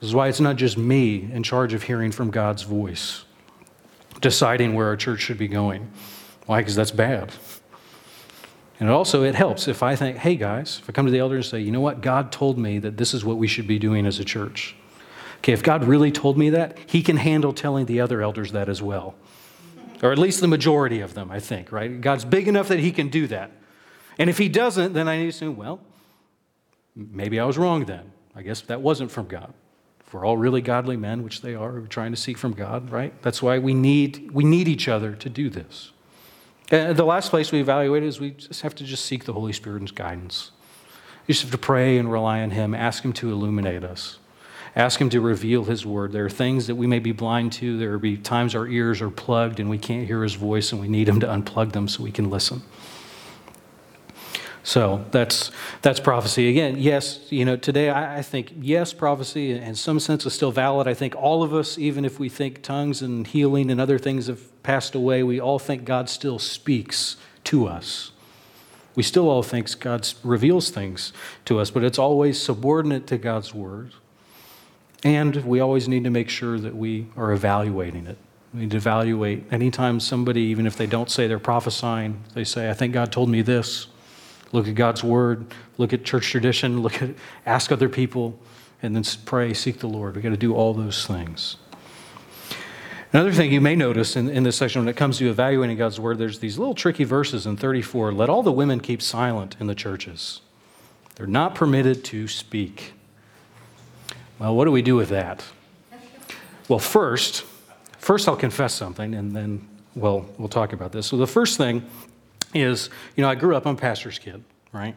This 0.00 0.08
is 0.08 0.14
why 0.14 0.28
it's 0.28 0.40
not 0.40 0.56
just 0.56 0.78
me 0.78 1.30
in 1.30 1.42
charge 1.42 1.74
of 1.74 1.82
hearing 1.82 2.10
from 2.10 2.30
God's 2.30 2.62
voice, 2.62 3.24
deciding 4.22 4.74
where 4.74 4.86
our 4.86 4.96
church 4.96 5.20
should 5.20 5.38
be 5.38 5.48
going. 5.48 5.90
Why? 6.46 6.60
Because 6.60 6.76
that's 6.76 6.92
bad. 6.92 7.30
And 8.80 8.88
also, 8.88 9.24
it 9.24 9.34
helps 9.34 9.68
if 9.68 9.82
I 9.82 9.96
think, 9.96 10.18
hey 10.18 10.36
guys, 10.36 10.78
if 10.80 10.88
I 10.88 10.92
come 10.92 11.04
to 11.04 11.12
the 11.12 11.18
elders 11.18 11.46
and 11.46 11.50
say, 11.50 11.60
you 11.60 11.72
know 11.72 11.80
what, 11.80 12.00
God 12.00 12.32
told 12.32 12.58
me 12.58 12.78
that 12.78 12.96
this 12.96 13.12
is 13.12 13.24
what 13.24 13.36
we 13.36 13.48
should 13.48 13.66
be 13.66 13.78
doing 13.78 14.06
as 14.06 14.20
a 14.20 14.24
church. 14.24 14.76
Okay, 15.38 15.52
if 15.52 15.62
God 15.62 15.84
really 15.84 16.12
told 16.12 16.36
me 16.36 16.50
that, 16.50 16.78
He 16.86 17.02
can 17.02 17.16
handle 17.16 17.52
telling 17.52 17.86
the 17.86 18.00
other 18.00 18.22
elders 18.22 18.52
that 18.52 18.68
as 18.68 18.82
well. 18.82 19.14
Or 20.02 20.12
at 20.12 20.18
least 20.18 20.40
the 20.40 20.48
majority 20.48 21.00
of 21.00 21.14
them, 21.14 21.30
I 21.30 21.40
think, 21.40 21.72
right? 21.72 22.00
God's 22.00 22.24
big 22.24 22.48
enough 22.48 22.68
that 22.68 22.78
He 22.78 22.92
can 22.92 23.08
do 23.08 23.26
that. 23.28 23.50
And 24.18 24.28
if 24.28 24.38
He 24.38 24.48
doesn't, 24.48 24.92
then 24.92 25.08
I 25.08 25.18
need 25.18 25.26
to 25.26 25.32
say, 25.32 25.48
well, 25.48 25.80
maybe 26.94 27.38
I 27.40 27.44
was 27.44 27.58
wrong 27.58 27.84
then. 27.84 28.12
I 28.34 28.42
guess 28.42 28.60
that 28.62 28.80
wasn't 28.80 29.10
from 29.10 29.26
God. 29.26 29.52
If 30.06 30.14
we're 30.14 30.24
all 30.24 30.36
really 30.36 30.60
godly 30.62 30.96
men, 30.96 31.22
which 31.22 31.42
they 31.42 31.54
are, 31.54 31.72
we're 31.72 31.86
trying 31.86 32.12
to 32.12 32.16
seek 32.16 32.38
from 32.38 32.52
God, 32.52 32.90
right? 32.90 33.20
That's 33.22 33.42
why 33.42 33.58
we 33.58 33.74
need, 33.74 34.30
we 34.32 34.44
need 34.44 34.66
each 34.66 34.88
other 34.88 35.14
to 35.14 35.28
do 35.28 35.50
this. 35.50 35.92
And 36.70 36.96
the 36.96 37.04
last 37.04 37.30
place 37.30 37.52
we 37.52 37.60
evaluate 37.60 38.02
is 38.02 38.20
we 38.20 38.30
just 38.30 38.62
have 38.62 38.74
to 38.76 38.84
just 38.84 39.04
seek 39.04 39.24
the 39.24 39.32
Holy 39.32 39.52
Spirit's 39.52 39.90
guidance. 39.90 40.50
You 41.26 41.34
just 41.34 41.42
have 41.42 41.52
to 41.52 41.58
pray 41.58 41.98
and 41.98 42.10
rely 42.10 42.40
on 42.40 42.52
Him, 42.52 42.74
ask 42.74 43.04
Him 43.04 43.12
to 43.14 43.30
illuminate 43.30 43.84
us, 43.84 44.18
ask 44.78 44.98
Him 44.98 45.10
to 45.10 45.20
reveal 45.20 45.64
His 45.64 45.84
word. 45.84 46.12
There 46.12 46.24
are 46.24 46.30
things 46.30 46.68
that 46.68 46.76
we 46.76 46.86
may 46.86 47.00
be 47.00 47.12
blind 47.12 47.52
to, 47.54 47.76
there 47.76 47.92
will 47.92 47.98
be 47.98 48.16
times 48.16 48.54
our 48.54 48.66
ears 48.66 49.02
are 49.02 49.10
plugged 49.10 49.60
and 49.60 49.68
we 49.68 49.76
can't 49.76 50.06
hear 50.06 50.22
His 50.22 50.34
voice, 50.34 50.72
and 50.72 50.80
we 50.80 50.88
need 50.88 51.08
Him 51.08 51.20
to 51.20 51.26
unplug 51.26 51.72
them 51.72 51.88
so 51.88 52.02
we 52.02 52.12
can 52.12 52.30
listen. 52.30 52.62
So 54.68 55.02
that's 55.12 55.50
that's 55.80 55.98
prophecy. 55.98 56.50
Again, 56.50 56.76
yes, 56.78 57.32
you 57.32 57.46
know, 57.46 57.56
today 57.56 57.88
I, 57.88 58.18
I, 58.18 58.22
think 58.22 58.52
yes, 58.60 58.92
prophecy 58.92 59.52
in 59.52 59.74
some 59.74 59.98
sense 59.98 60.26
is 60.26 60.34
still 60.34 60.52
valid. 60.52 60.86
I 60.86 60.92
think 60.92 61.16
all 61.16 61.42
of 61.42 61.54
us, 61.54 61.78
even 61.78 62.04
if 62.04 62.18
we 62.20 62.28
think 62.28 62.62
tongues 62.62 63.00
and 63.00 63.26
healing 63.26 63.70
and 63.70 63.80
other 63.80 63.98
things 63.98 64.26
have 64.26 64.62
passed 64.62 64.94
away, 64.94 65.22
we 65.22 65.40
all 65.40 65.58
think 65.58 65.86
God 65.86 66.10
still 66.10 66.38
speaks 66.38 67.16
to 67.44 67.66
us. 67.66 68.10
We 68.94 69.02
still 69.02 69.30
all 69.30 69.42
think 69.42 69.80
God 69.80 70.06
reveals 70.22 70.68
things 70.68 71.14
to 71.46 71.60
us, 71.60 71.70
but 71.70 71.82
it's 71.82 71.98
always 71.98 72.38
subordinate 72.38 73.06
to 73.06 73.16
God's 73.16 73.54
word. 73.54 73.92
And 75.04 75.36
we 75.44 75.60
always 75.60 75.88
need 75.88 76.04
to 76.04 76.10
make 76.10 76.28
sure 76.28 76.58
that 76.58 76.74
we 76.74 77.06
are 77.16 77.32
evaluating 77.32 78.06
it. 78.06 78.18
We 78.52 78.60
need 78.60 78.70
to 78.72 78.78
evaluate 78.78 79.44
anytime 79.52 80.00
somebody, 80.00 80.42
even 80.42 80.66
if 80.66 80.76
they 80.76 80.86
don't 80.86 81.10
say 81.10 81.26
they're 81.26 81.38
prophesying, 81.38 82.24
they 82.34 82.44
say, 82.44 82.70
I 82.70 82.74
think 82.74 82.94
God 82.94 83.12
told 83.12 83.28
me 83.28 83.42
this 83.42 83.88
look 84.50 84.66
at 84.66 84.74
God's 84.74 85.04
word, 85.04 85.46
look 85.76 85.92
at 85.92 86.04
church 86.04 86.30
tradition, 86.30 86.80
look 86.80 87.02
at 87.02 87.10
ask 87.44 87.70
other 87.70 87.88
people, 87.88 88.38
and 88.82 88.96
then 88.96 89.04
pray, 89.26 89.52
seek 89.52 89.78
the 89.78 89.86
Lord. 89.86 90.14
We've 90.14 90.22
got 90.22 90.30
to 90.30 90.36
do 90.38 90.54
all 90.54 90.72
those 90.72 91.06
things. 91.06 91.56
Another 93.12 93.32
thing 93.32 93.52
you 93.52 93.60
may 93.60 93.74
notice 93.74 94.16
in, 94.16 94.28
in 94.28 94.42
this 94.42 94.56
section 94.56 94.82
when 94.82 94.88
it 94.88 94.96
comes 94.96 95.18
to 95.18 95.28
evaluating 95.28 95.76
God's 95.76 95.98
word, 95.98 96.18
there's 96.18 96.40
these 96.40 96.58
little 96.58 96.74
tricky 96.74 97.04
verses 97.04 97.46
in 97.46 97.56
34. 97.56 98.12
Let 98.12 98.28
all 98.28 98.42
the 98.42 98.52
women 98.52 98.80
keep 98.80 99.00
silent 99.00 99.56
in 99.60 99.66
the 99.66 99.74
churches. 99.74 100.42
They're 101.14 101.26
not 101.26 101.54
permitted 101.54 102.04
to 102.06 102.28
speak. 102.28 102.92
Well, 104.38 104.54
what 104.54 104.66
do 104.66 104.70
we 104.70 104.82
do 104.82 104.94
with 104.94 105.08
that? 105.08 105.44
Well, 106.68 106.78
first, 106.78 107.44
first 107.98 108.28
I'll 108.28 108.36
confess 108.36 108.72
something, 108.74 109.14
and 109.14 109.34
then 109.34 109.66
well, 109.96 110.26
we'll 110.38 110.48
talk 110.48 110.72
about 110.72 110.92
this. 110.92 111.06
So 111.06 111.16
the 111.16 111.26
first 111.26 111.56
thing 111.56 111.84
is, 112.54 112.88
you 113.16 113.22
know, 113.22 113.28
I 113.28 113.34
grew 113.34 113.56
up, 113.56 113.66
I'm 113.66 113.74
a 113.74 113.78
pastor's 113.78 114.18
kid, 114.18 114.44
right? 114.72 114.94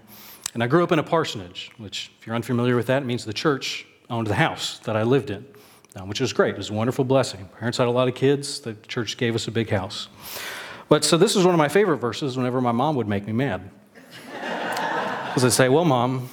And 0.53 0.61
I 0.61 0.67
grew 0.67 0.83
up 0.83 0.91
in 0.91 0.99
a 0.99 1.03
parsonage, 1.03 1.71
which, 1.77 2.11
if 2.19 2.27
you're 2.27 2.35
unfamiliar 2.35 2.75
with 2.75 2.87
that, 2.87 3.03
means 3.05 3.25
the 3.25 3.33
church 3.33 3.85
owned 4.09 4.27
the 4.27 4.35
house 4.35 4.79
that 4.79 4.95
I 4.95 5.03
lived 5.03 5.31
in, 5.31 5.45
um, 5.95 6.07
which 6.07 6.19
was 6.19 6.33
great. 6.33 6.53
It 6.53 6.57
was 6.57 6.69
a 6.69 6.73
wonderful 6.73 7.05
blessing. 7.05 7.49
Parents 7.57 7.77
had 7.77 7.87
a 7.87 7.91
lot 7.91 8.07
of 8.07 8.15
kids, 8.15 8.59
the 8.59 8.75
church 8.87 9.17
gave 9.17 9.33
us 9.33 9.47
a 9.47 9.51
big 9.51 9.69
house. 9.69 10.07
But 10.87 11.03
so 11.03 11.17
this 11.17 11.35
was 11.35 11.45
one 11.45 11.55
of 11.55 11.57
my 11.57 11.69
favorite 11.69 11.97
verses 11.97 12.37
whenever 12.37 12.61
my 12.61 12.73
mom 12.73 12.95
would 12.97 13.07
make 13.07 13.25
me 13.25 13.33
mad. 13.33 13.69
Because 15.31 15.45
I'd 15.45 15.53
say, 15.53 15.69
Well, 15.69 15.85
mom, 15.85 16.29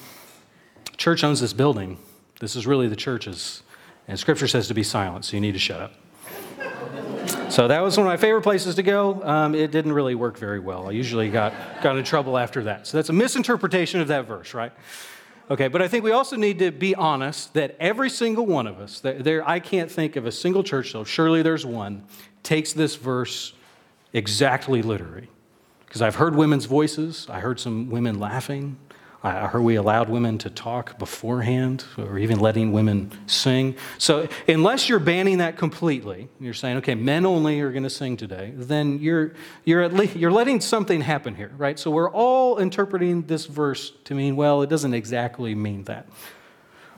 church 0.97 1.23
owns 1.23 1.41
this 1.41 1.53
building. 1.53 1.99
This 2.41 2.57
is 2.57 2.67
really 2.67 2.89
the 2.89 2.97
church's. 2.97 3.63
And 4.07 4.19
scripture 4.19 4.49
says 4.49 4.69
to 4.69 4.75
be 4.75 4.83
silent, 4.83 5.27
so 5.27 5.37
you 5.37 5.41
need 5.41 5.53
to 5.53 5.59
shut 5.59 5.81
up. 5.81 5.93
So 7.51 7.69
that 7.69 7.81
was 7.81 7.97
one 7.97 8.07
of 8.07 8.11
my 8.11 8.17
favorite 8.17 8.43
places 8.43 8.75
to 8.77 8.83
go. 8.83 9.23
Um, 9.23 9.55
it 9.55 9.71
didn't 9.71 9.93
really 9.93 10.15
work 10.15 10.39
very 10.39 10.61
well. 10.61 10.89
I 10.89 10.93
usually 10.93 11.31
got, 11.31 11.53
got 11.83 11.97
in 11.97 12.05
trouble 12.05 12.39
after 12.39 12.65
that. 12.65 12.87
So 12.87 12.97
that's 12.97 13.09
a 13.09 13.13
misinterpretation 13.13 14.01
of 14.01 14.09
that 14.09 14.27
verse, 14.27 14.55
right? 14.55 14.73
Okay, 15.51 15.69
but 15.69 15.81
I 15.81 15.89
think 15.89 16.05
we 16.05 16.13
also 16.13 16.37
need 16.37 16.59
to 16.59 16.71
be 16.71 16.95
honest 16.95 17.55
that 17.55 17.75
every 17.81 18.11
single 18.11 18.45
one 18.45 18.67
of 18.67 18.81
us, 18.81 19.01
there, 19.01 19.49
I 19.49 19.61
can't 19.61 19.91
think 19.91 20.17
of 20.17 20.27
a 20.27 20.33
single 20.33 20.63
church, 20.63 20.93
though 20.93 21.05
surely 21.05 21.43
there's 21.43 21.65
one, 21.65 22.05
takes 22.43 22.75
this 22.75 22.97
verse 22.97 23.55
exactly 24.13 24.83
literally. 24.83 25.29
Because 25.87 26.03
I've 26.03 26.17
heard 26.17 26.37
women's 26.37 26.67
voices, 26.67 27.27
I 27.31 27.41
heard 27.41 27.59
some 27.59 27.89
women 27.89 28.19
laughing, 28.19 28.77
I 29.21 29.49
heard 29.49 29.63
we 29.63 29.75
allowed 29.75 30.09
women 30.09 30.39
to 30.39 30.51
talk 30.51 30.97
beforehand 30.97 31.85
or 31.97 32.19
even 32.19 32.39
letting 32.39 32.71
women 32.71 33.11
sing. 33.27 33.75
So, 33.99 34.29
unless 34.47 34.89
you're 34.89 35.01
banning 35.01 35.39
that 35.39 35.59
completely, 35.59 36.29
you're 36.39 36.55
saying, 36.55 36.77
okay, 36.79 36.95
men 36.95 37.27
only 37.27 37.61
are 37.61 37.73
going 37.73 37.83
to 37.83 37.91
sing 37.91 38.17
today, 38.17 38.53
then 38.55 39.01
you're, 39.01 39.33
you're, 39.65 39.83
at 39.83 39.93
least, 39.93 40.15
you're 40.15 40.31
letting 40.31 40.61
something 40.61 41.01
happen 41.01 41.35
here, 41.35 41.51
right? 41.59 41.77
So, 41.81 41.91
we're 41.91 42.13
all 42.13 42.59
interpreting 42.59 43.23
this 43.23 43.47
verse 43.47 43.93
to 44.05 44.15
mean, 44.15 44.37
well, 44.37 44.63
it 44.63 44.71
doesn't 44.71 44.95
exactly 44.95 45.53
mean 45.53 45.83
that. 45.85 46.07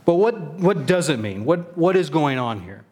But 0.05 0.17
what, 0.17 0.39
what 0.39 0.85
does 0.85 1.09
it 1.09 1.21
mean? 1.21 1.47
What, 1.47 1.77
what 1.79 1.97
is 1.97 2.11
going 2.11 2.39
on 2.39 2.61
here? 2.61 2.85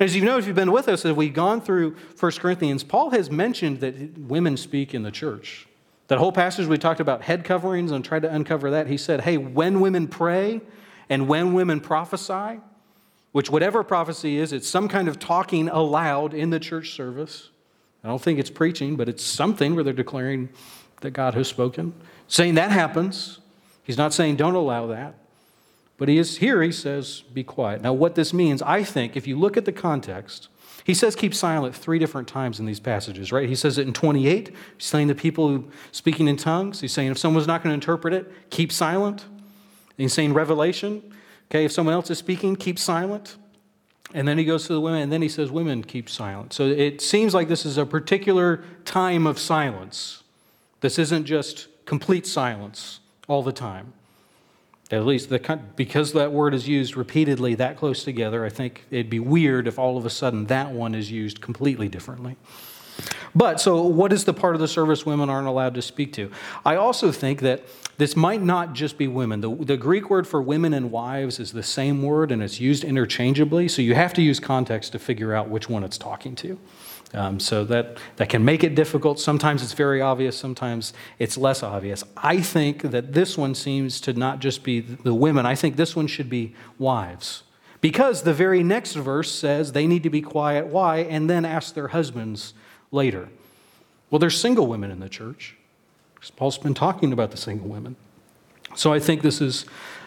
As 0.00 0.16
you 0.16 0.24
know, 0.24 0.38
if 0.38 0.46
you've 0.46 0.56
been 0.56 0.72
with 0.72 0.88
us, 0.88 1.04
as 1.04 1.12
we've 1.12 1.34
gone 1.34 1.60
through 1.60 1.96
1 2.18 2.32
Corinthians, 2.32 2.84
Paul 2.84 3.10
has 3.10 3.30
mentioned 3.30 3.80
that 3.80 4.16
women 4.16 4.56
speak 4.56 4.94
in 4.94 5.02
the 5.02 5.10
church. 5.10 5.66
That 6.08 6.18
whole 6.18 6.32
passage 6.32 6.66
we 6.66 6.78
talked 6.78 7.00
about 7.00 7.22
head 7.22 7.44
coverings 7.44 7.90
and 7.90 8.04
tried 8.04 8.22
to 8.22 8.32
uncover 8.32 8.70
that. 8.70 8.86
He 8.86 8.96
said, 8.96 9.22
hey, 9.22 9.36
when 9.36 9.80
women 9.80 10.06
pray 10.06 10.60
and 11.08 11.26
when 11.26 11.52
women 11.52 11.80
prophesy, 11.80 12.60
which 13.32 13.50
whatever 13.50 13.82
prophecy 13.82 14.38
is, 14.38 14.52
it's 14.52 14.68
some 14.68 14.88
kind 14.88 15.08
of 15.08 15.18
talking 15.18 15.68
aloud 15.68 16.32
in 16.32 16.50
the 16.50 16.60
church 16.60 16.92
service. 16.92 17.50
I 18.04 18.08
don't 18.08 18.22
think 18.22 18.38
it's 18.38 18.50
preaching, 18.50 18.96
but 18.96 19.08
it's 19.08 19.24
something 19.24 19.74
where 19.74 19.82
they're 19.82 19.92
declaring 19.92 20.48
that 21.00 21.10
God 21.10 21.34
has 21.34 21.48
spoken. 21.48 21.92
Saying 22.28 22.54
that 22.54 22.70
happens. 22.70 23.40
He's 23.82 23.98
not 23.98 24.14
saying 24.14 24.36
don't 24.36 24.54
allow 24.54 24.86
that. 24.86 25.14
But 25.98 26.08
he 26.08 26.18
is 26.18 26.38
here, 26.38 26.62
he 26.62 26.72
says, 26.72 27.22
be 27.32 27.42
quiet. 27.42 27.82
Now, 27.82 27.92
what 27.92 28.14
this 28.14 28.34
means, 28.34 28.60
I 28.62 28.84
think, 28.84 29.16
if 29.16 29.26
you 29.26 29.38
look 29.38 29.56
at 29.56 29.64
the 29.64 29.72
context, 29.72 30.48
he 30.86 30.94
says 30.94 31.16
keep 31.16 31.34
silent 31.34 31.74
three 31.74 31.98
different 31.98 32.28
times 32.28 32.60
in 32.60 32.66
these 32.66 32.78
passages, 32.78 33.32
right? 33.32 33.48
He 33.48 33.56
says 33.56 33.76
it 33.76 33.88
in 33.88 33.92
28. 33.92 34.50
He's 34.50 34.56
saying 34.78 35.08
to 35.08 35.16
people 35.16 35.64
speaking 35.90 36.28
in 36.28 36.36
tongues. 36.36 36.80
He's 36.80 36.92
saying 36.92 37.10
if 37.10 37.18
someone's 37.18 37.48
not 37.48 37.64
going 37.64 37.72
to 37.72 37.74
interpret 37.74 38.14
it, 38.14 38.30
keep 38.50 38.70
silent. 38.70 39.24
And 39.24 39.34
he's 39.96 40.12
saying 40.12 40.32
Revelation, 40.32 41.02
okay, 41.50 41.64
if 41.64 41.72
someone 41.72 41.92
else 41.92 42.08
is 42.08 42.18
speaking, 42.18 42.54
keep 42.54 42.78
silent. 42.78 43.36
And 44.14 44.28
then 44.28 44.38
he 44.38 44.44
goes 44.44 44.68
to 44.68 44.74
the 44.74 44.80
women, 44.80 45.02
and 45.02 45.12
then 45.12 45.22
he 45.22 45.28
says, 45.28 45.50
Women, 45.50 45.82
keep 45.82 46.08
silent. 46.08 46.52
So 46.52 46.68
it 46.68 47.00
seems 47.00 47.34
like 47.34 47.48
this 47.48 47.66
is 47.66 47.76
a 47.76 47.84
particular 47.84 48.62
time 48.84 49.26
of 49.26 49.40
silence. 49.40 50.22
This 50.82 51.00
isn't 51.00 51.24
just 51.24 51.66
complete 51.84 52.28
silence 52.28 53.00
all 53.26 53.42
the 53.42 53.52
time. 53.52 53.92
At 54.90 55.04
least 55.04 55.30
the, 55.30 55.60
because 55.74 56.12
that 56.12 56.30
word 56.30 56.54
is 56.54 56.68
used 56.68 56.96
repeatedly 56.96 57.56
that 57.56 57.76
close 57.76 58.04
together, 58.04 58.44
I 58.44 58.50
think 58.50 58.84
it'd 58.90 59.10
be 59.10 59.18
weird 59.18 59.66
if 59.66 59.78
all 59.78 59.98
of 59.98 60.06
a 60.06 60.10
sudden 60.10 60.46
that 60.46 60.70
one 60.70 60.94
is 60.94 61.10
used 61.10 61.40
completely 61.40 61.88
differently. 61.88 62.36
But 63.34 63.60
so, 63.60 63.82
what 63.82 64.12
is 64.12 64.24
the 64.24 64.32
part 64.32 64.54
of 64.54 64.60
the 64.60 64.68
service 64.68 65.04
women 65.04 65.28
aren't 65.28 65.48
allowed 65.48 65.74
to 65.74 65.82
speak 65.82 66.12
to? 66.14 66.30
I 66.64 66.76
also 66.76 67.12
think 67.12 67.40
that 67.40 67.64
this 67.98 68.16
might 68.16 68.42
not 68.42 68.72
just 68.72 68.96
be 68.96 69.08
women. 69.08 69.40
The, 69.40 69.54
the, 69.54 69.76
Greek 69.76 70.08
word 70.08 70.26
for 70.26 70.40
women 70.40 70.72
and 70.72 70.90
wives 70.90 71.38
is 71.38 71.52
the 71.52 71.62
same 71.62 72.02
word 72.02 72.32
and 72.32 72.42
it's 72.42 72.60
used 72.60 72.84
interchangeably, 72.84 73.68
so 73.68 73.82
you 73.82 73.94
have 73.94 74.14
to 74.14 74.22
use 74.22 74.40
context 74.40 74.92
to 74.92 74.98
figure 74.98 75.34
out 75.34 75.50
which 75.50 75.68
one 75.68 75.84
it's 75.84 75.98
talking 75.98 76.34
to. 76.36 76.58
Um, 77.14 77.38
so 77.38 77.64
that, 77.64 77.98
that 78.16 78.28
can 78.28 78.44
make 78.44 78.64
it 78.64 78.74
difficult. 78.74 79.20
Sometimes 79.20 79.62
it's 79.62 79.72
very 79.72 80.00
obvious, 80.00 80.36
sometimes 80.36 80.92
it's 81.18 81.38
less 81.38 81.62
obvious. 81.62 82.02
I 82.16 82.40
think 82.40 82.82
that 82.82 83.12
this 83.12 83.38
one 83.38 83.54
seems 83.54 84.00
to 84.02 84.12
not 84.12 84.40
just 84.40 84.64
be 84.64 84.80
the 84.80 85.14
women, 85.14 85.46
I 85.46 85.54
think 85.54 85.76
this 85.76 85.94
one 85.94 86.08
should 86.08 86.28
be 86.28 86.54
wives. 86.78 87.44
Because 87.80 88.22
the 88.22 88.34
very 88.34 88.62
next 88.62 88.94
verse 88.94 89.30
says 89.30 89.72
they 89.72 89.86
need 89.86 90.02
to 90.02 90.10
be 90.10 90.20
quiet. 90.20 90.66
Why? 90.66 90.98
And 90.98 91.30
then 91.30 91.44
ask 91.44 91.74
their 91.74 91.88
husbands 91.88 92.54
later. 92.90 93.28
Well, 94.10 94.18
there's 94.18 94.38
single 94.40 94.66
women 94.66 94.90
in 94.90 95.00
the 95.00 95.08
church. 95.08 95.56
Paul's 96.36 96.58
been 96.58 96.74
talking 96.74 97.12
about 97.12 97.30
the 97.30 97.36
single 97.36 97.68
women. 97.68 97.94
So 98.74 98.92
I 98.92 98.98
think 98.98 99.22
this 99.22 99.40
is 99.40 99.64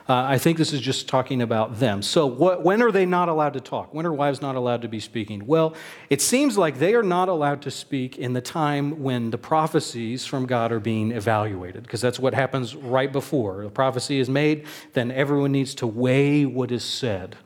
uh, 0.09 0.25
I 0.27 0.39
think 0.39 0.57
this 0.57 0.73
is 0.73 0.81
just 0.81 1.07
talking 1.07 1.43
about 1.43 1.79
them. 1.79 2.01
So, 2.01 2.25
what, 2.25 2.63
when 2.63 2.81
are 2.81 2.91
they 2.91 3.05
not 3.05 3.29
allowed 3.29 3.53
to 3.53 3.59
talk? 3.59 3.93
When 3.93 4.07
are 4.07 4.13
wives 4.13 4.41
not 4.41 4.55
allowed 4.55 4.81
to 4.81 4.87
be 4.87 4.99
speaking? 4.99 5.45
Well, 5.45 5.75
it 6.09 6.19
seems 6.19 6.57
like 6.57 6.79
they 6.79 6.95
are 6.95 7.03
not 7.03 7.29
allowed 7.29 7.61
to 7.61 7.71
speak 7.71 8.17
in 8.17 8.33
the 8.33 8.41
time 8.41 9.03
when 9.03 9.29
the 9.29 9.37
prophecies 9.37 10.25
from 10.25 10.47
God 10.47 10.71
are 10.71 10.79
being 10.79 11.11
evaluated, 11.11 11.83
because 11.83 12.01
that's 12.01 12.19
what 12.19 12.33
happens 12.33 12.75
right 12.75 13.11
before. 13.11 13.63
The 13.63 13.69
prophecy 13.69 14.19
is 14.19 14.31
made, 14.31 14.65
then 14.93 15.11
everyone 15.11 15.51
needs 15.51 15.75
to 15.75 15.85
weigh 15.85 16.43
what 16.43 16.71
is 16.71 16.83
said. 16.83 17.37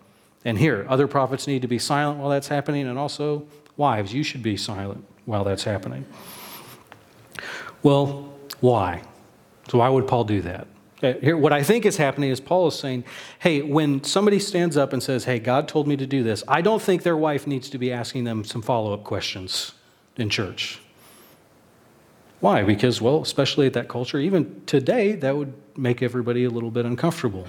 And 0.46 0.58
here, 0.58 0.86
other 0.88 1.08
prophets 1.08 1.48
need 1.48 1.64
to 1.64 1.68
be 1.68 1.80
silent 1.80 2.20
while 2.20 2.30
that's 2.30 2.48
happening, 2.48 2.88
and 2.88 2.98
also, 2.98 3.46
wives, 3.76 4.14
you 4.14 4.24
should 4.24 4.42
be 4.42 4.56
silent 4.56 5.06
while 5.26 5.44
that's 5.44 5.66
happening. 5.66 6.06
Well, 7.82 8.34
why? 8.62 9.02
So 9.68 9.80
why 9.80 9.90
would 9.90 10.08
Paul 10.08 10.24
do 10.24 10.42
that? 10.44 10.68
Uh, 11.04 11.16
here, 11.16 11.36
what 11.36 11.52
I 11.52 11.64
think 11.64 11.86
is 11.86 11.98
happening 11.98 12.30
is 12.30 12.40
Paul 12.40 12.68
is 12.68 12.80
saying, 12.80 13.04
hey, 13.40 13.62
when 13.62 14.04
somebody 14.06 14.40
stands 14.40 14.78
up 14.78 14.94
and 14.94 15.04
says, 15.04 15.26
hey, 15.26 15.38
God 15.38 15.68
told 15.68 15.86
me 15.86 15.98
to 15.98 16.08
do 16.08 16.24
this, 16.24 16.44
I 16.48 16.62
don't 16.62 16.82
think 16.82 17.04
their 17.04 17.18
wife 17.18 17.46
needs 17.46 17.70
to 17.72 17.78
be 17.78 17.92
asking 17.92 18.24
them 18.24 18.46
some 18.46 18.62
follow 18.62 18.94
up 18.94 19.04
questions 19.04 19.74
in 20.16 20.30
church. 20.30 20.80
Why? 22.40 22.64
Because, 22.64 23.02
well, 23.02 23.22
especially 23.22 23.68
at 23.68 23.74
that 23.74 23.90
culture, 23.90 24.18
even 24.18 24.62
today, 24.66 25.14
that 25.14 25.36
would 25.36 25.54
make 25.76 26.02
everybody 26.02 26.46
a 26.46 26.50
little 26.50 26.72
bit 26.72 26.86
uncomfortable, 26.86 27.48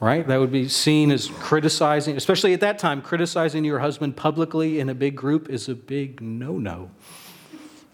right? 0.00 0.26
That 0.26 0.40
would 0.40 0.52
be 0.52 0.68
seen 0.68 1.12
as 1.12 1.28
criticizing, 1.28 2.16
especially 2.16 2.54
at 2.54 2.60
that 2.60 2.80
time, 2.80 3.02
criticizing 3.02 3.64
your 3.64 3.78
husband 3.78 4.16
publicly 4.16 4.80
in 4.80 4.88
a 4.88 4.94
big 4.94 5.14
group 5.14 5.48
is 5.48 5.68
a 5.68 5.74
big 5.74 6.20
no 6.20 6.58
no. 6.58 6.90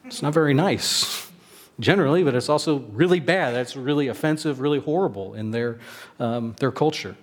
It's 0.04 0.22
not 0.22 0.32
very 0.32 0.54
nice 0.54 1.29
generally, 1.80 2.22
but 2.22 2.34
it's 2.34 2.48
also 2.48 2.78
really 2.92 3.20
bad. 3.20 3.54
That's 3.54 3.74
really 3.74 4.08
offensive, 4.08 4.60
really 4.60 4.78
horrible 4.78 5.34
in 5.34 5.50
their, 5.50 5.78
um, 6.18 6.54
their 6.58 6.70
culture. 6.70 7.16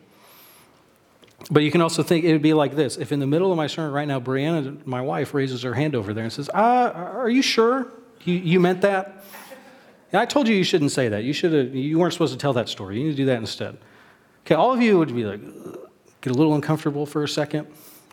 But 1.52 1.64
you 1.64 1.72
can 1.72 1.82
also 1.82 2.04
think 2.04 2.26
it 2.26 2.34
would 2.34 2.42
be 2.42 2.54
like 2.54 2.76
this. 2.76 2.98
If 2.98 3.12
in 3.12 3.20
the 3.20 3.28
middle 3.28 3.52
of 3.52 3.58
my 3.58 3.68
sermon 3.68 3.92
right 3.92 4.08
now, 4.08 4.20
Brianna, 4.20 4.86
my 4.86 5.02
wife, 5.02 5.34
raises 5.34 5.62
her 5.62 5.74
hand 5.74 5.96
over 5.96 6.14
there 6.14 6.24
and 6.24 6.34
says, 6.34 6.50
uh, 6.50 6.92
Are 6.94 7.30
you 7.30 7.42
sure 7.42 7.88
you, 8.24 8.34
you 8.34 8.60
meant 8.60 8.82
that? 8.82 9.24
And 10.12 10.20
I 10.20 10.26
told 10.26 10.48
you 10.48 10.56
you 10.56 10.64
shouldn't 10.64 10.92
say 10.92 11.10
that. 11.10 11.24
You, 11.24 11.34
should 11.34 11.74
you 11.74 12.00
weren't 12.00 12.14
supposed 12.14 12.34
to 12.34 12.40
tell 12.40 12.54
that 12.54 12.70
story. 12.70 12.98
You 12.98 13.06
need 13.06 13.12
to 13.12 13.18
do 13.18 13.26
that 13.26 13.38
instead. 13.38 13.78
Okay, 14.46 14.56
all 14.56 14.74
of 14.74 14.82
you 14.82 14.98
would 14.98 15.14
be 15.14 15.26
like, 15.26 15.42
get 16.22 16.32
a 16.32 16.34
little 16.34 16.56
uncomfortable 16.56 17.06
for 17.06 17.24
a 17.24 17.28
second, 17.28 17.68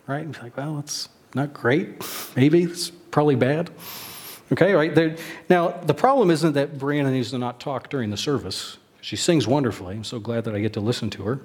right? 0.05 0.23
And 0.23 0.33
be 0.33 0.39
like, 0.41 0.57
Well, 0.57 0.79
it's 0.79 1.09
not 1.33 1.53
great. 1.53 2.03
Maybe. 2.35 2.63
It's 2.63 2.89
probably 2.89 3.35
bad. 3.35 3.71
Okay, 4.51 4.73
right? 4.73 4.93
There, 4.93 5.15
now, 5.49 5.69
the 5.69 5.93
problem 5.93 6.29
isn't 6.29 6.53
that 6.53 6.77
Brianna 6.77 7.11
needs 7.11 7.31
to 7.31 7.37
not 7.37 7.59
talk 7.59 7.89
during 7.89 8.11
the 8.11 8.17
service. 8.17 8.77
She 9.01 9.15
sings 9.15 9.47
wonderfully. 9.47 9.95
I'm 9.95 10.03
so 10.03 10.19
glad 10.19 10.43
that 10.45 10.55
I 10.55 10.59
get 10.59 10.73
to 10.73 10.79
listen 10.79 11.09
to 11.11 11.23
her. 11.23 11.39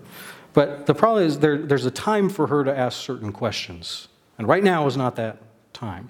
But 0.53 0.87
the 0.87 0.95
problem 0.95 1.25
is 1.25 1.39
there, 1.39 1.59
there's 1.59 1.87
a 1.87 1.91
time 1.91 2.29
for 2.29 2.47
her 2.49 2.65
to 2.65 2.77
ask 2.77 2.99
certain 2.99 3.33
questions. 3.33 4.09
And 4.39 4.49
right 4.49 4.65
now 4.65 4.87
is 4.87 4.97
not 4.97 5.17
that 5.17 5.39
time. 5.73 6.09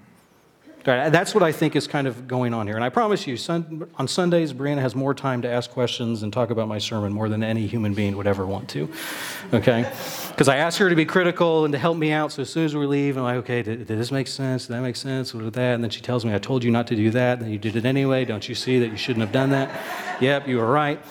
That's 0.85 1.35
what 1.35 1.43
I 1.43 1.53
think 1.53 1.77
is 1.77 1.87
kind 1.87 2.07
of 2.07 2.27
going 2.27 2.55
on 2.55 2.67
here. 2.67 2.77
And 2.77 2.85
I 2.85 2.89
promise 2.89 3.27
you, 3.27 3.37
on 3.97 4.09
Sundays, 4.09 4.53
Brianna 4.53 4.81
has 4.81 4.95
more 4.95 5.15
time 5.15 5.43
to 5.43 5.51
ask 5.51 5.71
questions 5.71 6.23
and 6.23 6.33
talk 6.33 6.51
about 6.51 6.69
my 6.69 6.79
sermon 6.79 7.13
more 7.13 7.29
than 7.29 7.43
any 7.43 7.67
human 7.67 7.93
being 7.93 8.17
would 8.17 8.27
ever 8.27 8.47
want 8.47 8.69
to. 8.71 8.89
Okay? 9.53 9.91
Because 10.29 10.49
I 10.49 10.57
ask 10.57 10.79
her 10.79 10.89
to 10.89 10.97
be 10.97 11.05
critical 11.05 11.65
and 11.65 11.73
to 11.73 11.79
help 11.79 11.99
me 11.99 12.13
out. 12.13 12.33
So 12.33 12.43
as 12.43 12.51
soon 12.51 12.65
as 12.65 12.75
we 12.75 12.87
leave, 12.87 13.19
I'm 13.19 13.25
like, 13.25 13.37
okay, 13.37 13.63
did, 13.63 13.87
did 13.87 13.99
this 13.99 14.11
make 14.11 14.27
sense? 14.27 14.67
Did 14.67 14.75
that 14.75 14.81
make 14.83 14.97
sense? 14.97 15.35
What 15.35 15.45
did 15.45 15.53
that? 15.53 15.75
And 15.75 15.85
then 15.85 15.91
she 15.91 16.01
tells 16.01 16.25
me, 16.25 16.35
I 16.35 16.39
told 16.39 16.65
you 16.65 16.71
not 16.71 16.87
to 16.87 16.97
do 16.97 17.11
that. 17.11 17.41
And 17.41 17.53
you 17.53 17.59
did 17.59 17.77
it 17.77 17.85
anyway. 17.85 18.25
Don't 18.25 18.49
you 18.49 18.55
see 18.55 18.79
that 18.81 18.89
you 18.89 18.97
shouldn't 18.97 19.21
have 19.25 19.33
done 19.33 19.51
that? 19.51 19.71
yep, 20.21 20.49
you 20.49 20.57
were 20.59 20.71
right. 20.71 21.03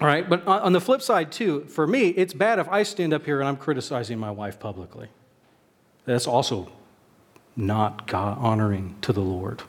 All 0.00 0.08
right, 0.08 0.28
but 0.28 0.46
on 0.46 0.72
the 0.72 0.80
flip 0.80 1.00
side, 1.00 1.32
too, 1.32 1.64
for 1.66 1.86
me, 1.86 2.08
it's 2.08 2.34
bad 2.34 2.58
if 2.58 2.68
I 2.68 2.82
stand 2.82 3.14
up 3.14 3.24
here 3.24 3.40
and 3.40 3.48
I'm 3.48 3.56
criticizing 3.56 4.18
my 4.18 4.30
wife 4.30 4.58
publicly. 4.58 5.08
That's 6.04 6.26
also 6.26 6.70
not 7.56 8.06
God 8.06 8.38
honoring 8.38 8.96
to 9.02 9.12
the 9.12 9.20
Lord. 9.20 9.62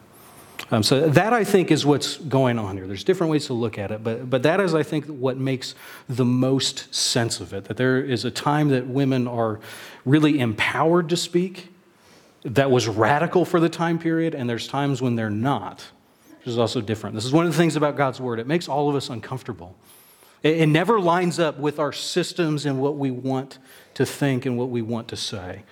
Um, 0.72 0.82
so 0.82 1.08
that 1.10 1.32
I 1.32 1.44
think 1.44 1.70
is 1.70 1.86
what's 1.86 2.18
going 2.18 2.58
on 2.58 2.76
here. 2.76 2.88
There's 2.88 3.04
different 3.04 3.30
ways 3.30 3.46
to 3.48 3.54
look 3.54 3.78
at 3.78 3.92
it, 3.92 4.04
but, 4.04 4.30
but 4.30 4.44
that 4.44 4.60
is, 4.60 4.74
I 4.74 4.82
think, 4.82 5.06
what 5.06 5.38
makes 5.38 5.76
the 6.10 6.26
most 6.26 6.94
sense 6.94 7.40
of 7.40 7.54
it. 7.54 7.66
That 7.66 7.78
there 7.78 8.04
is 8.04 8.26
a 8.26 8.32
time 8.32 8.70
that 8.70 8.88
women 8.88 9.28
are 9.28 9.60
really 10.06 10.40
empowered 10.40 11.10
to 11.10 11.18
speak, 11.18 11.70
that 12.44 12.72
was 12.72 12.88
radical 12.88 13.46
for 13.46 13.60
the 13.60 13.70
time 13.70 14.00
period, 14.00 14.34
and 14.34 14.50
there's 14.50 14.68
times 14.68 15.02
when 15.02 15.16
they're 15.16 15.30
not, 15.30 15.86
which 16.40 16.48
is 16.48 16.58
also 16.58 16.82
different. 16.82 17.16
This 17.16 17.26
is 17.26 17.34
one 17.34 17.46
of 17.46 17.52
the 17.52 17.58
things 17.58 17.76
about 17.76 17.96
God's 17.96 18.20
word. 18.20 18.40
It 18.40 18.48
makes 18.48 18.68
all 18.68 18.90
of 18.90 18.96
us 18.96 19.10
uncomfortable. 19.10 19.76
It, 20.42 20.58
it 20.62 20.68
never 20.68 21.00
lines 21.00 21.40
up 21.40 21.60
with 21.60 21.80
our 21.80 21.92
systems 21.92 22.66
and 22.66 22.80
what 22.80 22.98
we 22.98 23.12
want 23.12 23.60
to 23.96 24.06
think 24.06 24.46
and 24.46 24.58
what 24.58 24.70
we 24.70 24.82
want 24.82 25.08
to 25.10 25.16
say. 25.16 25.64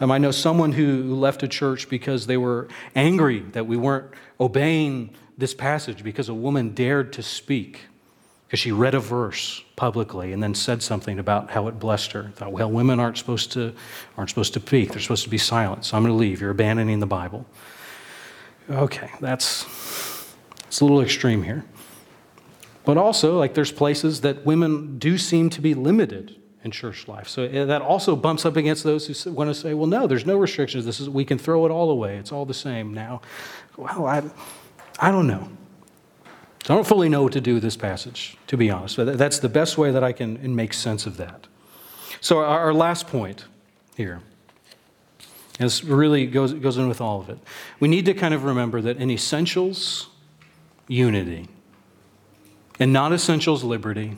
Um, 0.00 0.10
I 0.10 0.18
know 0.18 0.30
someone 0.30 0.72
who 0.72 1.14
left 1.14 1.42
a 1.42 1.48
church 1.48 1.88
because 1.88 2.26
they 2.26 2.36
were 2.36 2.68
angry 2.96 3.40
that 3.52 3.66
we 3.66 3.76
weren't 3.76 4.12
obeying 4.40 5.14
this 5.38 5.54
passage 5.54 6.02
because 6.02 6.28
a 6.28 6.34
woman 6.34 6.74
dared 6.74 7.12
to 7.14 7.22
speak 7.22 7.82
because 8.46 8.60
she 8.60 8.72
read 8.72 8.94
a 8.94 9.00
verse 9.00 9.64
publicly 9.76 10.32
and 10.32 10.42
then 10.42 10.54
said 10.54 10.82
something 10.82 11.18
about 11.18 11.50
how 11.50 11.68
it 11.68 11.78
blessed 11.78 12.12
her. 12.12 12.30
Thought, 12.34 12.52
well, 12.52 12.70
women 12.70 13.00
aren't 13.00 13.18
supposed 13.18 13.52
to 13.52 13.74
aren't 14.16 14.30
supposed 14.30 14.54
to 14.54 14.60
speak. 14.60 14.90
They're 14.90 15.00
supposed 15.00 15.24
to 15.24 15.30
be 15.30 15.38
silent. 15.38 15.84
So 15.84 15.96
I'm 15.96 16.02
going 16.02 16.12
to 16.12 16.18
leave. 16.18 16.40
You're 16.40 16.50
abandoning 16.50 16.98
the 16.98 17.06
Bible. 17.06 17.46
Okay, 18.70 19.10
that's 19.20 19.64
it's 20.66 20.80
a 20.80 20.84
little 20.84 21.00
extreme 21.00 21.42
here. 21.42 21.64
But 22.84 22.96
also, 22.96 23.38
like 23.38 23.54
there's 23.54 23.72
places 23.72 24.20
that 24.22 24.44
women 24.44 24.98
do 24.98 25.18
seem 25.18 25.50
to 25.50 25.60
be 25.60 25.74
limited 25.74 26.36
in 26.64 26.70
church 26.70 27.06
life. 27.06 27.28
So 27.28 27.46
that 27.46 27.82
also 27.82 28.16
bumps 28.16 28.46
up 28.46 28.56
against 28.56 28.82
those 28.84 29.06
who 29.06 29.32
want 29.32 29.50
to 29.50 29.54
say, 29.54 29.74
well, 29.74 29.86
no, 29.86 30.06
there's 30.06 30.24
no 30.24 30.38
restrictions. 30.38 30.86
This 30.86 30.98
is, 30.98 31.08
we 31.08 31.24
can 31.24 31.38
throw 31.38 31.66
it 31.66 31.70
all 31.70 31.90
away. 31.90 32.16
It's 32.16 32.32
all 32.32 32.46
the 32.46 32.54
same 32.54 32.94
now. 32.94 33.20
Well, 33.76 34.06
I, 34.06 34.22
I 34.98 35.10
don't 35.10 35.26
know. 35.26 35.48
So 36.64 36.72
I 36.72 36.76
don't 36.76 36.86
fully 36.86 37.10
know 37.10 37.22
what 37.22 37.34
to 37.34 37.42
do 37.42 37.54
with 37.54 37.62
this 37.62 37.76
passage, 37.76 38.38
to 38.46 38.56
be 38.56 38.70
honest. 38.70 38.96
But 38.96 39.18
that's 39.18 39.38
the 39.38 39.50
best 39.50 39.76
way 39.76 39.90
that 39.90 40.02
I 40.02 40.12
can 40.12 40.56
make 40.56 40.72
sense 40.72 41.04
of 41.04 41.18
that. 41.18 41.46
So 42.22 42.38
our, 42.38 42.72
last 42.72 43.06
point 43.06 43.44
here. 43.96 44.22
This 45.58 45.84
really 45.84 46.26
goes, 46.26 46.54
goes 46.54 46.78
in 46.78 46.88
with 46.88 47.02
all 47.02 47.20
of 47.20 47.28
it. 47.28 47.38
We 47.78 47.86
need 47.86 48.06
to 48.06 48.14
kind 48.14 48.32
of 48.32 48.44
remember 48.44 48.80
that 48.80 48.96
in 48.96 49.10
essentials, 49.10 50.08
unity. 50.88 51.48
In 52.80 52.92
non 52.92 53.12
essentials, 53.12 53.62
liberty. 53.62 54.16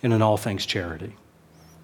And 0.00 0.12
in 0.12 0.22
all 0.22 0.36
things, 0.36 0.64
charity. 0.64 1.16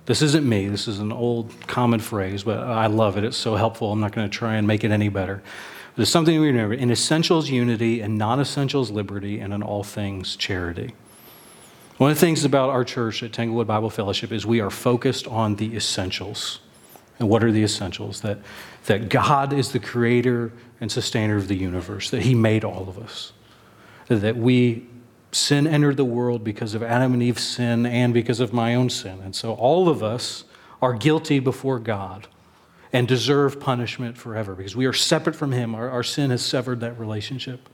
This 0.07 0.21
isn't 0.21 0.47
me. 0.47 0.69
This 0.69 0.87
is 0.87 0.99
an 0.99 1.13
old 1.13 1.53
common 1.67 2.01
phrase, 2.01 2.45
but 2.45 2.59
I 2.59 2.87
love 2.87 3.17
it. 3.17 3.25
It's 3.25 3.37
so 3.37 3.55
helpful. 3.55 3.91
I'm 3.91 4.01
not 4.01 4.13
going 4.13 4.29
to 4.29 4.37
try 4.37 4.57
and 4.57 4.67
make 4.67 4.85
it 4.85 4.91
any 4.91 5.09
better. 5.09 5.37
But 5.37 5.97
There's 5.97 6.11
something 6.11 6.39
we 6.39 6.49
remember. 6.49 6.75
In 6.75 6.91
essentials, 6.91 7.49
unity. 7.49 8.01
In 8.03 8.19
non 8.19 8.39
essentials, 8.39 8.91
liberty. 8.91 9.41
And 9.41 9.55
in 9.55 9.63
all 9.63 9.83
things, 9.83 10.37
charity. 10.37 10.95
One 11.97 12.11
of 12.11 12.17
the 12.17 12.21
things 12.21 12.45
about 12.45 12.71
our 12.71 12.85
church 12.85 13.23
at 13.23 13.33
Tanglewood 13.33 13.67
Bible 13.67 13.89
Fellowship 13.89 14.33
is 14.33 14.45
we 14.45 14.61
are 14.61 14.71
focused 14.71 15.27
on 15.27 15.57
the 15.57 15.75
essentials. 15.75 16.59
And 17.19 17.29
what 17.29 17.43
are 17.45 17.53
the 17.53 17.63
essentials? 17.63 18.21
That, 18.23 18.41
that 18.87 19.09
God 19.09 19.53
is 19.53 19.73
the 19.73 19.79
creator 19.79 20.53
and 20.81 20.91
sustainer 20.91 21.37
of 21.37 21.49
the 21.49 21.57
universe, 21.57 22.11
that 22.11 22.23
He 22.23 22.35
made 22.35 22.65
all 22.65 22.89
of 22.89 22.99
us, 22.99 23.33
that 24.09 24.37
we 24.37 24.87
sin 25.35 25.67
entered 25.67 25.97
the 25.97 26.05
world 26.05 26.45
because 26.45 26.75
of 26.75 26.83
Adam 26.83 27.13
and 27.13 27.23
Eve's 27.23 27.43
sin 27.43 27.87
and 27.87 28.15
because 28.15 28.41
of 28.41 28.53
my 28.53 28.75
own 28.75 28.89
sin. 28.89 29.21
And 29.23 29.35
so 29.35 29.55
all 29.55 29.89
of 29.89 30.03
us 30.03 30.45
are 30.81 30.95
guilty 30.95 31.41
before 31.41 31.79
God 31.79 32.29
and 32.93 33.09
deserve 33.09 33.59
punishment 33.59 34.17
forever 34.17 34.55
because 34.55 34.77
we 34.77 34.87
are 34.87 34.93
separate 34.93 35.35
from 35.35 35.53
Him. 35.53 35.75
Our, 35.75 35.91
our 35.91 36.03
sin 36.03 36.31
has 36.31 36.43
severed 36.43 36.81
that 36.81 36.99
relationship. 36.99 37.69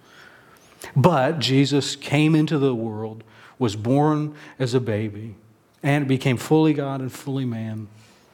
But 0.97 1.39
Jesus 1.39 1.95
came 1.95 2.35
into 2.35 2.59
the 2.59 2.75
world, 2.75 3.23
was 3.59 3.77
born 3.77 4.35
as 4.59 4.73
a 4.73 4.81
baby, 4.81 5.35
and 5.83 6.09
became 6.09 6.39
fully 6.39 6.73
God 6.73 7.03
and 7.03 7.13
fully 7.13 7.45
man. 7.45 7.89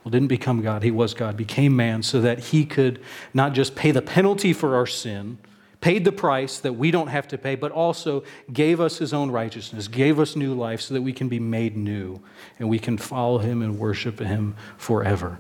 Well, 0.05 0.11
didn't 0.11 0.29
become 0.29 0.63
God, 0.63 0.85
He 0.85 0.93
was 0.93 1.13
God, 1.15 1.37
became 1.37 1.75
man 1.75 2.05
so 2.05 2.21
that 2.21 2.39
He 2.39 2.65
could 2.65 3.03
not 3.35 3.53
just 3.53 3.75
pay 3.75 3.91
the 3.91 4.03
penalty 4.03 4.53
for 4.53 4.77
our 4.77 4.87
sin 4.87 5.39
paid 5.81 6.05
the 6.05 6.13
price 6.13 6.59
that 6.59 6.73
we 6.73 6.91
don't 6.91 7.09
have 7.09 7.29
to 7.29 7.39
pay, 7.39 7.55
but 7.55 7.71
also 7.73 8.25
gave 8.53 8.81
us 8.81 8.99
his 8.99 9.13
own 9.13 9.31
righteousness, 9.31 9.89
gave 9.89 10.19
us 10.19 10.37
new 10.37 10.55
life 10.55 10.81
so 10.81 10.95
that 10.95 11.03
we 11.03 11.13
can 11.13 11.29
be 11.29 11.39
made 11.39 11.77
new 11.77 12.21
and 12.59 12.69
we 12.69 12.79
can 12.79 12.97
follow 12.97 13.39
him 13.39 13.63
and 13.63 13.79
worship 13.79 14.19
him 14.19 14.57
forever. 14.77 15.39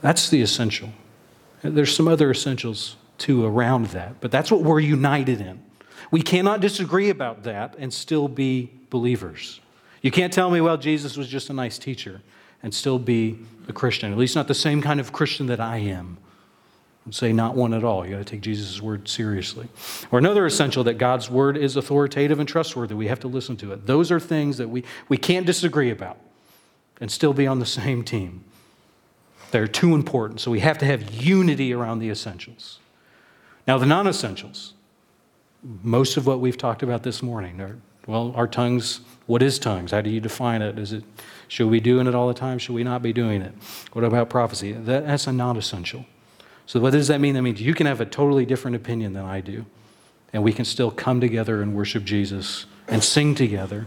That's 0.00 0.28
the 0.28 0.42
essential. 0.42 0.90
There's 1.62 1.94
some 1.94 2.08
other 2.08 2.30
essentials 2.30 2.96
too 3.18 3.44
around 3.44 3.86
that, 3.86 4.20
but 4.20 4.30
that's 4.30 4.50
what 4.50 4.62
we're 4.62 4.80
united 4.80 5.40
in. 5.40 5.62
We 6.10 6.22
cannot 6.22 6.60
disagree 6.60 7.10
about 7.10 7.44
that 7.44 7.74
and 7.78 7.92
still 7.92 8.28
be 8.28 8.70
believers. 8.90 9.60
You 10.02 10.10
can't 10.10 10.32
tell 10.32 10.50
me, 10.50 10.60
well, 10.60 10.76
Jesus 10.76 11.16
was 11.16 11.26
just 11.28 11.50
a 11.50 11.52
nice 11.52 11.78
teacher 11.78 12.20
and 12.62 12.72
still 12.72 12.98
be 12.98 13.38
a 13.68 13.72
Christian, 13.72 14.12
at 14.12 14.18
least 14.18 14.36
not 14.36 14.46
the 14.46 14.54
same 14.54 14.82
kind 14.82 15.00
of 15.00 15.12
Christian 15.12 15.46
that 15.46 15.60
I 15.60 15.78
am 15.78 16.18
and 17.06 17.14
say 17.14 17.32
not 17.32 17.54
one 17.54 17.72
at 17.72 17.84
all. 17.84 18.04
You 18.04 18.12
got 18.16 18.18
to 18.18 18.24
take 18.24 18.40
Jesus' 18.40 18.82
word 18.82 19.08
seriously. 19.08 19.68
Or 20.10 20.18
another 20.18 20.44
essential 20.44 20.84
that 20.84 20.94
God's 20.94 21.30
word 21.30 21.56
is 21.56 21.76
authoritative 21.76 22.40
and 22.40 22.48
trustworthy. 22.48 22.94
We 22.94 23.06
have 23.06 23.20
to 23.20 23.28
listen 23.28 23.56
to 23.58 23.72
it. 23.72 23.86
Those 23.86 24.10
are 24.10 24.20
things 24.20 24.58
that 24.58 24.68
we, 24.68 24.84
we 25.08 25.16
can't 25.16 25.46
disagree 25.46 25.90
about 25.90 26.18
and 27.00 27.10
still 27.10 27.32
be 27.32 27.46
on 27.46 27.60
the 27.60 27.66
same 27.66 28.02
team. 28.02 28.44
They're 29.52 29.68
too 29.68 29.94
important. 29.94 30.40
So 30.40 30.50
we 30.50 30.60
have 30.60 30.78
to 30.78 30.84
have 30.84 31.14
unity 31.14 31.72
around 31.72 32.00
the 32.00 32.10
essentials. 32.10 32.80
Now, 33.68 33.78
the 33.78 33.86
non 33.86 34.08
essentials, 34.08 34.74
most 35.62 36.16
of 36.16 36.26
what 36.26 36.40
we've 36.40 36.58
talked 36.58 36.82
about 36.82 37.04
this 37.04 37.22
morning 37.22 37.60
are, 37.60 37.78
well, 38.08 38.32
our 38.34 38.48
tongues, 38.48 39.00
what 39.26 39.42
is 39.42 39.60
tongues? 39.60 39.92
How 39.92 40.00
do 40.00 40.10
you 40.10 40.20
define 40.20 40.60
it? 40.60 40.76
Is 40.76 40.92
it, 40.92 41.04
should 41.46 41.68
we 41.68 41.78
be 41.78 41.80
doing 41.80 42.08
it 42.08 42.16
all 42.16 42.26
the 42.26 42.34
time? 42.34 42.58
Should 42.58 42.74
we 42.74 42.82
not 42.82 43.00
be 43.00 43.12
doing 43.12 43.42
it? 43.42 43.54
What 43.92 44.04
about 44.04 44.28
prophecy? 44.28 44.72
That, 44.72 45.06
that's 45.06 45.28
a 45.28 45.32
non 45.32 45.56
essential. 45.56 46.04
So, 46.66 46.80
what 46.80 46.92
does 46.92 47.08
that 47.08 47.20
mean? 47.20 47.34
That 47.34 47.42
means 47.42 47.60
you 47.62 47.74
can 47.74 47.86
have 47.86 48.00
a 48.00 48.06
totally 48.06 48.44
different 48.44 48.76
opinion 48.76 49.12
than 49.12 49.24
I 49.24 49.40
do. 49.40 49.64
and 50.32 50.42
we 50.42 50.52
can 50.52 50.64
still 50.64 50.90
come 50.90 51.20
together 51.20 51.62
and 51.62 51.74
worship 51.74 52.04
Jesus 52.04 52.66
and 52.88 53.02
sing 53.02 53.34
together 53.34 53.86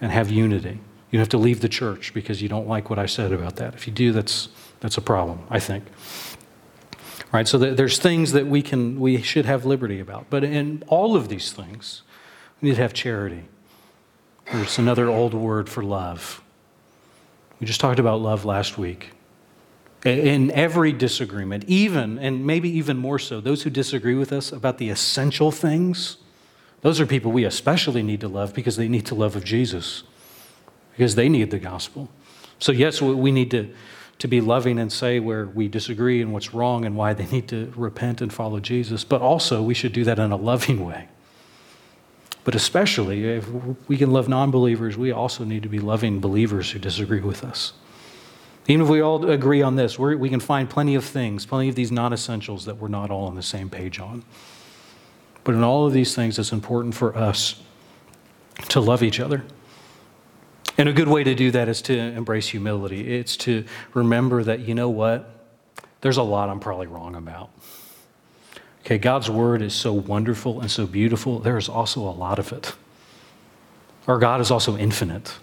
and 0.00 0.10
have 0.10 0.30
unity. 0.30 0.78
You 1.10 1.18
have 1.18 1.28
to 1.30 1.38
leave 1.38 1.60
the 1.60 1.68
church 1.68 2.14
because 2.14 2.40
you 2.40 2.48
don't 2.48 2.68
like 2.68 2.88
what 2.88 2.98
I 2.98 3.06
said 3.06 3.32
about 3.32 3.56
that. 3.56 3.74
If 3.74 3.86
you 3.86 3.92
do, 3.92 4.12
that's, 4.12 4.48
that's 4.78 4.96
a 4.96 5.00
problem, 5.00 5.40
I 5.50 5.58
think. 5.58 5.84
Right? 7.32 7.46
So 7.46 7.58
there's 7.58 7.98
things 7.98 8.32
that 8.32 8.46
we 8.46 8.62
can 8.62 8.98
we 9.00 9.20
should 9.22 9.44
have 9.44 9.66
liberty 9.66 10.00
about. 10.00 10.26
But 10.30 10.44
in 10.44 10.82
all 10.86 11.14
of 11.14 11.28
these 11.28 11.52
things, 11.52 12.02
we 12.60 12.68
need 12.70 12.76
to 12.76 12.82
have 12.82 12.92
charity. 12.92 13.44
There's 14.52 14.78
another 14.78 15.08
old 15.08 15.34
word 15.34 15.68
for 15.68 15.82
love. 15.82 16.42
We 17.60 17.66
just 17.66 17.80
talked 17.80 17.98
about 18.00 18.20
love 18.20 18.44
last 18.44 18.78
week. 18.78 19.10
In 20.04 20.50
every 20.52 20.92
disagreement, 20.92 21.64
even, 21.66 22.18
and 22.18 22.46
maybe 22.46 22.70
even 22.70 22.96
more 22.96 23.18
so, 23.18 23.40
those 23.40 23.62
who 23.62 23.70
disagree 23.70 24.14
with 24.14 24.32
us 24.32 24.50
about 24.50 24.78
the 24.78 24.88
essential 24.88 25.52
things, 25.52 26.16
those 26.80 27.00
are 27.00 27.06
people 27.06 27.32
we 27.32 27.44
especially 27.44 28.02
need 28.02 28.20
to 28.22 28.28
love 28.28 28.54
because 28.54 28.76
they 28.76 28.88
need 28.88 29.04
to 29.06 29.14
love 29.14 29.36
of 29.36 29.44
Jesus, 29.44 30.02
because 30.92 31.16
they 31.16 31.28
need 31.28 31.50
the 31.50 31.58
gospel. 31.58 32.08
So, 32.58 32.72
yes, 32.72 33.02
we 33.02 33.30
need 33.30 33.50
to, 33.50 33.74
to 34.18 34.28
be 34.28 34.40
loving 34.40 34.78
and 34.78 34.90
say 34.90 35.20
where 35.20 35.46
we 35.46 35.68
disagree 35.68 36.22
and 36.22 36.32
what's 36.32 36.54
wrong 36.54 36.86
and 36.86 36.96
why 36.96 37.12
they 37.12 37.26
need 37.26 37.48
to 37.48 37.70
repent 37.76 38.22
and 38.22 38.32
follow 38.32 38.58
Jesus, 38.58 39.04
but 39.04 39.20
also 39.20 39.62
we 39.62 39.74
should 39.74 39.92
do 39.92 40.04
that 40.04 40.18
in 40.18 40.32
a 40.32 40.36
loving 40.36 40.84
way. 40.86 41.08
But 42.44 42.54
especially 42.54 43.26
if 43.26 43.46
we 43.86 43.98
can 43.98 44.12
love 44.12 44.28
non 44.28 44.50
believers, 44.50 44.96
we 44.96 45.12
also 45.12 45.44
need 45.44 45.62
to 45.62 45.68
be 45.68 45.78
loving 45.78 46.20
believers 46.20 46.70
who 46.70 46.78
disagree 46.78 47.20
with 47.20 47.44
us. 47.44 47.74
Even 48.66 48.82
if 48.82 48.88
we 48.88 49.00
all 49.00 49.28
agree 49.28 49.62
on 49.62 49.76
this, 49.76 49.98
we 49.98 50.28
can 50.28 50.40
find 50.40 50.68
plenty 50.68 50.94
of 50.94 51.04
things, 51.04 51.46
plenty 51.46 51.68
of 51.68 51.74
these 51.74 51.90
non 51.90 52.12
essentials 52.12 52.64
that 52.66 52.76
we're 52.76 52.88
not 52.88 53.10
all 53.10 53.26
on 53.26 53.34
the 53.34 53.42
same 53.42 53.68
page 53.68 53.98
on. 53.98 54.22
But 55.44 55.54
in 55.54 55.62
all 55.62 55.86
of 55.86 55.92
these 55.92 56.14
things, 56.14 56.38
it's 56.38 56.52
important 56.52 56.94
for 56.94 57.16
us 57.16 57.60
to 58.68 58.80
love 58.80 59.02
each 59.02 59.18
other. 59.18 59.42
And 60.76 60.88
a 60.88 60.92
good 60.92 61.08
way 61.08 61.24
to 61.24 61.34
do 61.34 61.50
that 61.50 61.68
is 61.68 61.82
to 61.82 61.98
embrace 61.98 62.48
humility. 62.48 63.16
It's 63.16 63.36
to 63.38 63.64
remember 63.94 64.44
that, 64.44 64.60
you 64.60 64.74
know 64.74 64.88
what? 64.88 65.46
There's 66.00 66.16
a 66.16 66.22
lot 66.22 66.48
I'm 66.48 66.60
probably 66.60 66.86
wrong 66.86 67.14
about. 67.14 67.50
Okay, 68.80 68.98
God's 68.98 69.28
word 69.28 69.62
is 69.62 69.74
so 69.74 69.92
wonderful 69.92 70.60
and 70.60 70.70
so 70.70 70.86
beautiful. 70.86 71.38
There 71.38 71.58
is 71.58 71.68
also 71.68 72.00
a 72.00 72.10
lot 72.12 72.38
of 72.38 72.52
it. 72.52 72.74
Our 74.08 74.18
God 74.18 74.40
is 74.40 74.50
also 74.50 74.76
infinite. 74.76 75.34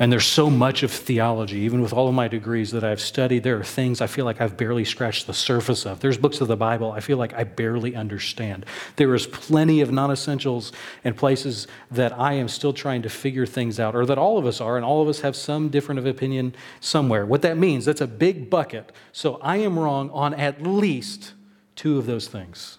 And 0.00 0.12
there's 0.12 0.26
so 0.26 0.48
much 0.48 0.84
of 0.84 0.92
theology, 0.92 1.58
even 1.58 1.82
with 1.82 1.92
all 1.92 2.06
of 2.06 2.14
my 2.14 2.28
degrees 2.28 2.70
that 2.70 2.84
I've 2.84 3.00
studied, 3.00 3.42
there 3.42 3.58
are 3.58 3.64
things 3.64 4.00
I 4.00 4.06
feel 4.06 4.24
like 4.24 4.40
I've 4.40 4.56
barely 4.56 4.84
scratched 4.84 5.26
the 5.26 5.34
surface 5.34 5.84
of. 5.86 5.98
There's 5.98 6.16
books 6.16 6.40
of 6.40 6.46
the 6.46 6.56
Bible 6.56 6.92
I 6.92 7.00
feel 7.00 7.18
like 7.18 7.34
I 7.34 7.42
barely 7.42 7.96
understand. 7.96 8.64
There 8.94 9.12
is 9.16 9.26
plenty 9.26 9.80
of 9.80 9.90
non 9.90 10.12
essentials 10.12 10.70
and 11.02 11.16
places 11.16 11.66
that 11.90 12.16
I 12.16 12.34
am 12.34 12.46
still 12.46 12.72
trying 12.72 13.02
to 13.02 13.08
figure 13.08 13.44
things 13.44 13.80
out, 13.80 13.96
or 13.96 14.06
that 14.06 14.18
all 14.18 14.38
of 14.38 14.46
us 14.46 14.60
are, 14.60 14.76
and 14.76 14.84
all 14.84 15.02
of 15.02 15.08
us 15.08 15.20
have 15.22 15.34
some 15.34 15.68
different 15.68 15.98
of 15.98 16.06
opinion 16.06 16.54
somewhere. 16.78 17.26
What 17.26 17.42
that 17.42 17.56
means, 17.56 17.84
that's 17.84 18.00
a 18.00 18.06
big 18.06 18.48
bucket. 18.48 18.92
So 19.10 19.40
I 19.42 19.56
am 19.56 19.76
wrong 19.76 20.10
on 20.10 20.32
at 20.32 20.62
least 20.62 21.32
two 21.74 21.98
of 21.98 22.06
those 22.06 22.28
things. 22.28 22.78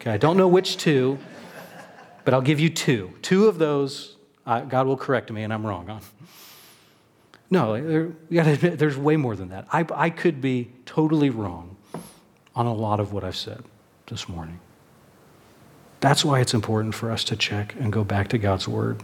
Okay, 0.00 0.10
I 0.10 0.16
don't 0.16 0.36
know 0.36 0.48
which 0.48 0.78
two, 0.78 1.18
but 2.24 2.34
I'll 2.34 2.42
give 2.42 2.58
you 2.58 2.70
two. 2.70 3.12
Two 3.22 3.46
of 3.46 3.58
those, 3.58 4.16
uh, 4.44 4.62
God 4.62 4.88
will 4.88 4.96
correct 4.96 5.30
me, 5.30 5.44
and 5.44 5.52
I'm 5.52 5.64
wrong 5.64 5.88
on. 5.88 6.00
No, 7.50 7.80
there, 7.80 8.06
gotta 8.32 8.52
admit, 8.52 8.78
there's 8.78 8.96
way 8.96 9.16
more 9.16 9.36
than 9.36 9.50
that. 9.50 9.66
I, 9.72 9.86
I 9.94 10.10
could 10.10 10.40
be 10.40 10.70
totally 10.84 11.30
wrong 11.30 11.76
on 12.54 12.66
a 12.66 12.74
lot 12.74 13.00
of 13.00 13.12
what 13.12 13.22
I've 13.22 13.36
said 13.36 13.62
this 14.06 14.28
morning. 14.28 14.60
That's 16.00 16.24
why 16.24 16.40
it's 16.40 16.54
important 16.54 16.94
for 16.94 17.10
us 17.10 17.24
to 17.24 17.36
check 17.36 17.74
and 17.78 17.92
go 17.92 18.04
back 18.04 18.28
to 18.28 18.38
God's 18.38 18.66
Word. 18.68 19.02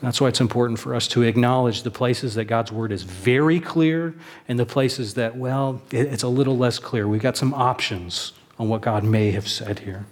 That's 0.00 0.20
why 0.20 0.28
it's 0.28 0.40
important 0.40 0.78
for 0.78 0.94
us 0.94 1.06
to 1.08 1.22
acknowledge 1.22 1.82
the 1.82 1.90
places 1.90 2.34
that 2.34 2.44
God's 2.44 2.72
Word 2.72 2.90
is 2.90 3.02
very 3.02 3.60
clear 3.60 4.14
and 4.48 4.58
the 4.58 4.66
places 4.66 5.14
that, 5.14 5.36
well, 5.36 5.82
it's 5.90 6.22
a 6.22 6.28
little 6.28 6.56
less 6.56 6.78
clear. 6.78 7.06
We've 7.06 7.22
got 7.22 7.36
some 7.36 7.52
options 7.54 8.32
on 8.58 8.68
what 8.68 8.80
God 8.80 9.04
may 9.04 9.30
have 9.32 9.46
said 9.46 9.80
here. 9.80 10.06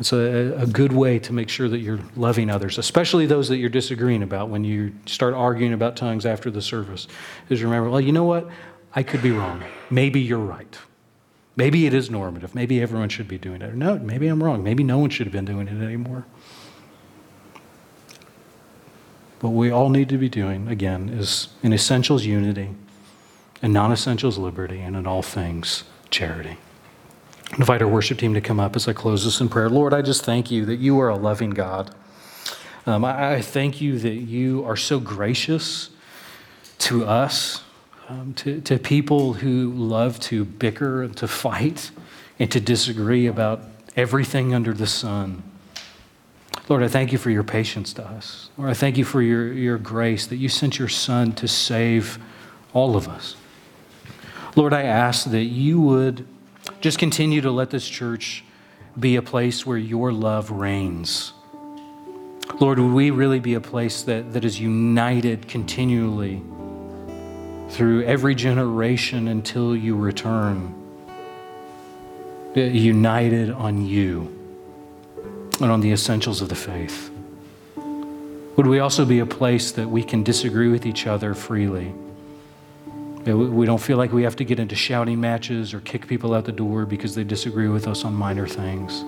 It's 0.00 0.14
a, 0.14 0.54
a 0.56 0.66
good 0.66 0.94
way 0.94 1.18
to 1.18 1.32
make 1.34 1.50
sure 1.50 1.68
that 1.68 1.80
you're 1.80 2.00
loving 2.16 2.48
others, 2.48 2.78
especially 2.78 3.26
those 3.26 3.50
that 3.50 3.58
you're 3.58 3.68
disagreeing 3.68 4.22
about 4.22 4.48
when 4.48 4.64
you 4.64 4.94
start 5.04 5.34
arguing 5.34 5.74
about 5.74 5.94
tongues 5.94 6.24
after 6.24 6.50
the 6.50 6.62
service. 6.62 7.06
Is 7.50 7.62
remember, 7.62 7.90
well, 7.90 8.00
you 8.00 8.10
know 8.10 8.24
what? 8.24 8.48
I 8.94 9.02
could 9.02 9.22
be 9.22 9.30
wrong. 9.30 9.62
Maybe 9.90 10.18
you're 10.18 10.38
right. 10.38 10.78
Maybe 11.54 11.86
it 11.86 11.92
is 11.92 12.10
normative. 12.10 12.54
Maybe 12.54 12.80
everyone 12.80 13.10
should 13.10 13.28
be 13.28 13.36
doing 13.36 13.60
it. 13.60 13.74
No, 13.74 13.98
maybe 13.98 14.26
I'm 14.28 14.42
wrong. 14.42 14.64
Maybe 14.64 14.82
no 14.82 14.96
one 14.96 15.10
should 15.10 15.26
have 15.26 15.34
been 15.34 15.44
doing 15.44 15.68
it 15.68 15.82
anymore. 15.82 16.24
What 19.42 19.50
we 19.50 19.70
all 19.70 19.90
need 19.90 20.08
to 20.08 20.16
be 20.16 20.30
doing, 20.30 20.66
again, 20.68 21.10
is 21.10 21.48
in 21.62 21.74
essentials, 21.74 22.24
unity, 22.24 22.70
in 23.60 23.74
non 23.74 23.92
essentials, 23.92 24.38
liberty, 24.38 24.80
and 24.80 24.96
in 24.96 25.06
all 25.06 25.22
things, 25.22 25.84
charity 26.08 26.56
invite 27.58 27.82
our 27.82 27.88
worship 27.88 28.18
team 28.18 28.34
to 28.34 28.40
come 28.40 28.60
up 28.60 28.76
as 28.76 28.86
I 28.86 28.92
close 28.92 29.24
this 29.24 29.40
in 29.40 29.48
prayer. 29.48 29.68
Lord, 29.68 29.92
I 29.92 30.02
just 30.02 30.24
thank 30.24 30.50
you 30.50 30.64
that 30.66 30.76
you 30.76 31.00
are 31.00 31.08
a 31.08 31.16
loving 31.16 31.50
God. 31.50 31.94
Um, 32.86 33.04
I, 33.04 33.34
I, 33.34 33.40
thank 33.42 33.80
you 33.80 33.98
that 33.98 34.14
you 34.14 34.64
are 34.64 34.76
so 34.76 34.98
gracious 34.98 35.90
to 36.78 37.04
us, 37.04 37.62
um, 38.08 38.32
to, 38.34 38.60
to 38.62 38.78
people 38.78 39.34
who 39.34 39.70
love 39.72 40.18
to 40.20 40.44
bicker 40.44 41.02
and 41.02 41.16
to 41.18 41.28
fight 41.28 41.90
and 42.38 42.50
to 42.50 42.60
disagree 42.60 43.26
about 43.26 43.60
everything 43.96 44.54
under 44.54 44.72
the 44.72 44.86
sun. 44.86 45.42
Lord, 46.68 46.82
I 46.82 46.88
thank 46.88 47.12
you 47.12 47.18
for 47.18 47.30
your 47.30 47.42
patience 47.42 47.92
to 47.94 48.04
us. 48.04 48.48
Lord, 48.56 48.70
I 48.70 48.74
thank 48.74 48.96
you 48.96 49.04
for 49.04 49.20
your, 49.20 49.52
your 49.52 49.76
grace 49.76 50.26
that 50.28 50.36
you 50.36 50.48
sent 50.48 50.78
your 50.78 50.88
Son 50.88 51.32
to 51.32 51.48
save 51.48 52.18
all 52.72 52.96
of 52.96 53.08
us. 53.08 53.36
Lord, 54.56 54.72
I 54.72 54.82
ask 54.82 55.30
that 55.30 55.44
you 55.44 55.80
would 55.80 56.26
just 56.80 56.98
continue 56.98 57.40
to 57.40 57.50
let 57.50 57.70
this 57.70 57.88
church 57.88 58.44
be 58.98 59.16
a 59.16 59.22
place 59.22 59.64
where 59.64 59.78
your 59.78 60.12
love 60.12 60.50
reigns. 60.50 61.32
Lord, 62.60 62.78
would 62.78 62.92
we 62.92 63.10
really 63.10 63.40
be 63.40 63.54
a 63.54 63.60
place 63.60 64.02
that, 64.02 64.32
that 64.32 64.44
is 64.44 64.60
united 64.60 65.48
continually 65.48 66.42
through 67.68 68.04
every 68.04 68.34
generation 68.34 69.28
until 69.28 69.76
you 69.76 69.96
return? 69.96 70.74
Uh, 72.56 72.62
united 72.62 73.48
on 73.50 73.86
you 73.86 74.22
and 75.60 75.70
on 75.70 75.80
the 75.80 75.92
essentials 75.92 76.42
of 76.42 76.48
the 76.48 76.54
faith. 76.56 77.08
Would 77.76 78.66
we 78.66 78.80
also 78.80 79.04
be 79.04 79.20
a 79.20 79.26
place 79.26 79.70
that 79.72 79.88
we 79.88 80.02
can 80.02 80.24
disagree 80.24 80.66
with 80.66 80.84
each 80.84 81.06
other 81.06 81.32
freely? 81.34 81.94
We 83.24 83.66
don't 83.66 83.80
feel 83.80 83.98
like 83.98 84.12
we 84.12 84.22
have 84.22 84.36
to 84.36 84.44
get 84.44 84.58
into 84.58 84.74
shouting 84.74 85.20
matches 85.20 85.74
or 85.74 85.80
kick 85.80 86.06
people 86.06 86.32
out 86.32 86.46
the 86.46 86.52
door 86.52 86.86
because 86.86 87.14
they 87.14 87.24
disagree 87.24 87.68
with 87.68 87.86
us 87.86 88.04
on 88.04 88.14
minor 88.14 88.46
things. 88.46 89.04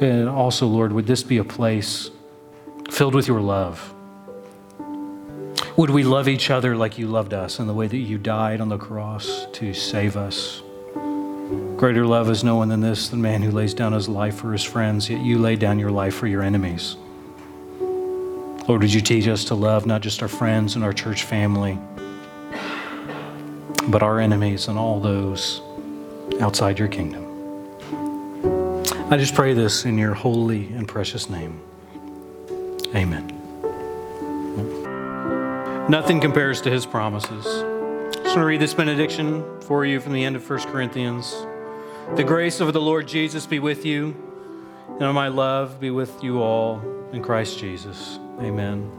And 0.00 0.28
also, 0.28 0.66
Lord, 0.66 0.92
would 0.92 1.06
this 1.06 1.22
be 1.22 1.38
a 1.38 1.44
place 1.44 2.10
filled 2.90 3.14
with 3.14 3.26
your 3.26 3.40
love? 3.40 3.94
Would 5.76 5.90
we 5.90 6.04
love 6.04 6.28
each 6.28 6.50
other 6.50 6.76
like 6.76 6.98
you 6.98 7.08
loved 7.08 7.34
us 7.34 7.58
in 7.58 7.66
the 7.66 7.74
way 7.74 7.86
that 7.88 7.96
you 7.96 8.16
died 8.16 8.60
on 8.60 8.68
the 8.68 8.78
cross 8.78 9.46
to 9.54 9.74
save 9.74 10.16
us? 10.16 10.62
Greater 11.76 12.06
love 12.06 12.30
is 12.30 12.44
no 12.44 12.56
one 12.56 12.68
than 12.68 12.80
this, 12.80 13.08
the 13.08 13.16
man 13.16 13.42
who 13.42 13.50
lays 13.50 13.74
down 13.74 13.92
his 13.92 14.08
life 14.08 14.36
for 14.36 14.52
his 14.52 14.62
friends, 14.62 15.10
yet 15.10 15.20
you 15.20 15.38
lay 15.38 15.56
down 15.56 15.78
your 15.78 15.90
life 15.90 16.14
for 16.14 16.26
your 16.26 16.42
enemies. 16.42 16.96
Lord, 18.68 18.82
would 18.82 18.92
you 18.92 19.00
teach 19.00 19.28
us 19.28 19.44
to 19.44 19.54
love 19.54 19.86
not 19.86 20.00
just 20.00 20.22
our 20.22 20.28
friends 20.28 20.74
and 20.74 20.84
our 20.84 20.92
church 20.92 21.22
family, 21.22 21.78
but 23.88 24.02
our 24.02 24.18
enemies 24.18 24.66
and 24.66 24.76
all 24.76 24.98
those 24.98 25.62
outside 26.40 26.76
your 26.76 26.88
kingdom. 26.88 27.24
I 29.08 29.16
just 29.16 29.36
pray 29.36 29.54
this 29.54 29.84
in 29.84 29.96
your 29.96 30.14
holy 30.14 30.66
and 30.72 30.88
precious 30.88 31.30
name. 31.30 31.60
Amen. 32.92 33.32
Nothing 35.88 36.20
compares 36.20 36.60
to 36.62 36.70
his 36.70 36.84
promises. 36.84 37.44
Just 37.44 38.26
want 38.26 38.38
to 38.38 38.44
read 38.44 38.60
this 38.60 38.74
benediction 38.74 39.60
for 39.60 39.86
you 39.86 40.00
from 40.00 40.12
the 40.12 40.24
end 40.24 40.34
of 40.34 40.50
1 40.50 40.58
Corinthians. 40.72 41.32
The 42.16 42.24
grace 42.24 42.58
of 42.58 42.72
the 42.72 42.80
Lord 42.80 43.06
Jesus 43.06 43.46
be 43.46 43.60
with 43.60 43.84
you, 43.84 44.16
and 44.98 45.14
my 45.14 45.28
love 45.28 45.78
be 45.78 45.90
with 45.90 46.24
you 46.24 46.42
all 46.42 46.82
in 47.12 47.22
Christ 47.22 47.60
Jesus. 47.60 48.18
Amen. 48.40 48.90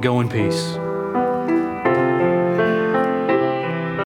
Go 0.00 0.20
in 0.20 0.28
peace. 0.28 0.76